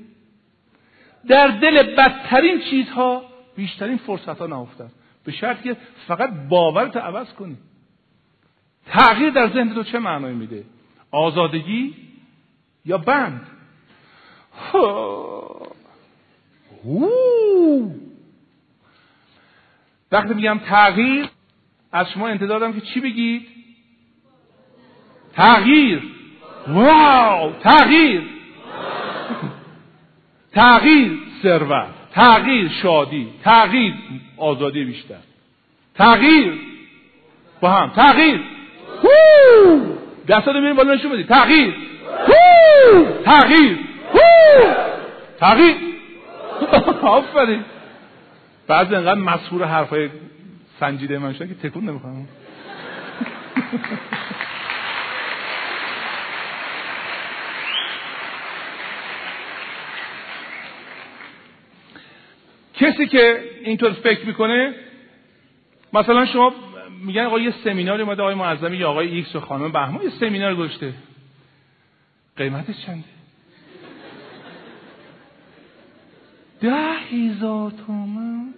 [1.27, 3.23] در دل بدترین چیزها
[3.55, 4.91] بیشترین فرصت ها نهفتن.
[5.23, 5.77] به شرط که
[6.07, 7.57] فقط باورت عوض کنی.
[8.85, 10.63] تغییر در ذهن تو چه معنایی میده؟
[11.11, 11.95] آزادگی
[12.85, 13.47] یا بند؟
[20.11, 21.29] وقتی میگم تغییر
[21.91, 23.47] از شما انتظار دارم که چی بگید؟
[25.33, 26.03] تغییر.
[26.67, 27.51] واو.
[27.51, 28.21] تغییر.
[30.51, 31.87] تغییر ثروت.
[32.11, 33.27] تغییر شادی.
[33.43, 33.93] تغییر
[34.37, 35.19] آزادی بیشتر.
[35.95, 36.53] تغییر.
[37.61, 37.89] با هم.
[37.89, 38.41] تغییر.
[40.27, 41.75] دستاتو میریم بالا نشون بدید تغییر.
[43.25, 43.79] تغییر.
[45.39, 45.75] تغییر.
[47.01, 47.65] آفرین.
[48.67, 50.09] بعضی انقدر مسحور حرفای
[50.79, 52.27] سنجیده من شدن که تکون نمی‌خوام.
[62.73, 64.73] کسی که اینطور فکر می‌کنه
[65.93, 66.53] مثلا شما
[67.01, 70.55] میگن آقا یه سمیناری اومده آقای معظمی یا آقای ایکس و خانم بهمان یه سمینار
[70.55, 70.93] گذاشته.
[72.37, 73.03] قیمتش چنده؟
[76.61, 78.53] ده هزار تومن.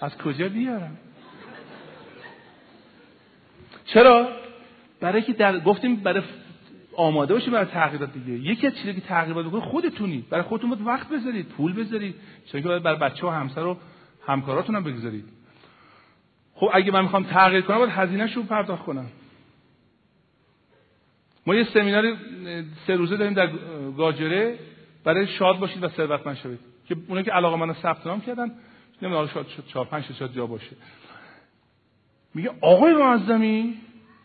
[0.00, 0.96] از کجا بیارم؟
[3.84, 4.28] چرا؟
[5.00, 6.22] برای که در گفتیم برای
[6.96, 8.32] آماده باشید برای تغییرات دیگه.
[8.32, 12.14] یکی از چیزی که تغییرات بکنید خودتونید برای خودتون وقت بذارید پول بذارید.
[12.52, 13.76] چون که برای بچه و همسر و
[14.26, 15.24] همکاراتون هم بگذارید.
[16.54, 19.06] خب اگه من می‌خوام تغییر کنم باید هزینه رو پرداخت کنم.
[21.46, 22.16] ما یه سمینار
[22.86, 23.50] سه روزه داریم در
[23.96, 24.58] گاجره.
[25.04, 26.58] برای شاد باشید و ثروتمند شوید.
[26.88, 28.50] که اونایی که علاقه من ثبت نام کردن
[29.02, 30.76] نمی‌دونم شاید چهار پنج شاید جا باشه.
[32.34, 33.74] میگه آقای معظمی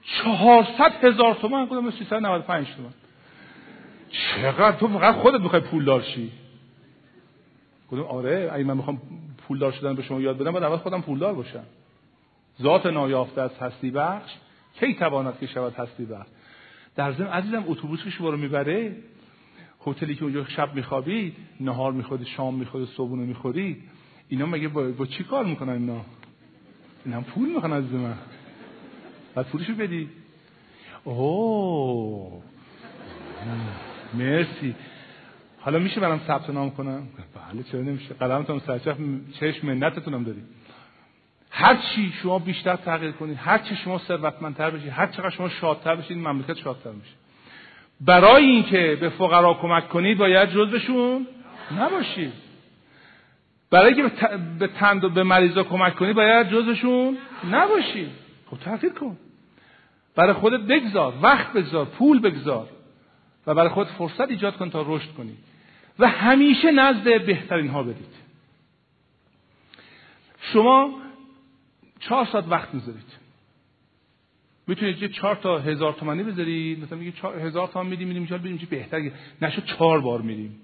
[0.04, 2.94] چهارصد هزار تومن کدوم 395 تومن
[4.10, 6.32] چقدر تو فقط خودت می‌خوای پولدار شی؟
[7.92, 9.02] کدوم آره اگه من می‌خوام
[9.48, 11.64] پولدار شدن به شما یاد بدم باید اول خودم پولدار باشم.
[12.62, 14.32] ذات نایافته از هستی بخش
[14.80, 16.28] کی تواند که شود هستی بخش؟
[16.96, 18.96] در ضمن عزیزم اتوبوس که شما رو می‌بره
[19.88, 23.84] هتلی که اونجا شب میخوابید نهار می‌خورید شام می‌خورید صبحونه می‌خورید
[24.30, 26.02] اینا مگه با, با چی کار می‌کنن اینا؟
[27.06, 28.18] اینا پول می‌خوان از من.
[29.36, 30.10] بعد پولشو بدی.
[31.04, 32.44] اوه.
[34.14, 34.76] مرسی.
[35.60, 37.08] حالا میشه برام ثبت نام کنم؟
[37.54, 38.98] بله چرا نمیشه؟ قلمتون سرچف
[39.40, 40.59] چشم منتتونم دارید
[41.50, 45.96] هر چی شما بیشتر تغییر کنید هر چی شما ثروتمندتر بشید هر چقدر شما شادتر
[45.96, 47.12] بشید مملکت شادتر میشه.
[48.02, 51.28] برای اینکه به فقرا کمک کنید باید جزبشون
[51.80, 52.34] نباشید
[53.72, 54.28] برای اینکه
[54.60, 57.18] به تند و به مریضا کمک کنید باید جزشون
[57.52, 58.10] نباشید
[58.52, 59.18] خب تغییر کن.
[60.16, 62.68] برای خودت بگذار وقت بگذار پول بگذار
[63.48, 65.38] و برای خود فرصت ایجاد کن تا رشد کنی.
[66.00, 68.20] و همیشه نزد بهترین ها بدید
[70.42, 70.92] شما
[72.00, 73.30] چهار ساعت وقت می‌ذارید.
[74.68, 78.68] می‌تونید یه چهار تا هزار تومانی بذارید مثلا میگه هزار تومان میدیم میدیم اینجا بریم
[78.70, 79.12] بهتر
[79.42, 80.60] نشد چهار بار میدیم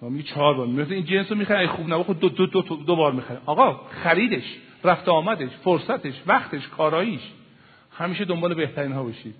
[0.00, 3.12] میگه چهار بار میگه این جنس رو می‌خره خوب نبود دو, دو, دو, دو بار
[3.12, 4.44] می‌خره آقا خریدش
[4.84, 7.20] رفت آمدش فرصتش وقتش کاراییش.
[7.90, 9.34] همیشه دنبال بهترین ها باشید.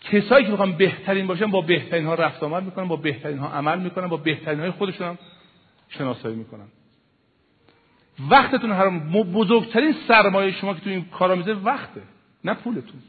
[0.00, 3.78] کسایی که می‌خوان بهترین باشن با بهترین ها رفت آمد می‌کنن با بهترین ها عمل
[3.78, 5.18] می‌کنن با بهترین های خودشون هم
[5.88, 6.66] شناسایی می‌کنن.
[8.28, 9.10] وقتتون حرام.
[9.10, 12.02] بزرگترین سرمایه شما که تو این کارا می‌ذاره وقته
[12.44, 13.02] نه پولتون.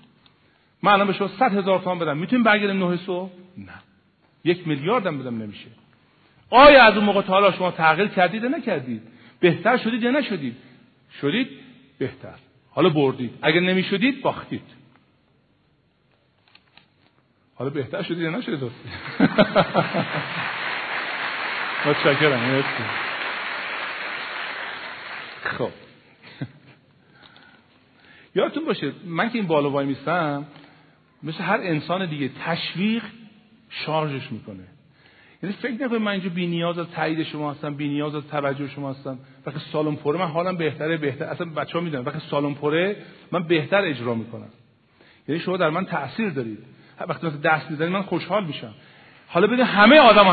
[0.84, 2.18] من الان به شما صد هزار تومان بدم.
[2.18, 3.74] می‌تونیم برگردیم نه سو نه.
[4.44, 5.68] یک میلیارد هم بدم نمیشه.
[6.50, 9.02] آیا از اون موقع تا حالا شما تغییر کردید یا نکردید؟
[9.40, 10.56] بهتر شدید یا نشدید؟
[11.22, 11.48] شدید
[11.98, 12.36] بهتر.
[12.72, 13.34] حالا بردید.
[13.42, 14.64] اگر نمی‌شدید باختید.
[17.56, 18.60] حالا بهتر شدید یا نشدید؟
[21.86, 22.64] متشکرم
[25.44, 25.70] خب.
[28.36, 30.46] یادتون باشه من که این بالا وای میستم
[31.24, 33.04] مثل هر انسان دیگه تشویق
[33.70, 34.64] شارژش می‌کنه.
[35.44, 38.68] یعنی فکر نکنید من اینجا بی نیاز از تایید شما هستم بی نیاز از توجه
[38.68, 39.20] شما هستم.
[39.46, 42.06] وقتی سالن پره من حالم بهتره بهتر اصلا بچه ها می‌دونن.
[42.06, 42.96] وقتی سالن پره
[43.32, 44.50] من بهتر اجرا می‌کنم.
[45.28, 46.60] یعنی شما در من تاثیر دارید.
[47.08, 48.74] وقتی مثلا دست می‌زنید من خوشحال میشم.
[49.28, 50.28] حالا ببین همه آدم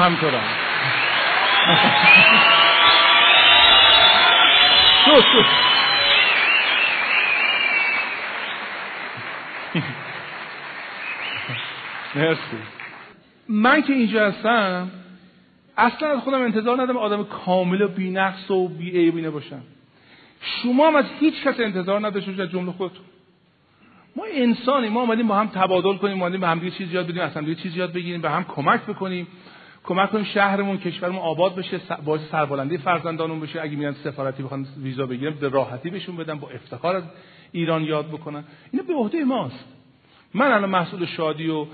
[5.05, 5.69] ها همینطورن
[12.15, 12.41] مرسی.
[13.49, 14.91] من که اینجا هستم
[15.77, 19.61] اصلا از خودم انتظار ندارم آدم کامل و بی‌نقص و بی‌عیبینه باشم.
[20.41, 23.05] شما هم از هیچ کس انتظار نداشته از جمله خودتون.
[24.17, 27.23] ما انسانی ما اومدیم با هم تبادل کنیم اومدیم به هم دیگه چیز یاد بدیم
[27.23, 29.27] اصلا دیگه چیز یاد بگیریم به هم کمک بکنیم.
[29.85, 33.63] کمک کنیم شهرمون کشورمون آباد بشه باعث سربلندی فرزندانمون بشه.
[33.63, 37.03] اگه میان سفارتی بخوان ویزا بگیرن به راحتی بهشون بدن با افتخار از
[37.53, 38.45] ایران یاد بکنن.
[38.73, 39.65] اینا به عهده ماست.
[40.35, 41.67] من الان مسئول شادی و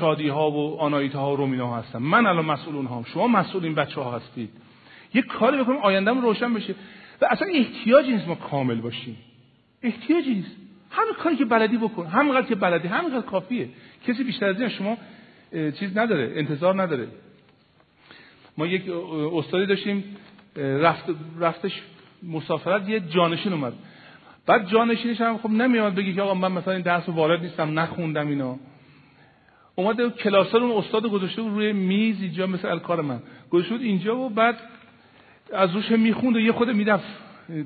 [0.00, 1.98] شادی ها و آنایت ها و رومینا هستم.
[1.98, 4.50] من الان مسئول اونها شما مسئول این بچه ها هستید.
[5.14, 6.74] یه کاری بکنیم آیندهم روشن بشه.
[7.20, 9.16] و اصلا احتیاجی نیست ما کامل باشیم.
[9.82, 10.56] احتیاجی نیست.
[10.90, 12.06] همین کاری که بلدی بکن.
[12.06, 13.68] همینقدر که بلدی همینقدر کافیه.
[14.06, 14.96] کسی بیشتر از این شما
[15.52, 17.08] چیز نداره انتظار نداره.
[18.58, 18.90] ما یک
[19.34, 20.04] استادی داشتیم
[20.56, 21.04] رفت
[21.40, 21.82] رفتش
[22.22, 23.72] مسافرت یه جانشین اومد.
[24.46, 28.28] بعد جانشینش هم خب نمیاد بگی که آقا من مثلا این درس وارد نیستم نخوندم
[28.28, 28.58] اینا.
[29.74, 33.22] اومده کلاس اون استاد گذاشته روی میز اینجا مثل کار من.
[33.50, 34.58] گذاشته اینجا و بعد
[35.52, 37.04] از روش می‌خوند و یه خود می‌رفت.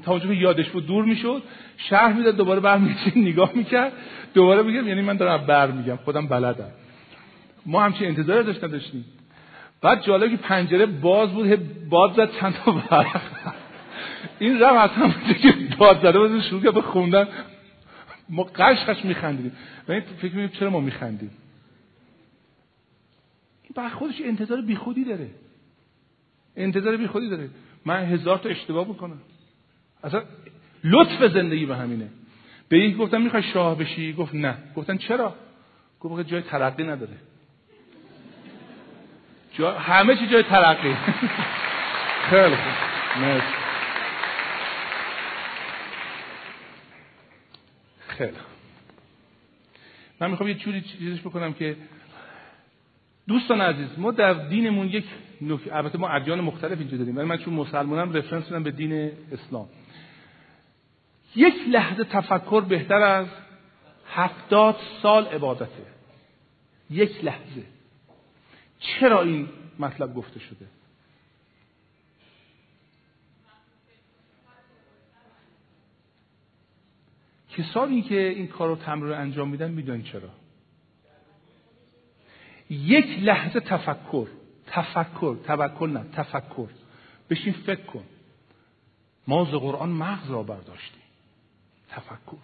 [0.06, 1.42] اونجا یادش بود دور می‌شد
[1.76, 3.92] شهر می‌داد دوباره برمیگشت نگاه می‌کرد
[4.34, 6.70] دوباره میگم یعنی من دارم بر میگم خودم بلدم.
[7.66, 9.04] ما همچین انتظار داشتم داشتیم
[9.80, 13.20] بعد جالب که پنجره باز بود باز زد چند تا برق
[14.38, 17.28] این رفت اصلا که داد زده بود شروع کرد به خوندن.
[18.28, 19.52] ما قش قش میخندیدیم.
[19.88, 21.30] و این فکر می‌کنیم چرا ما میخندیم؟
[23.74, 25.30] بر خودش انتظار بیخودی داره.
[26.56, 27.50] انتظار بیخودی داره.
[27.84, 29.18] من هزار تا اشتباه بکنم
[30.04, 30.22] اصلا
[30.84, 32.08] لطف زندگی به همینه.
[32.68, 34.58] به یک گفتم می‌خوای شاه بشی؟ گفت نه.
[34.76, 35.34] گفتن چرا؟
[36.00, 37.16] گفت جای ترقی نداره.
[39.58, 39.78] جا...
[39.78, 40.94] همه چی جای ترقی.
[42.30, 43.42] خیلی خوب.
[48.08, 48.36] خیلی
[50.20, 51.76] من می‌خوام یه جوری چیزش بکنم که
[53.28, 55.04] دوستان عزیز ما در دینمون یک
[55.40, 55.60] نک...
[55.72, 59.68] البته ما ادیان مختلف اینجا داریم ولی من چون مسلمانم رفرنس میدم به دین اسلام.
[61.36, 63.26] یک لحظه تفکر بهتر از
[64.14, 65.82] هفتاد سال عبادته.
[66.90, 67.62] یک لحظه.
[68.78, 69.48] چرا این
[69.78, 70.66] مطلب گفته شده؟
[77.50, 80.30] کسانی که این کار رو تمرین انجام میدن می‌دونن چرا.
[82.70, 84.28] یک لحظه تفکر
[84.66, 86.68] تفکر تفکر نه تفکر.
[87.30, 88.04] بشین فکر کن.
[89.26, 91.02] ما ز قرآن مغز را برداشتیم.
[91.88, 92.36] تفکر.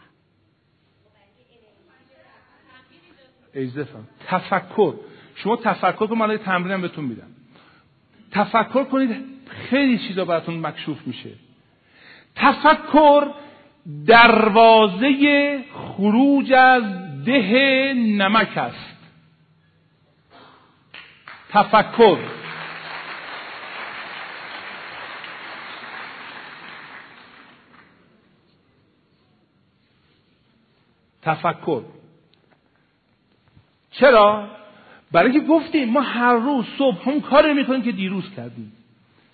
[3.55, 4.95] ایزفم تفکر.
[5.35, 7.27] شما تفکر کن من تمرینم بهتون میدم.
[8.31, 11.31] تفکر کنید خیلی چیزا براتون مکشوف میشه.
[12.37, 13.31] تفکر
[14.07, 16.83] دروازه خروج از
[17.25, 18.97] ده نمک است.
[21.51, 22.19] تفکر.
[31.23, 31.83] تفکر.
[33.91, 34.62] چرا؟
[35.13, 38.73] برای که گفتیم ما هر روز صبح هم کاری می‌کنیم که دیروز کردیم.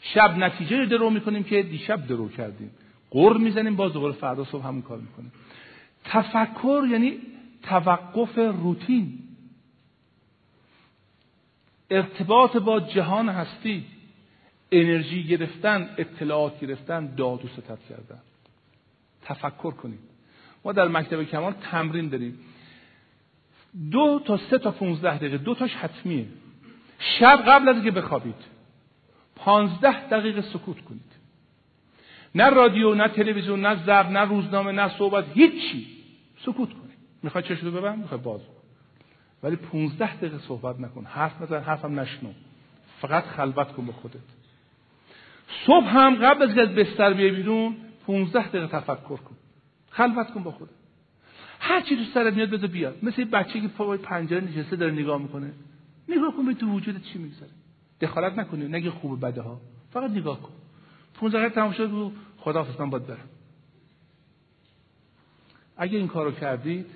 [0.00, 2.70] شب نتیجه رو درو می‌کنیم که دیشب درو کردیم.
[3.10, 5.32] قر می‌زنیم باز دوباره فردا صبح همون کار می‌کنیم.
[6.04, 7.18] تفکر یعنی
[7.62, 9.18] توقف روتین.
[11.90, 13.84] ارتباط با جهان هستی
[14.72, 18.20] انرژی گرفتن اطلاعات گرفتن داد و ستت کردن.
[19.22, 19.98] تفکر کنید.
[20.64, 22.38] ما در مکتب کمال تمرین داریم.
[23.90, 26.26] دو تا سه تا پونزده دقیقه دو تاش حتمیه.
[26.98, 28.34] شب قبل از اینکه بخوابید
[29.36, 31.12] پانزده دقیقه سکوت کنید.
[32.34, 35.86] نه رادیو نه تلویزیون نه زب نه روزنامه نه صحبت هیچی.
[36.38, 36.98] سکوت کنید.
[37.22, 38.40] می‌خوای چشم رو ببند؟ می‌خوای باز
[39.42, 41.04] ولی پونزده دقیقه صحبت نکن.
[41.04, 42.30] حرف نزن حرفم نشنو.
[43.00, 44.16] فقط خلوت کن به خودت.
[45.66, 47.76] صبح هم قبل از اینکه بستر بیای بیرون
[48.06, 49.36] پونزده دقیقه تفکر کن.
[49.90, 50.77] خلوت کن با خودت.
[51.68, 52.98] هر چی تو سرت میاد بذار بیاد.
[53.02, 55.52] مثل بچه که پای پنجره نشسته داره نگاه می‌کنه.
[56.08, 57.50] نگاه کن به تو وجودت چی میگذره.
[58.00, 58.68] دخالت نکنی.
[58.68, 59.60] نگه خوب بده ها.
[59.90, 60.52] فقط نگاه کن.
[61.14, 63.28] 15 دقیقه تمام شد و خدا من باید برم.
[65.76, 66.86] اگه این کارو کردید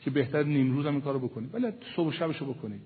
[0.00, 1.54] که بهتر نیم روز هم این کارو بکنید.
[1.54, 2.82] ولی صبح و شبشو بکنید.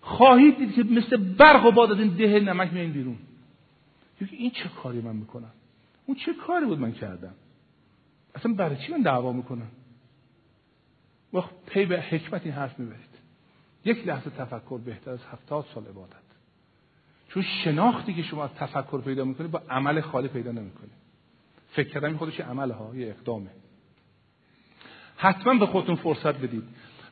[0.00, 3.18] خواهید دید که مثل برق و باد از این ده نمک میایین بیرون.
[4.30, 5.52] این چه کاری من می‌کنم؟
[6.06, 7.34] اون چه کاری بود من کردم؟
[8.34, 9.70] اصلا برای چی من دعوا می‌کنم؟
[11.32, 13.14] وقت پی به حکمت این حرف می‌برید.
[13.84, 16.14] یک لحظه تفکر بهتر از هفتاد سال عبادت.
[17.28, 20.92] چون شناختی که شما از تفکر پیدا می‌کنید با عمل خالی پیدا نمی‌کنید.
[21.70, 23.50] فکر کردن خودش عمل ها یه اقدامه.
[25.16, 26.64] حتما به خودتون فرصت بدید.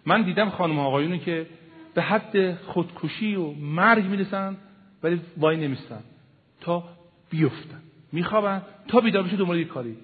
[0.07, 1.47] من دیدم خانم آقایونی که
[1.95, 4.57] به حد خودکشی و مرگ می‌رسن
[5.03, 6.03] ولی وای نمیستن.
[6.61, 6.85] تا
[7.31, 7.83] بیفتن.
[8.13, 8.63] میخوابن.
[8.89, 9.97] تا بیدار بشه دنبال کاری.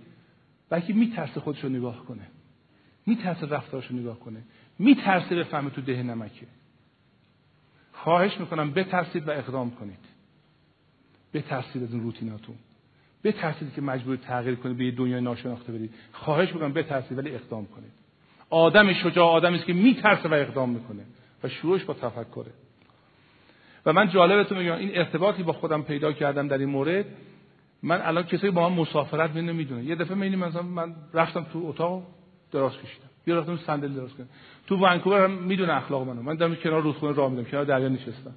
[0.70, 2.26] بلکه میترسه خودش رو نگاه کنه.
[3.06, 4.42] میترسه رفتارش رو نگاه کنه.
[4.78, 6.46] میترسه بفهمه تو ده نمکه.
[7.92, 9.98] خواهش می‌کنم بترسید و اقدام کنید.
[11.34, 12.54] بترسید از این روتیناتون.
[13.24, 15.94] بترسید که مجبور تغییر کنید به یه دنیای ناشناخته برید.
[16.12, 17.90] خواهش می‌کنم بترسید ولی اقدام کنید.
[18.50, 21.02] آدم شجاع آدمی است که میترسه و اقدام می‌کنه
[21.42, 22.52] و شروعش با تفکره.
[23.86, 27.06] و من جالبتون میگم این ارتباطی با خودم پیدا کردم در این مورد.
[27.82, 31.66] من الان کسایی با من مسافرت می نمی‌دونه یه دفعه می‌بینی مثلا من رفتم تو
[31.66, 32.02] اتاق
[32.52, 33.08] دراز کشیدم.
[33.26, 34.28] یه رفتم صندلی دراز کردم
[34.66, 36.22] تو ونکوور هم می‌دونه اخلاق منو.
[36.22, 38.34] من دارم کنار رودخونه راه میدم کنار دریا نشستم.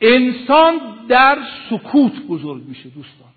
[0.00, 0.78] انسان
[1.08, 1.38] در
[1.70, 3.28] سکوت بزرگ میشه دوستان.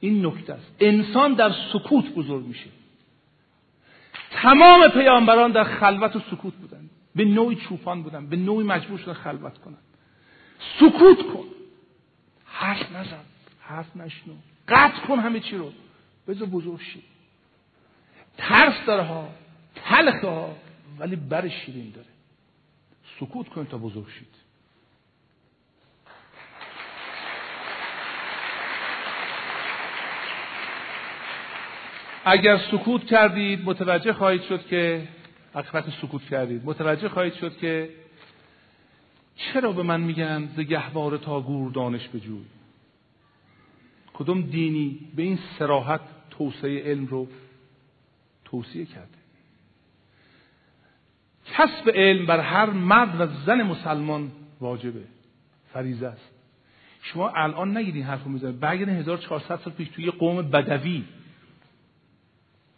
[0.00, 0.72] این نکته است.
[0.80, 2.70] انسان در سکوت بزرگ میشه.
[4.30, 6.90] تمام پیامبران در خلوت و سکوت بودن.
[7.14, 8.26] به نوعی چوپان بودن.
[8.26, 9.76] به نوعی مجبور شدن خلوت کنن.
[10.80, 11.44] سکوت کن.
[12.44, 13.24] حرف نزن.
[13.60, 14.34] حرف نشنو.
[14.68, 15.72] قطع کن همه چی رو.
[16.28, 17.02] بذار بزرگ شی.
[18.38, 19.28] ترس داره ها.
[19.74, 20.56] تلخ ها.
[20.98, 22.06] ولی بر شیرین داره.
[23.20, 24.34] سکوت کن تا بزرگ شید.
[32.24, 35.08] اگر سکوت کردید متوجه خواهید شد که
[35.54, 36.64] وقتی سکوت کردید.
[36.64, 37.90] متوجه خواهید شد که
[39.36, 42.44] چرا به من میگن ز گهواره تا گور دانش بجوی؟
[44.14, 46.00] کدوم دینی به این سراحت
[46.30, 47.28] توسعه علم رو
[48.44, 49.08] توصیه کرده؟
[51.46, 55.04] کسب علم بر هر مرد و زن مسلمان واجبه
[55.72, 56.30] فریضه است.
[57.02, 58.60] شما الان نگیرین حرفو می‌زنید.
[58.60, 61.04] برگردین 1400 سال پیش توی قوم بدوی.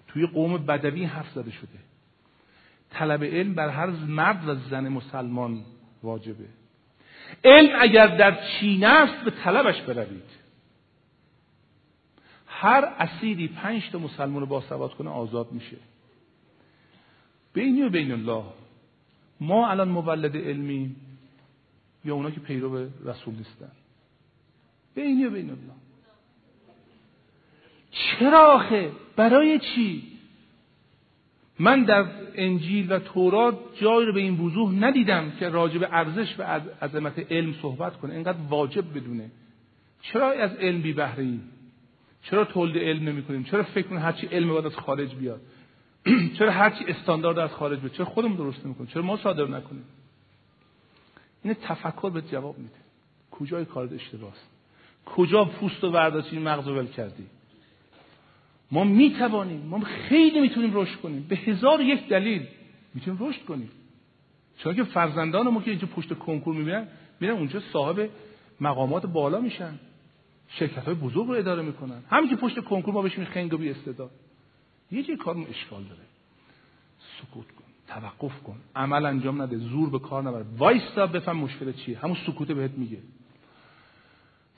[0.08, 1.78] توی قوم بدوی حرف زده شده.
[2.90, 5.64] طلب علم بر هر مرد و زن مسلمان
[6.06, 6.44] واجبه.
[7.44, 10.46] علم اگر در چینه است به طلبش بروید.
[12.46, 15.76] هر اسیری پنج تا مسلمان رو باسواد کنه آزاد میشه.
[17.52, 18.44] بینی و بین الله.
[19.40, 20.96] ما الان مولد علمی
[22.04, 23.72] یا اونا که پیرو رسول نیستن.
[24.94, 25.74] بینی و بین الله.
[27.90, 30.15] چرا آخه؟ برای چی؟
[31.58, 36.42] من در انجیل و تورات جایی رو به این وضوح ندیدم که راجب ارزش و
[36.82, 38.14] عظمت علم صحبت کنه.
[38.14, 39.30] اینقدر واجب بدونه.
[40.02, 41.38] چرا از علم بی بهره
[42.22, 45.40] چرا تولید علم نمی کنیم چرا فکر کنیم هرچی علم باید از خارج بیاد؟
[46.38, 49.84] چرا هرچی استاندارد از خارج بیاد؟ چرا خودمون درست نمی کنیم چرا ما صادر نکنیم؟
[51.42, 52.74] این تفکر به جواب میده.
[53.30, 54.50] کجای کار اشتباهست؟
[55.06, 57.26] کجا پوست و برداشتی مغز ول کردی؟
[58.70, 61.26] ما می‌توانیم ما خیلی می‌تونیم رشد کنیم.
[61.28, 62.46] به هزار یک دلیل
[62.94, 63.70] می‌تونیم رشد کنیم.
[64.58, 66.88] چون که فرزندان ما که اینجا پشت کنکور می‌بینن
[67.20, 68.10] میرن اونجا صاحب
[68.60, 69.78] مقامات بالا میشن.
[70.48, 72.02] شرکت های بزرگ رو اداره می‌کنن.
[72.10, 74.10] همین که پشت کنکور ما خنگ و بی استعداد
[74.92, 76.02] یه جای کارمون اشکال داره.
[77.20, 78.56] سکوت کن توقف کن.
[78.76, 80.42] عمل انجام نده زور به کار نبر.
[80.58, 81.98] وایستا بفهم مشکل چیه.
[81.98, 82.98] همون سکوت بهت میگه.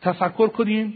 [0.00, 0.94] تفکر کنیم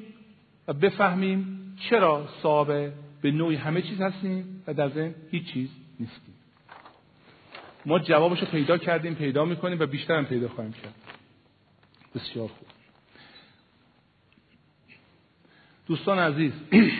[0.68, 2.92] و بفهمیم چرا صاحب
[3.22, 5.70] به نوعی همه چیز هستیم و در ذهن هیچ چیز
[6.00, 6.34] نیستیم.
[7.86, 10.94] ما جوابش رو پیدا کردیم پیدا می‌کنیم و بیشتر هم پیدا خواهیم کرد.
[12.14, 12.68] بسیار خوب.
[15.86, 16.52] دوستان عزیز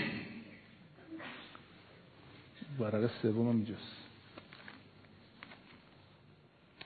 [2.81, 3.97] ورقه سوم هم اینجاست.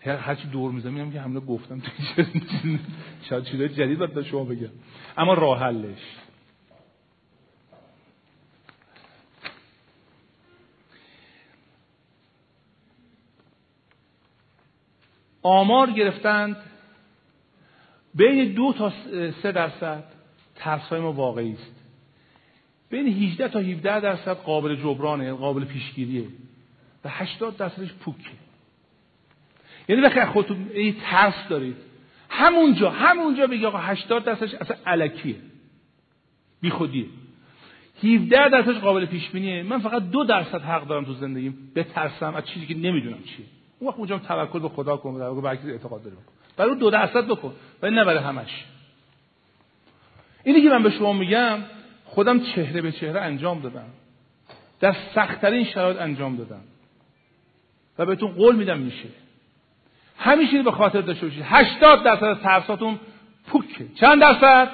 [0.04, 1.82] هرچی دور می‌زنم میگم که همه گفتم
[3.28, 4.70] شاید چیزای جدید باید شما بگم.
[5.16, 5.98] اما راه حلش.
[15.47, 16.56] آمار گرفتند.
[18.14, 18.93] بین دو تا
[19.43, 20.05] سه درصد
[20.55, 21.74] ترس های ما واقعی است.
[22.90, 26.24] بین 18 تا 17 درصد قابل جبرانه قابل پیشگیریه.
[27.05, 28.31] و 80 درصدش پوکه.
[29.89, 31.77] یعنی وقتی خودتون این ترس دارید.
[32.31, 35.36] همونجا همونجا بگی آقا 80 درصدش اصلا علکیه.
[36.60, 37.06] بی خودیه.
[38.05, 41.73] 17 درصدش قابل پیش بینیه من فقط دو درصد حق دارم تو زندگیم.
[41.74, 42.35] بترسم.
[42.35, 43.47] از چیزی که نمی‌دونم چیه.
[43.78, 46.16] اون وقت اونجا توکل به خدا کن و به اعتقاد داره.
[46.16, 48.65] بکن برای دو درصد بکن ولی نه برای همش.
[50.44, 51.59] اینی که من به شما میگم
[52.05, 53.89] خودم چهره به چهره انجام دادم.
[54.81, 56.61] در سختترین شرایط انجام دادم.
[57.98, 59.09] و بهتون قول میدم میشه.
[60.19, 61.43] همیشه به خاطر داشته باشید.
[61.47, 62.98] 80 درصد از ترساتون
[63.47, 63.86] پوکه.
[63.94, 64.69] چند درصد؟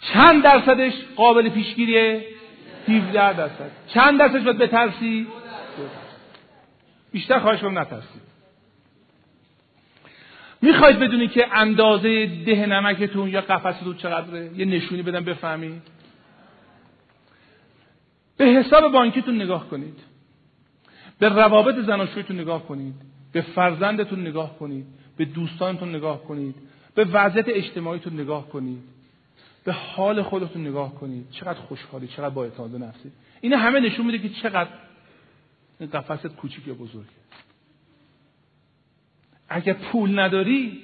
[0.00, 2.24] چند درصدش قابل پیشگیریه؟
[2.88, 3.70] 17 درصد.
[3.86, 5.26] چند درصدش باید بترسی؟
[7.12, 8.28] بیشتر خواهش کنم نترسید.
[10.62, 15.82] می‌خواید بدونی که اندازه ده نمکتون یا قفستون چقدره؟ یه نشونی بدم بفهمید.
[18.36, 19.98] به حساب بانکیتون نگاه کنید.
[21.18, 22.94] به روابط زناشویتون نگاه کنید.
[23.32, 24.86] به فرزندتون نگاه کنید.
[25.16, 26.54] به دوستانتون نگاه کنید.
[26.94, 28.82] به وضعیت اجتماعیتون نگاه کنید.
[29.64, 31.30] به حال خودتون نگاه کنید.
[31.30, 34.68] چقدر خوشحالی چقدر با اعتماد نفسی این همه نشون میده که چقدر
[35.80, 37.08] این قفست کوچیک یا بزرگه
[39.48, 40.82] اگر پول نداری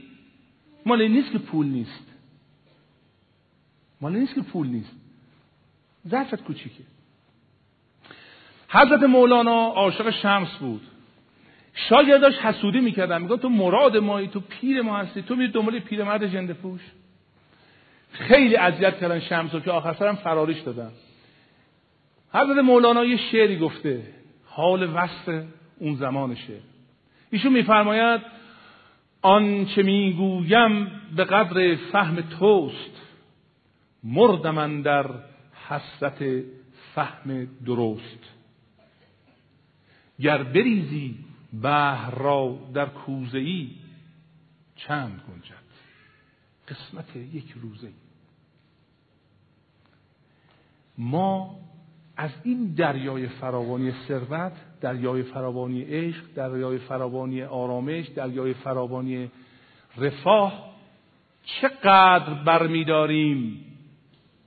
[0.86, 2.04] مال این نیست که پول نیست.
[4.00, 4.92] مال نیست که پول نیست.
[6.08, 6.84] ظرفت کوچیکه.
[8.68, 10.82] حضرت مولانا عاشق شمس بود.
[11.74, 13.22] شاگرداش حسودی می‌کردن.
[13.22, 15.22] میگن تو مراد مایی تو پیر ما هستی.
[15.22, 16.80] تو میری دنبال پیرمرد جند پوش.
[18.12, 20.90] خیلی اذیت کردن شمس رو که آخر سرم فراریش دادن.
[22.32, 24.02] حضرت مولانا یه شعری گفته.
[24.56, 25.44] حال وصف
[25.78, 26.60] اون زمانشه.
[27.30, 28.20] ایشون میفرماید
[29.22, 33.00] آنچه می‌گویم به قدر فهم توست.
[34.04, 35.10] مردم در
[35.68, 36.44] حسرت
[36.94, 38.18] فهم درست.
[40.20, 41.18] گر بریزی
[41.62, 43.70] بحر را در کوزه ای
[44.76, 45.64] چند گنجد؟
[46.68, 47.92] قسمت یک روزه ای
[50.98, 51.60] ما
[52.16, 59.30] از این دریای فراوانی ثروت دریای فراوانی عشق دریای فراوانی آرامش دریای فراوانی
[59.98, 60.74] رفاه
[61.44, 63.64] چقدر برمیداریم؟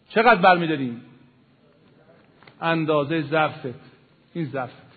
[0.10, 1.02] چقدر برمیداریم؟
[2.62, 3.80] اندازه ظرفت.
[4.34, 4.88] این ظرفت.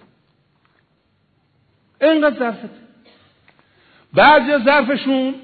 [2.01, 2.71] اینقدر ظرفت.
[4.15, 5.35] بعضی ظرفشون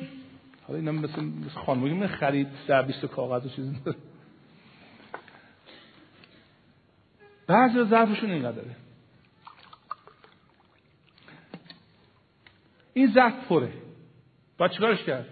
[0.67, 3.77] حالا اینا مثل خانمایی خرید در بیست کاغذ و چیزی
[7.47, 8.77] بعضی ظرفشون اینقدره.
[12.95, 13.73] این ظرف پره.
[14.59, 15.27] باید چیکارش کرد؟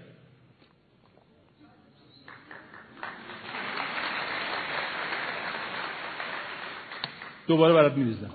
[7.46, 8.30] دوباره برات میریزم.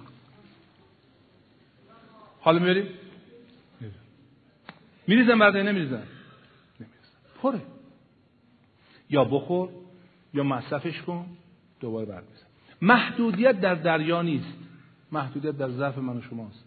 [2.41, 2.99] حالا می‌بری
[5.07, 6.03] میریزم برات نمیریزم.
[7.41, 7.61] پره.
[9.09, 9.69] یا بخور
[10.33, 11.37] یا مصرفش کن
[11.79, 12.48] دوباره برات
[12.81, 14.57] محدودیت در دریا نیست.
[15.11, 16.65] محدودیت در ظرف من و شماست.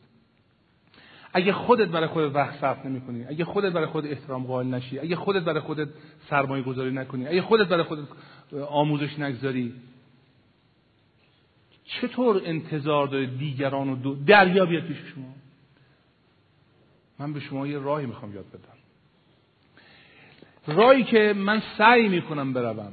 [1.32, 4.98] اگه خودت برای خودت وقت صرف نمی کنی اگه خودت برای خودت احترام قائل نشی
[4.98, 5.88] اگه خودت برای خودت
[6.30, 8.04] سرمایه گذاری نکنی اگه خودت برای خودت
[8.68, 9.74] آموزش نگذاری
[11.84, 15.34] چطور انتظار داره دیگران و دو دریا بیاد پیش شما؟
[17.18, 18.78] من به شما یه راهی می‌خوام یاد بدم.
[20.76, 22.92] راهی که من سعی می‌کنم بروم.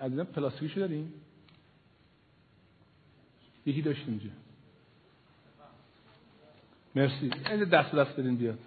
[0.00, 1.12] از اینا پلاستیکیشو داریم؟
[3.66, 4.30] یکی داشتیم اینجا.
[6.94, 7.30] مرسی.
[7.50, 8.58] این دست دست بدین بیاد.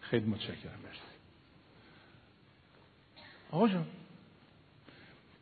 [0.00, 0.80] خیلی متشکرم.
[0.84, 1.00] مرسی.
[3.50, 3.86] آقا جان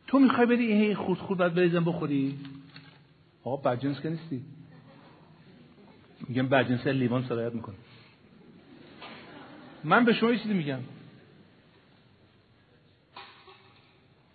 [0.07, 2.39] تو می‌خوای بری این خورد خورد باید بریزم بخوری؟
[3.43, 4.45] آقا بدجنس که نیستی.
[6.27, 7.75] میگم بدجنس لیوان سرایت می‌کنه.
[9.83, 10.79] من به شما یه چیزی میگم.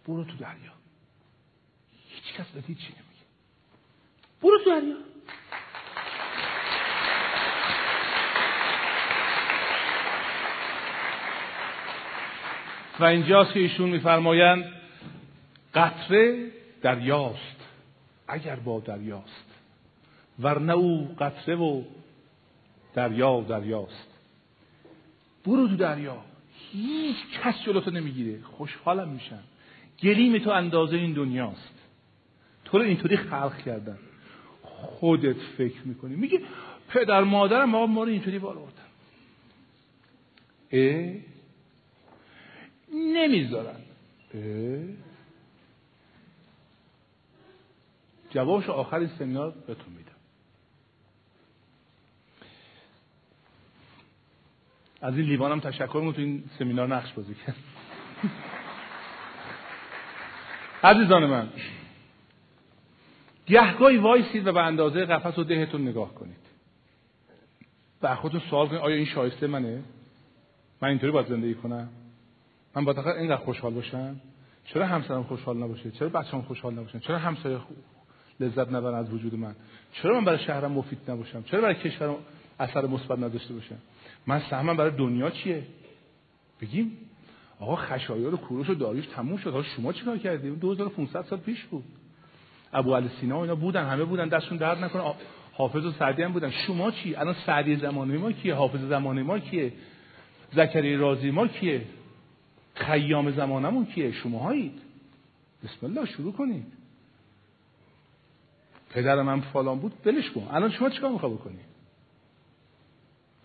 [0.07, 0.73] برو تو دریا.
[2.09, 3.27] هیچ کس به هیچی نمیگه.
[4.43, 4.97] برو تو دریا.
[13.01, 14.73] و اینجاست که ایشون میفرمایند
[15.75, 16.51] قطره
[16.83, 17.57] دریاست
[18.29, 19.45] اگر با دریاست.
[20.39, 21.83] ورنه او قطره و
[22.95, 24.09] دریا دریاست.
[25.45, 26.25] برو تو دریا.
[26.73, 28.43] هیچ کس جلوتو نمی‌گیره.
[28.43, 29.43] خوشحالم میشن.
[30.03, 31.75] گلیم تو اندازه این دنیاست.
[32.65, 33.99] تو رو اینطوری خلق کردن.
[34.63, 36.17] خودت فکر می‌کنی.
[36.17, 36.41] میگی
[36.89, 38.83] پدر مادرم ما ما رو اینطوری بالا بردن
[40.73, 41.15] اه؟
[42.95, 43.77] نمی‌ذارن.
[48.31, 50.13] جوابش آخر این سمینار بهتون میدم.
[55.03, 57.57] از این لیوانم تشکر تو این سمینار نقش بازی کرد
[60.87, 61.49] عزیزان من
[63.47, 66.37] گهگاهی وایسید و به اندازه قفس و دهتون نگاه کنید.
[68.03, 69.83] و خودتون سوال کنید آیا این شایسته منه؟
[70.83, 71.89] من اینطوری باید زندگی کنم؟
[72.75, 74.21] من باید اینقدر خوشحال باشم؟
[74.65, 77.59] چرا همسرم خوشحال نباشه؟ چرا بچه‌م خوشحال نباشن چرا همسایه
[78.41, 79.55] لذت نبرن از وجود من؟
[79.93, 82.17] چرا من برای شهرم مفید نباشم؟ چرا برای کشورم
[82.61, 83.79] اثر مثبت نداشته باشم؟
[84.27, 85.63] من سهمم برای دنیا چیه؟
[86.61, 86.99] بگیم.
[87.61, 89.51] آقا خشایار و کوروش و داریوش تموم شد.
[89.51, 91.85] حالا شما چیکار کردید 2500 سال پیش بود.
[92.73, 94.29] ابو علی سینا و اینا بودن همه بودن.
[94.29, 95.15] دستشون درد نکنه.
[95.53, 96.51] حافظ و سعدی هم بودن.
[96.51, 99.73] شما چی؟ الان سعدی زمانه ما کیه؟ حافظ زمانه ما کیه؟
[100.53, 101.85] زکری رازی ما کیه؟
[102.75, 104.79] خیام زمانمون کیه؟ شماهایید.
[105.65, 106.67] بسم الله شروع کنید.
[108.91, 109.93] پدر من فلان بود.
[110.05, 110.49] بلش کن.
[110.51, 111.67] الان شما چیکار می‌خواد بکنید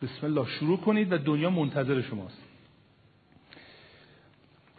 [0.01, 2.50] بسم الله شروع کنید و دنیا منتظر شماست.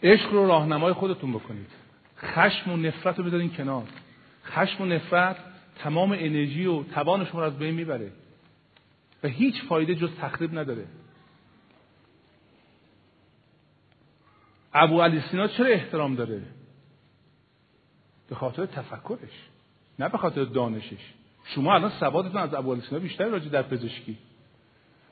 [0.02, 1.70] عشق رو راهنمای خودتون بکنید.
[2.18, 3.84] خشم و نفرت رو بذارین کنار.
[4.44, 5.36] خشم و نفرت
[5.78, 8.12] تمام انرژی و توان شما رو از بین می‌بره.
[9.22, 10.84] و هیچ فایده جز تخریب نداره.
[14.74, 16.42] ابو علی سینا چرا احترام داره؟
[18.28, 19.48] به خاطر تفکرش
[19.98, 21.12] نه به خاطر دانشش.
[21.44, 24.18] شما الان سوادتون از ابو علی سینا بیشتر راجع در پزشکی.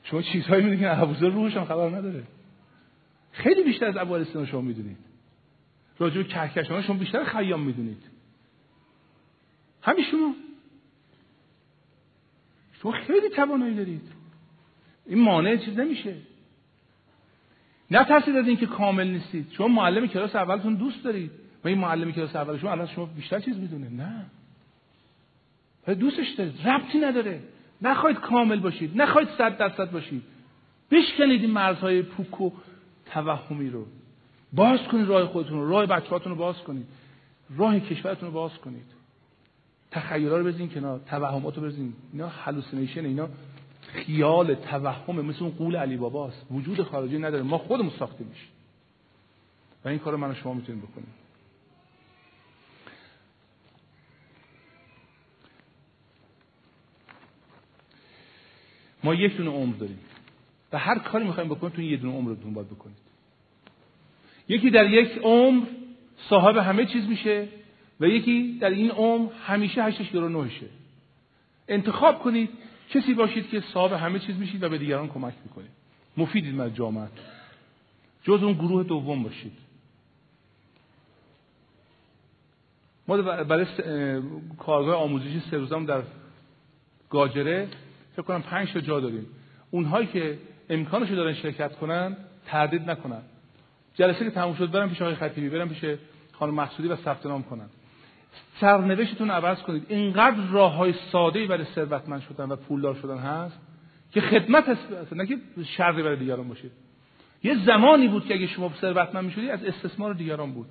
[0.03, 2.23] شما چیزهایی می‌دونید که ابوذر روحش هم خبر نداره.
[3.31, 4.97] خیلی بیشتر از ابو علی سینا شما می‌دونید.
[5.99, 8.03] راجع به کهکشان شما بیشتر خیام می‌دونید.
[9.81, 10.35] همین شما
[12.81, 14.11] شما خیلی توانایی دارید.
[15.05, 16.15] این مانع چیز نمیشه.
[17.91, 19.47] نترسید از اینکه کامل نیستید.
[19.51, 21.31] شما معلم کلاس اولتون دوست دارید.
[21.63, 23.89] و این معلم کلاس اول شما الان شما بیشتر چیز می‌دونه.
[23.89, 24.25] نه.
[25.95, 26.67] دوستش دارید.
[26.67, 27.41] ربطی نداره.
[27.81, 29.01] نخواهید کامل باشید.
[29.01, 30.23] نخواهید صد درصد باشید.
[30.91, 32.51] بشکنید این مرزهای پوک و
[33.13, 33.85] توهمی رو.
[34.53, 36.87] باز کنید راه خودتون رو راه بچه‌هاتون رو باز کنید.
[37.57, 38.85] راه کشورتون رو باز کنید.
[39.91, 43.29] تخیل‌ها رو بزنین کنار توهمات رو بزنین اینا هلوسینیشن اینا
[43.81, 47.43] خیال توهم مثل اون قول علی باباست وجود خارجی نداره.
[47.43, 48.47] ما خودمون ساختیمش
[49.85, 51.13] و این کار من و شما می‌تونیم بکنیم.
[59.03, 59.99] ما یک دونه عمر داریم.
[60.73, 63.00] و هر کاری می‌خوایم بکنیم تو یه دونه عمر رو باید بکنید
[64.51, 65.65] یکی در یک عمر
[66.29, 67.47] صاحب همه چیز میشه
[67.99, 70.65] و یکی در این عمر همیشه هشتش گرو نوشه.
[71.67, 72.49] انتخاب کنید
[72.89, 75.69] کسی باشید که صاحب همه چیز میشید و به دیگران کمک می‌کنید.
[76.17, 77.07] مفیدید من جامعه.
[78.23, 79.53] جز اون گروه دوم باشید.
[83.07, 83.65] ما برای
[84.57, 86.01] کارگاه آموزشی سه روزم در
[87.09, 87.67] گاجره
[88.13, 89.25] فکر کنم پنج تا جا داریم.
[89.71, 90.37] اونهایی که
[90.69, 93.21] امکانشو دارن شرکت کنن تردید نکنن.
[93.95, 95.85] جلسه که تموم شد برم پیش آقای خطیبی برم پیش
[96.31, 97.69] خانم مقصودی و ثبت نام کنن.
[98.59, 99.85] سرنوشتتون عوض کنید.
[99.89, 103.59] اینقدر راه های ساده برای ثروتمند شدن و پولدار شدن هست
[104.11, 106.71] که خدمت هست نه که شر برای دیگران باشید
[107.43, 110.67] یه زمانی بود که اگه شما ثروتمند می‌شدی از استثمار دیگران بود.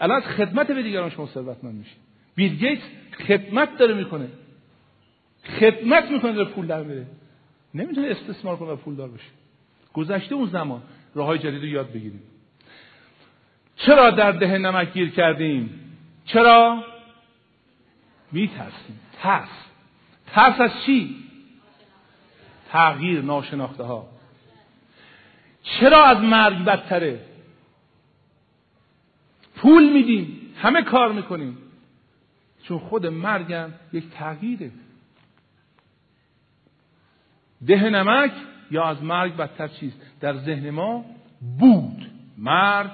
[0.00, 1.98] الان از خدمت به دیگران شما ثروتمند میشید
[2.34, 2.78] بیل
[3.26, 4.28] خدمت داره می‌کنه.
[5.60, 7.06] خدمت می‌کنه داره پول در میره
[7.74, 9.30] نمی‌تونه استثمار کنه و پول دار بشه.
[9.92, 10.82] گذشته اون زمان
[11.14, 12.22] راه های جدید رو یاد بگیریم
[13.76, 15.80] چرا در ده نمک گیر کردیم؟
[16.24, 16.84] چرا؟
[18.32, 19.00] میترسیم.
[19.22, 19.48] ترس.
[20.26, 21.16] ترس از چی؟
[22.68, 24.08] تغییر ناشناخته ها
[25.62, 27.20] چرا از مرگ بدتره؟
[29.56, 30.54] پول میدیم.
[30.56, 31.58] همه کار می‌کنیم.
[32.62, 34.70] چون خود مرگم یک تغییره.
[37.66, 38.32] ده نمک
[38.70, 41.04] یا از مرگ بدتر چیست؟ در ذهن ما
[41.58, 42.10] بود.
[42.38, 42.90] مرگ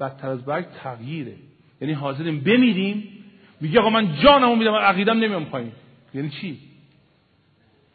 [0.00, 1.36] بدتر از مرگ تغییره.
[1.80, 3.24] یعنی حاضریم بمیریم
[3.60, 5.72] میگه آقا من جانمو میدم عقیدم نمیام پایین.
[6.14, 6.60] یعنی چی؟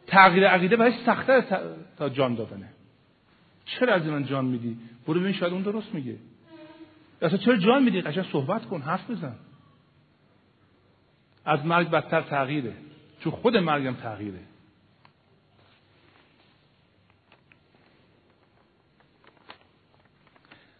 [0.06, 1.62] تغییر عقیده برای سختتر
[1.96, 2.68] تا جان دادنه.
[3.64, 6.16] چرا از من جان میدی؟ برو ببین شاید اون درست میگه.
[7.22, 9.36] اصلا چرا جان میدی؟ قشنگ صحبت کن حرف بزن.
[11.44, 12.72] از مرگ بدتر تغییره.
[13.20, 14.40] چون خود مرگم تغییره.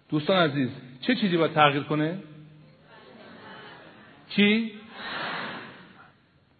[0.08, 0.70] دوستان عزیز
[1.00, 2.18] چه چیزی باید تغییر کنه؟
[4.28, 4.72] چی؟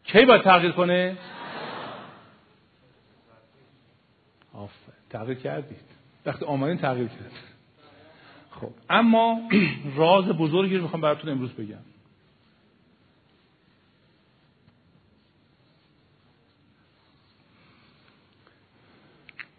[0.05, 1.17] کی باید تغییر کنه؟
[4.55, 5.81] آفر تغییر کردید.
[6.27, 7.33] وقتی آمدین تغییر کرد.
[8.51, 9.41] خب اما
[9.97, 11.79] راز بزرگی رو می‌خوام براتون امروز بگم.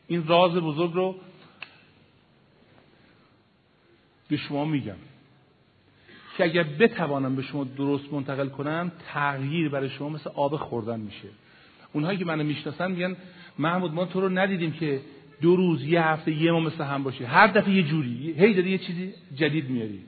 [0.08, 1.16] این راز بزرگ رو
[4.30, 4.96] به شما میگم
[6.38, 11.28] که اگر بتوانم به شما درست منتقل کنم تغییر برای شما مثل آب خوردن میشه.
[11.94, 13.16] اونهایی که منو می‌شناسن میگن
[13.60, 15.02] محمود ما تو رو ندیدیم که
[15.42, 18.70] دو روز یه هفته یه ما مثل هم باشی هر دفعه یه جوری هی داری
[18.72, 20.00] یه چیزی جدید میاری.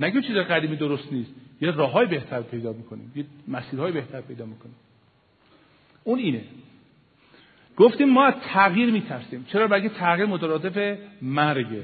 [0.00, 1.30] نگه چیز قدیمی درست نیست.
[1.60, 3.12] یه راه های بهتر پیدا می‌کنیم.
[3.16, 4.74] یه مسیرهای بهتر پیدا می‌کنیم.
[6.04, 6.44] اون اینه.
[7.76, 9.44] گفتیم ما از تغییر میترسیم.
[9.48, 11.82] چرا؟ بگه تغییر مترادف مرگه.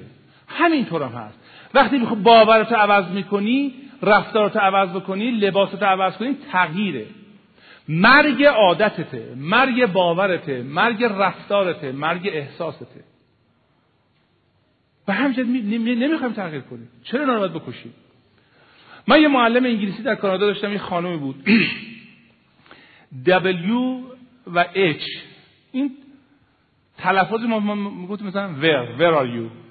[0.59, 1.39] همینطور هم هست.
[1.75, 7.07] وقتی می‌خوای باورت عوض می‌کنی رفتارت عوض بکنی لباست عوض کنی تغییره.
[7.89, 13.05] مرگ عادتته مرگ باورته مرگ رفتارته مرگ احساسته.
[15.09, 16.89] و همچنین نمی‌خوایم تغییر کنیم.
[17.05, 17.95] چرا ناراحت بکشیم؟
[19.07, 21.45] من یه معلم انگلیسی در کانادا داشتم یه خانمی بود.
[23.27, 23.73] W
[24.55, 25.19] و H.
[25.73, 25.91] این
[26.99, 29.70] تلفظ ما می‌گفتیم مثلا where where are you?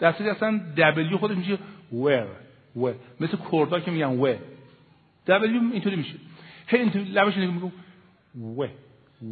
[0.00, 1.58] در اصلا W خودش میشه
[1.92, 2.26] where
[2.78, 4.38] where مثل کردا که میگن where
[5.28, 6.14] W اینطوری میشه.
[6.66, 7.72] هی اینطوری لبش نگاه میگم
[8.58, 8.64] و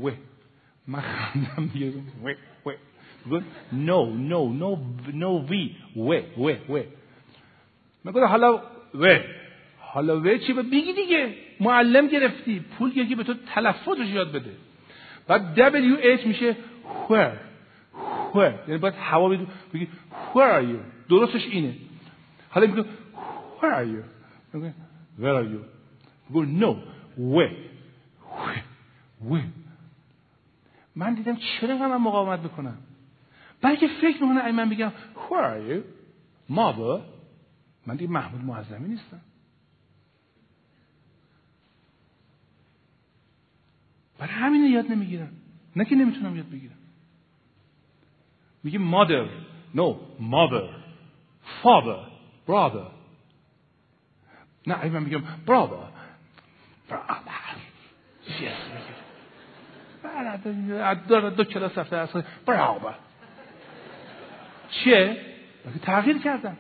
[0.09, 0.11] و
[0.87, 1.93] من خندم دیگه.
[2.67, 2.71] و
[3.31, 3.41] و
[3.73, 4.77] نو نو نو
[5.13, 6.13] نو وی و
[6.43, 6.83] و و
[8.05, 8.63] من حالا
[8.95, 9.19] و
[9.79, 11.35] حالا و چی؟ بگی دیگه.
[11.61, 12.61] معلم گرفتی.
[12.79, 13.15] پول گرفتی.
[13.15, 14.51] به تو تلفظش یاد بده.
[15.27, 16.57] بعد W H میشه
[17.09, 17.48] where
[18.33, 19.89] where یعنی باید هوا بگی
[20.35, 21.09] where are you?
[21.11, 21.77] درستش اینه.
[22.51, 22.83] حالا میگه
[23.61, 24.05] where are you?
[24.55, 24.75] میگه
[25.19, 25.61] where are you?
[26.31, 26.77] میگه no.
[27.19, 27.55] Where?
[29.31, 29.49] Where?
[30.97, 32.79] من دیدم چرا من مقاومت بکنم
[33.63, 35.81] بلکه فکر می‌کنه ای من بگم where are you?
[36.55, 37.01] mother
[37.87, 39.21] من دیگه محمود معظمی نیستم.
[44.19, 45.33] برای همین یاد نمی‌گیرم.
[45.77, 46.78] نه که نمی‌تونم یاد بگیرم.
[48.63, 49.29] میگه mother.
[49.75, 50.69] No mother.
[51.63, 52.01] Father.
[52.49, 52.91] Brother.
[54.67, 55.99] نه من میگم brother.
[61.09, 62.09] داره دو کلاس رفته از
[62.47, 62.95] برابر
[64.71, 65.25] چیه؟
[65.83, 66.57] تغییر کردم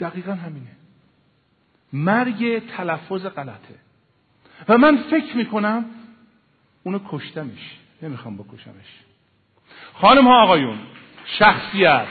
[0.00, 0.76] دقیقا همینه.
[1.92, 3.74] مرگ تلفظ غلطه.
[4.68, 5.84] و من فکر می‌کنم
[6.82, 7.78] اونو کشتمش.
[8.04, 9.00] نمی‌خوام بکشمش.
[9.94, 10.78] خانم ها آقایون
[11.24, 12.06] شخصیت.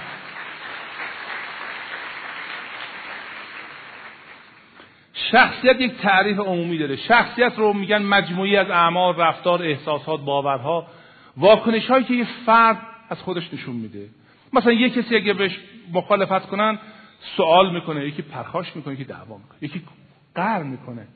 [5.14, 6.96] شخصیت یک تعریف عمومی داره.
[6.96, 10.88] شخصیت رو میگن مجموعی از اعمال رفتار احساسات باورها
[11.38, 14.10] واکنش هایی که یه فرد از خودش نشون میده.
[14.54, 15.60] مثلا یه کسی اگه بهش
[15.94, 16.80] مخالفت کنن
[17.38, 19.84] سوال می‌کنه یکی پرخاش می‌کنه یکی دعوا می‌کنه یکی
[20.36, 21.08] قهر می‌کنه.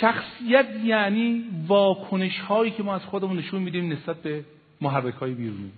[0.00, 4.44] شخصیت یعنی واکنش هایی که ما از خودمون نشون میدیم نسبت به
[4.80, 5.72] محرک های بیرونی.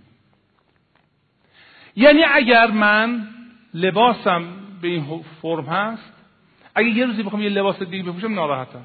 [1.96, 3.28] یعنی اگر من
[3.74, 4.44] لباسم
[4.82, 6.12] به این فرم هست
[6.74, 8.84] اگه یه روزی بخوام یه لباس دیگه بپوشم ناراحتم.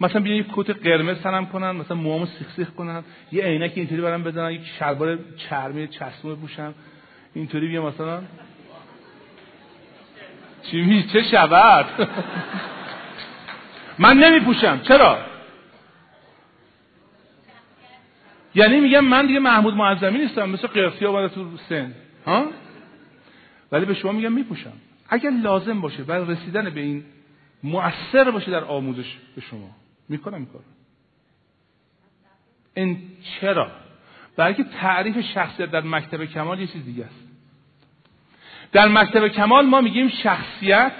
[0.00, 4.00] مثلا بیان یه کت قرمز تنم کنن مثلا موامو سیخ سیخ کنن یه عینک اینطوری
[4.02, 6.74] برام بزنن یک شلوار چرمی چسبون بپوشم.
[7.34, 8.22] اینطوری بیا مثلا.
[10.70, 11.22] چی می چه
[13.98, 14.80] من نمیپوشم.
[14.80, 15.18] چرا؟
[18.54, 21.94] یعنی میگم من دیگه محمود معظمی نیستم مثل قرسی آمده تو سن.
[22.26, 22.46] ها؟
[23.72, 24.72] ولی به شما میگم میپوشم.
[25.08, 27.04] اگر لازم باشه برای رسیدن به این
[27.62, 29.70] مؤثر باشه در آموزش به شما.
[30.08, 30.62] می‌کنم این کار
[32.74, 33.70] این چرا؟
[34.36, 37.28] برای تعریف شخصیت در مکتب کمال یه چیز دیگه است.
[38.72, 40.92] در مکتب کمال ما میگیم شخصیت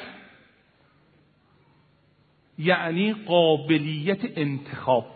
[2.59, 5.07] یعنی قابلیت انتخاب.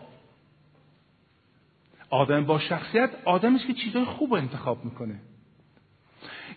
[2.09, 5.19] آدم با شخصیت آدمش که چیزای خوب انتخاب می‌کنه.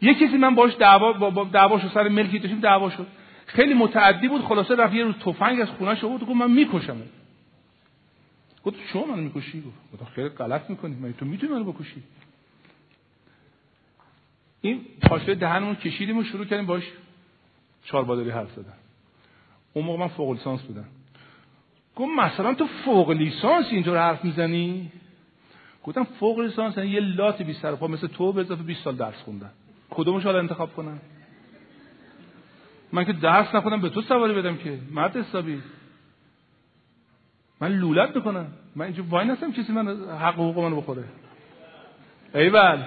[0.02, 3.06] یه کسی من باش دعوا با دعوا سر ملکی داشتیم دعوا شد.
[3.46, 7.02] خیلی متعدی بود خلاصه رفت یه روز تفنگ از خونش آورد گفت من می‌کشم
[8.64, 12.02] گفت شما من می‌کشی؟ گفت خیلی غلط می‌کنی من تو می‌تونی منو بکشی؟
[14.60, 16.84] این پاشه دهنمون کشیدیم و شروع کردیم باش
[17.84, 18.79] چهار بادری حرف زدن.
[19.72, 20.84] اون موقع من فوق لیسانس بودم.
[21.96, 24.92] گفت مثلا تو فوق لیسانس اینجور حرف می‌زنی؟
[25.84, 28.96] گفتم فوق لیسانس یعنی یه لات بی سر پا مثل تو به اضافه 20 سال
[28.96, 29.50] درس خوندن
[29.90, 30.98] کدومش حالا انتخاب کنم؟
[32.92, 34.78] من که درس نخوندم به تو سواری بدم که.
[34.90, 35.62] مرد حسابی.
[37.60, 38.46] من لولت می‌کنم.
[38.76, 41.04] من اینجا وای نستم کسی من حق حقوق منو بخوره.
[42.34, 42.78] ایول.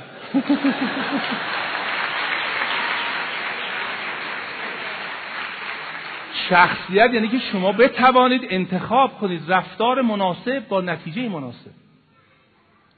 [6.49, 11.71] شخصیت یعنی که شما بتوانید انتخاب کنید رفتار مناسب با نتیجه مناسب.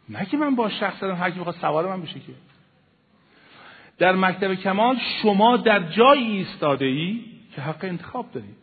[0.10, 2.34] نه که من با شخص دارم هر کی بخواد سوار من بشه که.
[3.98, 7.22] در مکتب کمال شما در جایی ایستاده ای
[7.56, 8.56] که حق انتخاب دارید.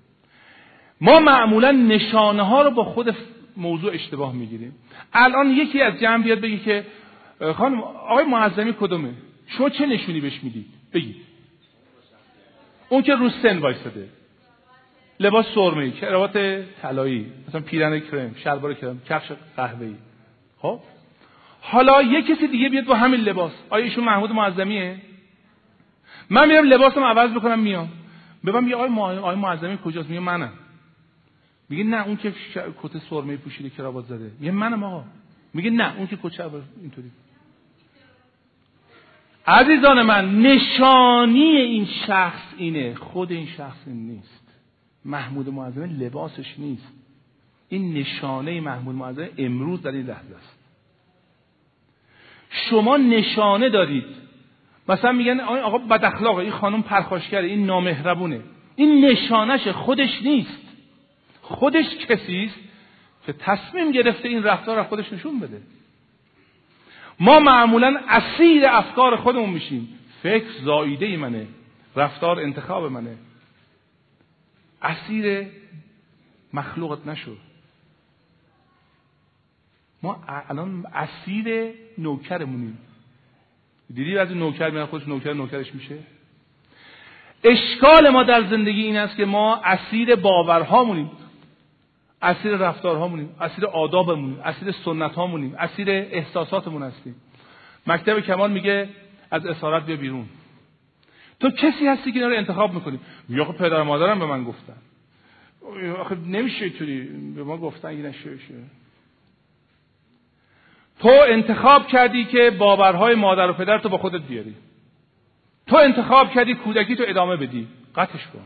[1.01, 3.17] ما معمولا نشانه ها رو با خود
[3.57, 4.75] موضوع اشتباه می‌گیریم.
[5.13, 6.87] الان یکی از جمع بیاد بگی که
[7.57, 9.15] خانم آقای معظمی کدومه؟
[9.47, 11.17] شما چه نشونی بهش می‌دید؟ بگید.
[12.89, 14.09] اون که رو سن وایستاده
[15.23, 19.95] لباس سرمه‌ای کراوات طلایی مثلا پیرن کرم شلوار کرم کفش قهوه‌ای.
[20.59, 20.81] خب؟
[21.61, 23.53] حالا یه کسی دیگه بیاد با همین لباس.
[23.71, 24.97] آیا ایشون محمود معظمیه؟
[26.31, 27.89] من میرم لباسم عوض بکنم میام.
[28.45, 30.53] به من میگه آقای معظمی کجاست؟ میگه منم.
[31.69, 32.33] میگه نه اون که
[32.83, 34.31] کت سرمه پوشیده کراوات زده.
[34.41, 35.05] میگه منم آقا.
[35.55, 36.41] میگه نه اون که کت
[36.81, 37.11] اینطوری.
[39.47, 42.95] عزیزان من نشانی این شخص اینه.
[42.95, 44.42] خود این شخص این نیست.
[45.05, 46.93] محمود معظم لباسش نیست.
[47.69, 50.59] این نشانه محمود معظم امروز در این لحظه است.
[52.51, 54.05] شما نشانه دارید.
[54.89, 58.41] مثلا میگن آقا بد اخلاقه این خانم پرخاشگره این نامهربونه.
[58.77, 60.61] این نشانش خودش نیست.
[61.43, 62.59] خودش کسی است
[63.27, 65.63] که تصمیم گرفته این رفتار را خودش نشون بده.
[67.21, 69.89] ما معمولا اسیر افکار خودمون میشیم.
[70.23, 71.47] فکر زاییده منه.
[71.97, 73.17] رفتار انتخاب منه.
[74.83, 75.47] اسیر
[76.53, 77.39] مخلوقت نشد
[80.03, 82.79] ما الان اسیر نوکرمونیم.
[83.95, 85.99] دیدی از نوکر میاد خودش نوکر نوکرش میشه؟
[87.45, 91.11] اشکال ما در زندگی این است که ما اسیر باورهامونیم.
[92.23, 93.35] اسیر رفتارهامونیم.
[93.41, 94.41] اسیر آدابمونیم.
[94.45, 95.55] اسیر سنتهامونیم.
[95.59, 97.15] اسیر احساساتمون هستیم.
[97.87, 98.89] مکتب کمال میگه
[99.31, 100.29] از اسارت بیا بیرون.
[101.43, 103.01] تو کسی هستی که اینا رو انتخاب می‌کنی؟
[103.45, 104.77] خب پدر مادرم به من گفتن.
[105.99, 107.01] آخه نمیشه اینطوری.
[107.37, 108.31] به ما گفتن اگه نشه
[110.99, 114.55] تو انتخاب کردی که باورهای مادر و پدر تو با خودت بیاری.
[115.67, 117.69] تو انتخاب کردی کودکی تو ادامه بدی.
[117.97, 118.45] قطعش کن.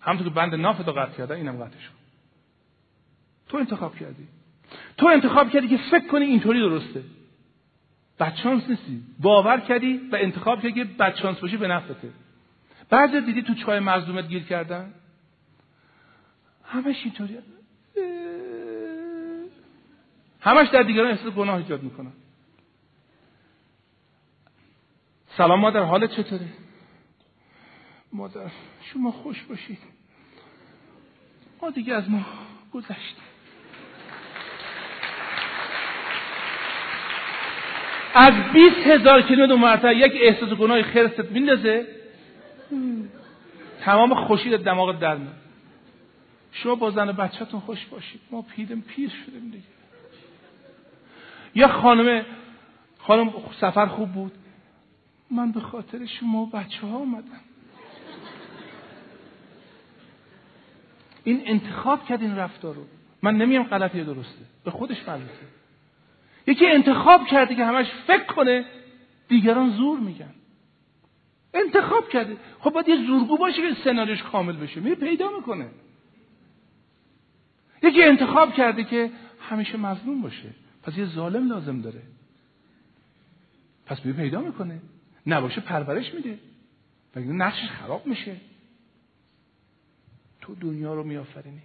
[0.00, 1.94] همونطور که بند نافت رو قطع کردن اینم قطعش کن.
[3.48, 4.28] تو انتخاب کردی.
[4.96, 7.02] تو انتخاب کردی که فکر کنی اینطوری درسته.
[8.20, 9.02] بدشانس نیستی.
[9.18, 12.10] باور کردی و انتخاب کردی که بدشانس باشی به نفته
[12.90, 14.94] بعد دیدی تو چای مظلومت گیر کردن؟
[16.64, 17.38] همش اینطوری
[20.40, 22.12] همش در دیگران احساس گناه ایجاد می‌کنن.
[25.36, 26.48] سلام مادر حالت چطوره؟
[28.12, 28.50] مادر
[28.80, 29.78] شما خوش باشید.
[31.62, 32.24] ما دیگه از ما
[32.72, 33.29] گذشتیم
[38.14, 41.86] از بیست هزار کیلومتر مرتبه یک احساس گناه خرست میندازه.
[43.80, 45.34] تمام خوشی دماغت در میاد.
[46.52, 48.20] شما با زن بچهتون خوش باشید.
[48.30, 49.64] ما پیرم پیر شدیم دیگه.
[51.54, 52.24] یا خانم
[52.98, 54.32] خانم سفر خوب بود.
[55.30, 57.40] من به خاطر شما بچه ها آمدم.
[61.24, 62.84] این انتخاب کرد این رفتار رو.
[63.22, 64.44] من نمیم غلطی درسته.
[64.64, 65.59] به خودش مربوطه
[66.46, 68.64] یکی انتخاب کرده که همش فکر کنه
[69.28, 70.34] دیگران زور میگن.
[71.54, 72.36] انتخاب کرده.
[72.60, 74.80] خب باید یه زورگو باشه که سناریوش کامل بشه.
[74.80, 75.66] میره پیدا می‌کنه.
[77.82, 79.10] یکی انتخاب کرده که
[79.40, 80.50] همیشه مظلوم باشه.
[80.82, 82.02] پس یه ظالم لازم داره.
[83.86, 84.80] پس میره پیدا می‌کنه.
[85.26, 86.38] نباشه پرورش میده.
[87.16, 88.36] مگه نقشش خراب میشه؟
[90.40, 91.62] تو دنیا رو میآفرینی.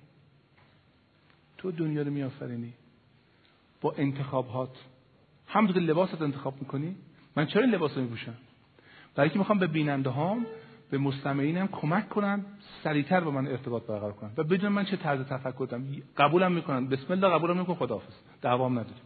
[1.57, 2.73] تو دنیا رو میآفرینی.
[3.85, 4.69] با انتخابات.
[5.47, 6.95] همونطور که لباست انتخاب می‌کنی
[7.35, 8.33] من چرا این لباس رو میپوشم؟
[9.15, 10.45] برای که می‌خوام به بیننده هام
[10.89, 12.45] به مستمعینم کمک کنم
[12.83, 16.87] سریعتر با من ارتباط برقرار کنم و بدون من چه طرز تفکر دارم قبولم می‌کنن.
[16.87, 18.13] بسم الله قبولم میکن خداحافظ.
[18.41, 19.03] دعوام نداریم.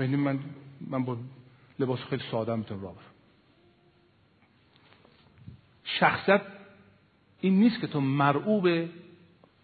[0.00, 0.38] و من
[0.80, 1.16] من با
[1.78, 3.02] لباس خیلی ساده می‌تونم راه برم
[5.84, 6.42] شخصیت
[7.40, 8.88] این نیست که تو مرعوب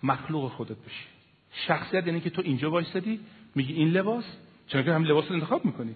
[0.02, 1.11] مخلوق خودت بشی.
[1.52, 3.20] شخصیت یعنی که تو اینجا وایستدی
[3.54, 4.24] میگی این لباس
[4.66, 5.94] چون که هم لباس رو انتخاب می‌کنی؟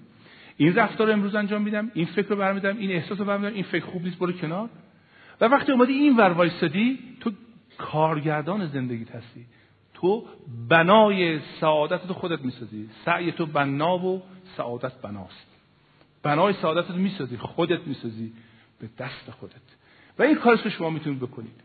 [0.56, 3.64] این رفتار رو امروز انجام میدم این فکر رو برمیدم این احساس رو برمیدم این
[3.64, 4.68] فکر خوب نیست برو کنار.
[5.40, 7.32] و وقتی اومدی این ور وایستدی تو
[7.78, 9.46] کارگردان زندگیت هستی.
[9.94, 10.26] تو
[10.68, 12.88] بنای سعادت تو خودت می‌سازی.
[13.04, 14.22] سعی تو بنا و
[14.56, 15.46] سعادت بناست.
[16.22, 18.32] بنای سعادت رو می‌سازی خودت می‌سازی
[18.80, 19.54] به دست خودت.
[20.18, 21.60] و این کارش که شما می‌تونید بکنید.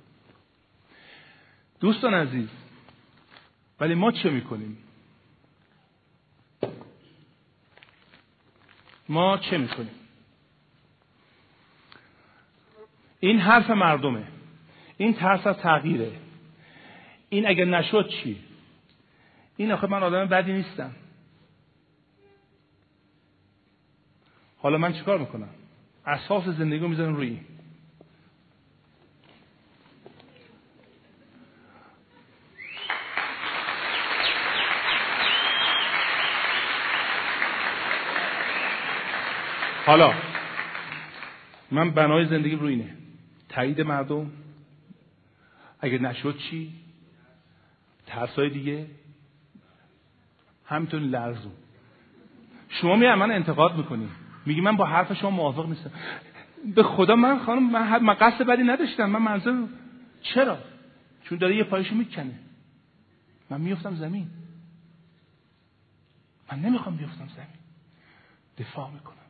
[1.79, 2.49] دوستان عزیز
[3.81, 4.77] ولی ما چه می‌کنیم؟
[9.09, 9.95] ما چه می‌کنیم؟
[13.19, 14.27] این حرف مردمه.
[14.97, 16.11] این ترس از تغییره.
[17.29, 18.43] این اگر نشد چی؟
[19.57, 20.95] این آخه من آدم بدی نیستم.
[24.57, 25.49] حالا من چیکار می‌کنم؟
[26.05, 27.45] اساس زندگی می‌ذارم روی این.
[39.85, 40.13] حالا
[41.71, 42.95] من بنای زندگی روی اینه.
[43.49, 44.31] تایید مردم
[45.79, 46.73] اگه نشد چی؟
[48.05, 48.87] ترسای دیگه.
[50.65, 51.51] همینطور لرزون
[52.69, 54.09] شما می من انتقاد می‌کنی
[54.45, 55.91] میگی من با حرف شما موافق نیستم.
[56.75, 59.05] به خدا من خانم من, من قصد بدی نداشتم.
[59.05, 59.69] من منظور
[60.21, 60.57] چرا؟
[61.23, 62.39] چون داره یه پایشو می‌کنه.
[63.49, 64.27] من میفتم زمین.
[66.51, 67.47] من نمی‌خوام بیفتم زمین.
[68.57, 69.20] دفاع می‌کنم.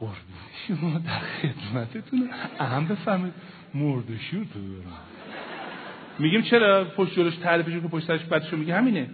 [0.00, 0.16] قربون
[0.68, 3.32] شما در خدمتتون اهم بفهمید.
[3.74, 4.98] مردشور تو دارم
[6.18, 9.10] میگیم چرا پشت جلوش تعریفش که پشت سرش بدشو میگه؟ همینه.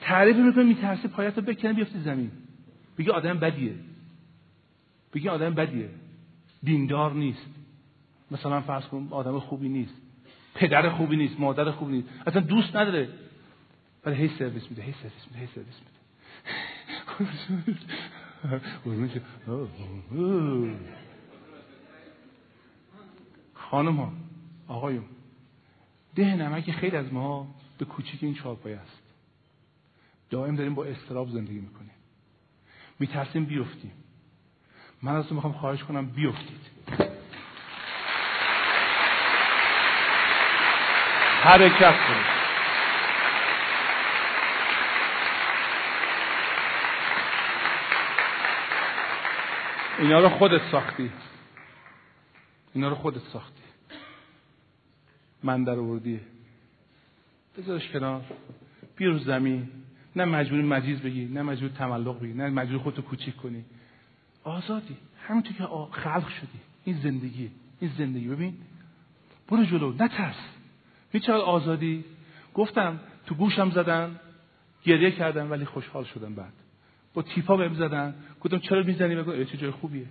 [0.00, 2.30] تعریف می‌کنه میترسه پایت رو بکنه بیفتی زمین.
[2.98, 3.74] بگه آدم بدیه.
[5.14, 5.88] بگه آدم بدیه.
[6.62, 7.46] دیندار نیست.
[8.30, 9.94] مثلا فرض کن آدم خوبی نیست.
[10.54, 12.08] پدر خوبی نیست مادر خوبی نیست.
[12.26, 13.08] اصلا دوست نداره.
[14.04, 15.80] ولی هی سرویس میده هی سرویس میده هی سرویس
[17.50, 17.78] میده.
[23.54, 24.12] خانم ها
[24.68, 25.04] آقایون
[26.14, 29.02] ده نمک خیلی از ما به کوچیک این چارپای است.
[30.30, 31.90] دائم داریم با استراب زندگی می‌کنیم.
[32.98, 33.92] میترسیم بیفتیم.
[35.02, 36.60] من از تو می‌خوام خواهش کنم بیفتید.
[41.42, 42.35] حرکت کنید.
[49.98, 51.10] اینا رو خودت ساختی.
[52.74, 53.62] اینا رو خودت ساختی.
[55.42, 56.20] من در آوردی.
[57.58, 58.22] بذارش کنار.
[58.96, 59.68] بیا زمین.
[60.16, 63.64] نه مجبوری مجیز بگی نه مجبور تملق بگی نه مجبور خودتو کوچیک کنی.
[64.44, 64.96] آزادی.
[65.28, 65.64] همونطور که
[66.00, 66.60] خلق شدی.
[66.84, 67.50] این زندگی.
[67.80, 68.28] این زندگی.
[68.28, 68.56] ببین.
[69.48, 69.92] برو جلو.
[69.92, 70.36] نترس.
[71.12, 72.04] هیچ آزادی.
[72.54, 74.20] گفتم تو گوشم زدن.
[74.84, 76.52] گریه کردم ولی خوشحال شدم بعد.
[77.16, 78.14] با تیپا بهم زدن.
[78.40, 80.06] گفتم چرا می‌زنی؟ بگو چه جای خوبیه.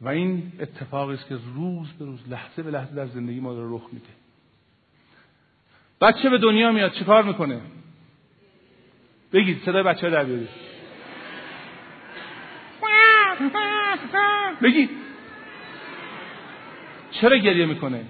[0.00, 3.76] و این اتفاقی است که روز به روز لحظه به لحظه در زندگی ما رو
[3.76, 4.06] رخ میده.
[6.00, 7.60] بچه به دنیا میاد چیکار می‌کنه؟
[9.32, 10.48] بگید صدای بچه در بیارید.
[14.62, 14.90] بگید.
[17.10, 18.04] چرا گریه می‌کنه؟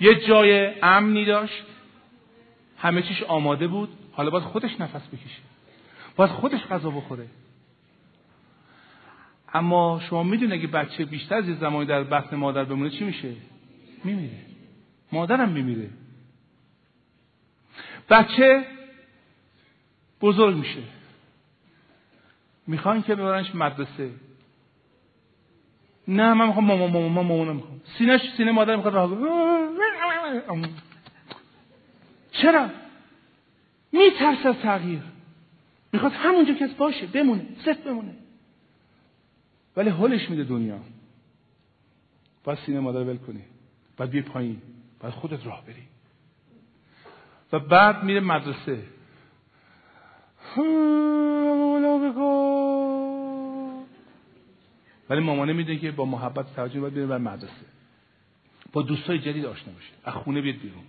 [0.00, 1.64] یه جای امنی داشت.
[2.78, 3.88] همه چیش آماده بود.
[4.12, 5.55] حالا باید خودش نفس بکشه.
[6.16, 7.26] باید خودش غذا بخوره.
[9.54, 13.32] اما شما می‌دونید اگه بچه بیشتر از یه زمانی در بطن مادر بمونه چی میشه؟
[14.04, 14.38] میمیره.
[15.12, 15.90] مادرم میمیره.
[18.10, 18.64] بچه
[20.20, 20.82] بزرگ میشه.
[22.66, 24.10] می‌خوان که ببرنش مدرسه.
[26.08, 27.80] نه من می‌خوام مامان مامان مامان می‌خوام.
[27.98, 29.10] سینهش سینه مادر می‌خواد راه
[32.30, 32.70] چرا؟
[33.92, 35.02] میترس از تغییر.
[35.96, 38.14] می‌خواد همونجا که باشه بمونه صرف بمونه.
[39.76, 40.80] ولی حلش میده دنیا.
[42.44, 43.42] باید سینه مادر ول کنی.
[43.96, 44.62] باید بی پایین.
[45.00, 45.82] باید خودت راه بری.
[47.52, 48.82] و بعد میره مدرسه.
[55.10, 57.66] ولی مامانه میده که با محبت توجه باید بره بر مدرسه.
[58.72, 59.92] با دوستای جدید آشنا بشه.
[60.04, 60.84] از خونه بیاد بیرون.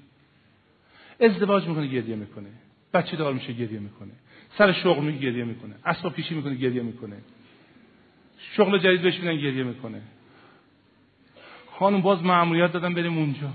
[1.20, 2.50] ازدواج می‌کنه گریه می‌کنه.
[2.94, 4.12] بچه دار میشه گریه می‌کنه.
[4.50, 5.76] سر شغل میگه گریه می‌کنه.
[5.86, 7.18] اسباب پیشی می‌کنه گریه می‌کنه.
[8.52, 10.02] شغل جدید بهش میدن گریه می‌کنه.
[11.72, 13.50] خانم باز معمولیت دادن بریم اونجا.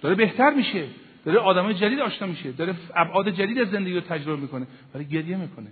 [0.00, 0.86] داره بهتر میشه.
[1.24, 2.52] داره آدمای جدید آشنا میشه.
[2.52, 4.66] داره ابعاد جدید از زندگی رو تجربه می‌کنه.
[4.94, 5.70] ولی گریه می‌کنه.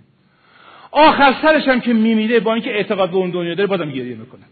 [0.91, 4.43] آخر سرش هم که میمیره با اینکه اعتقاد به اون دنیا داره بازم گریه می‌کنه.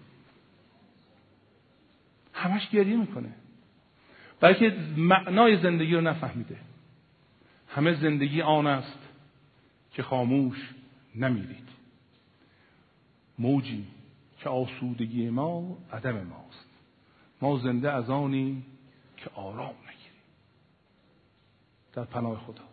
[2.33, 3.29] همش گریه می‌کنه.
[4.39, 6.55] بلکه معنای زندگی رو نفهمیده.
[7.69, 8.97] همه زندگی آن است
[9.91, 10.73] که خاموش
[11.15, 11.67] نمیرید.
[13.39, 13.87] موجی
[14.39, 16.65] که آسودگی ما عدم ماست.
[17.41, 18.63] ما زنده از آنی
[19.17, 20.21] که آرام نگیریم.
[21.93, 22.63] در پناه خدا.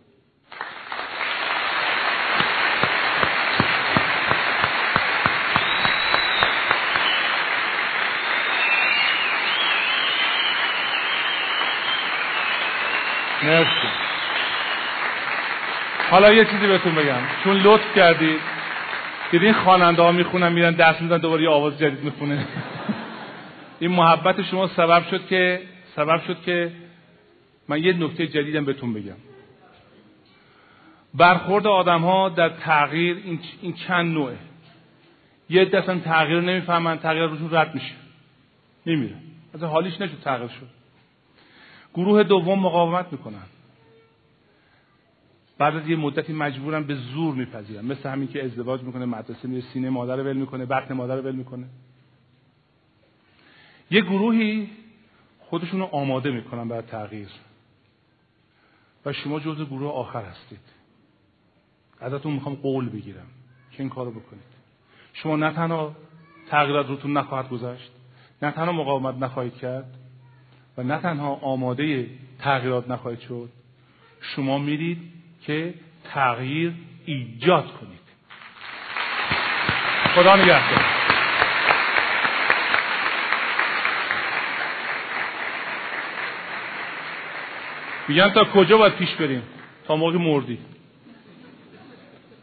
[13.43, 14.04] مرسی.
[16.11, 17.21] حالا یه چیزی بهتون بگم.
[17.45, 18.41] چون لطف کردید
[19.31, 22.47] دیدین خواننده ها می‌خونن میرن دست میدن دوباره یه آواز جدید می‌خونه.
[23.81, 25.63] این محبت شما سبب شد که
[25.97, 26.73] سبب شد که
[27.69, 29.17] من یه نکته جدیدم بهتون بگم.
[31.15, 34.37] برخورد آدم ها در تغییر این, این چند نوعه.
[35.51, 37.95] یه دستن تغییر نمی‌فهمن تغییر روشون رد میشه.
[38.87, 39.15] نمیره.
[39.55, 40.69] از حالیش نشد تغییر شد.
[41.95, 43.43] گروه دوم مقاومت می‌کنن.
[45.59, 49.63] بعد از یه مدتی مجبورن به زور میپذیرن مثل همین که ازدواج می‌کنه مدرسه میره
[49.73, 51.67] سینه مادر ول می‌کنه بطن مادر ول می‌کنه.
[53.91, 54.71] یه گروهی
[55.39, 57.29] خودشون رو آماده می‌کنن برای تغییر.
[59.05, 60.61] و شما جزء گروه آخر هستید.
[62.01, 63.27] ازتون می‌خوام قول بگیرم
[63.73, 64.55] که این کارو بکنید.
[65.13, 65.97] شما نه تنها
[66.49, 67.91] تغییرات روتون نخواهد گذشت
[68.43, 69.99] نه تنها مقاومت نخواهید کرد
[70.77, 73.49] و نه تنها آماده تغییرات نخواهید شد
[74.21, 75.14] شما میرید
[75.47, 75.75] که
[76.15, 76.73] تغییر
[77.07, 78.01] ایجاد کنید.
[80.15, 80.85] خدا نگهدار.
[88.09, 89.43] میگن تا کجا باید پیش بریم؟
[89.87, 90.59] تا موقع مردی.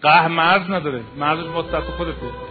[0.01, 1.01] قهر مرز نداره.
[1.17, 2.50] مرزش با سطح خودته.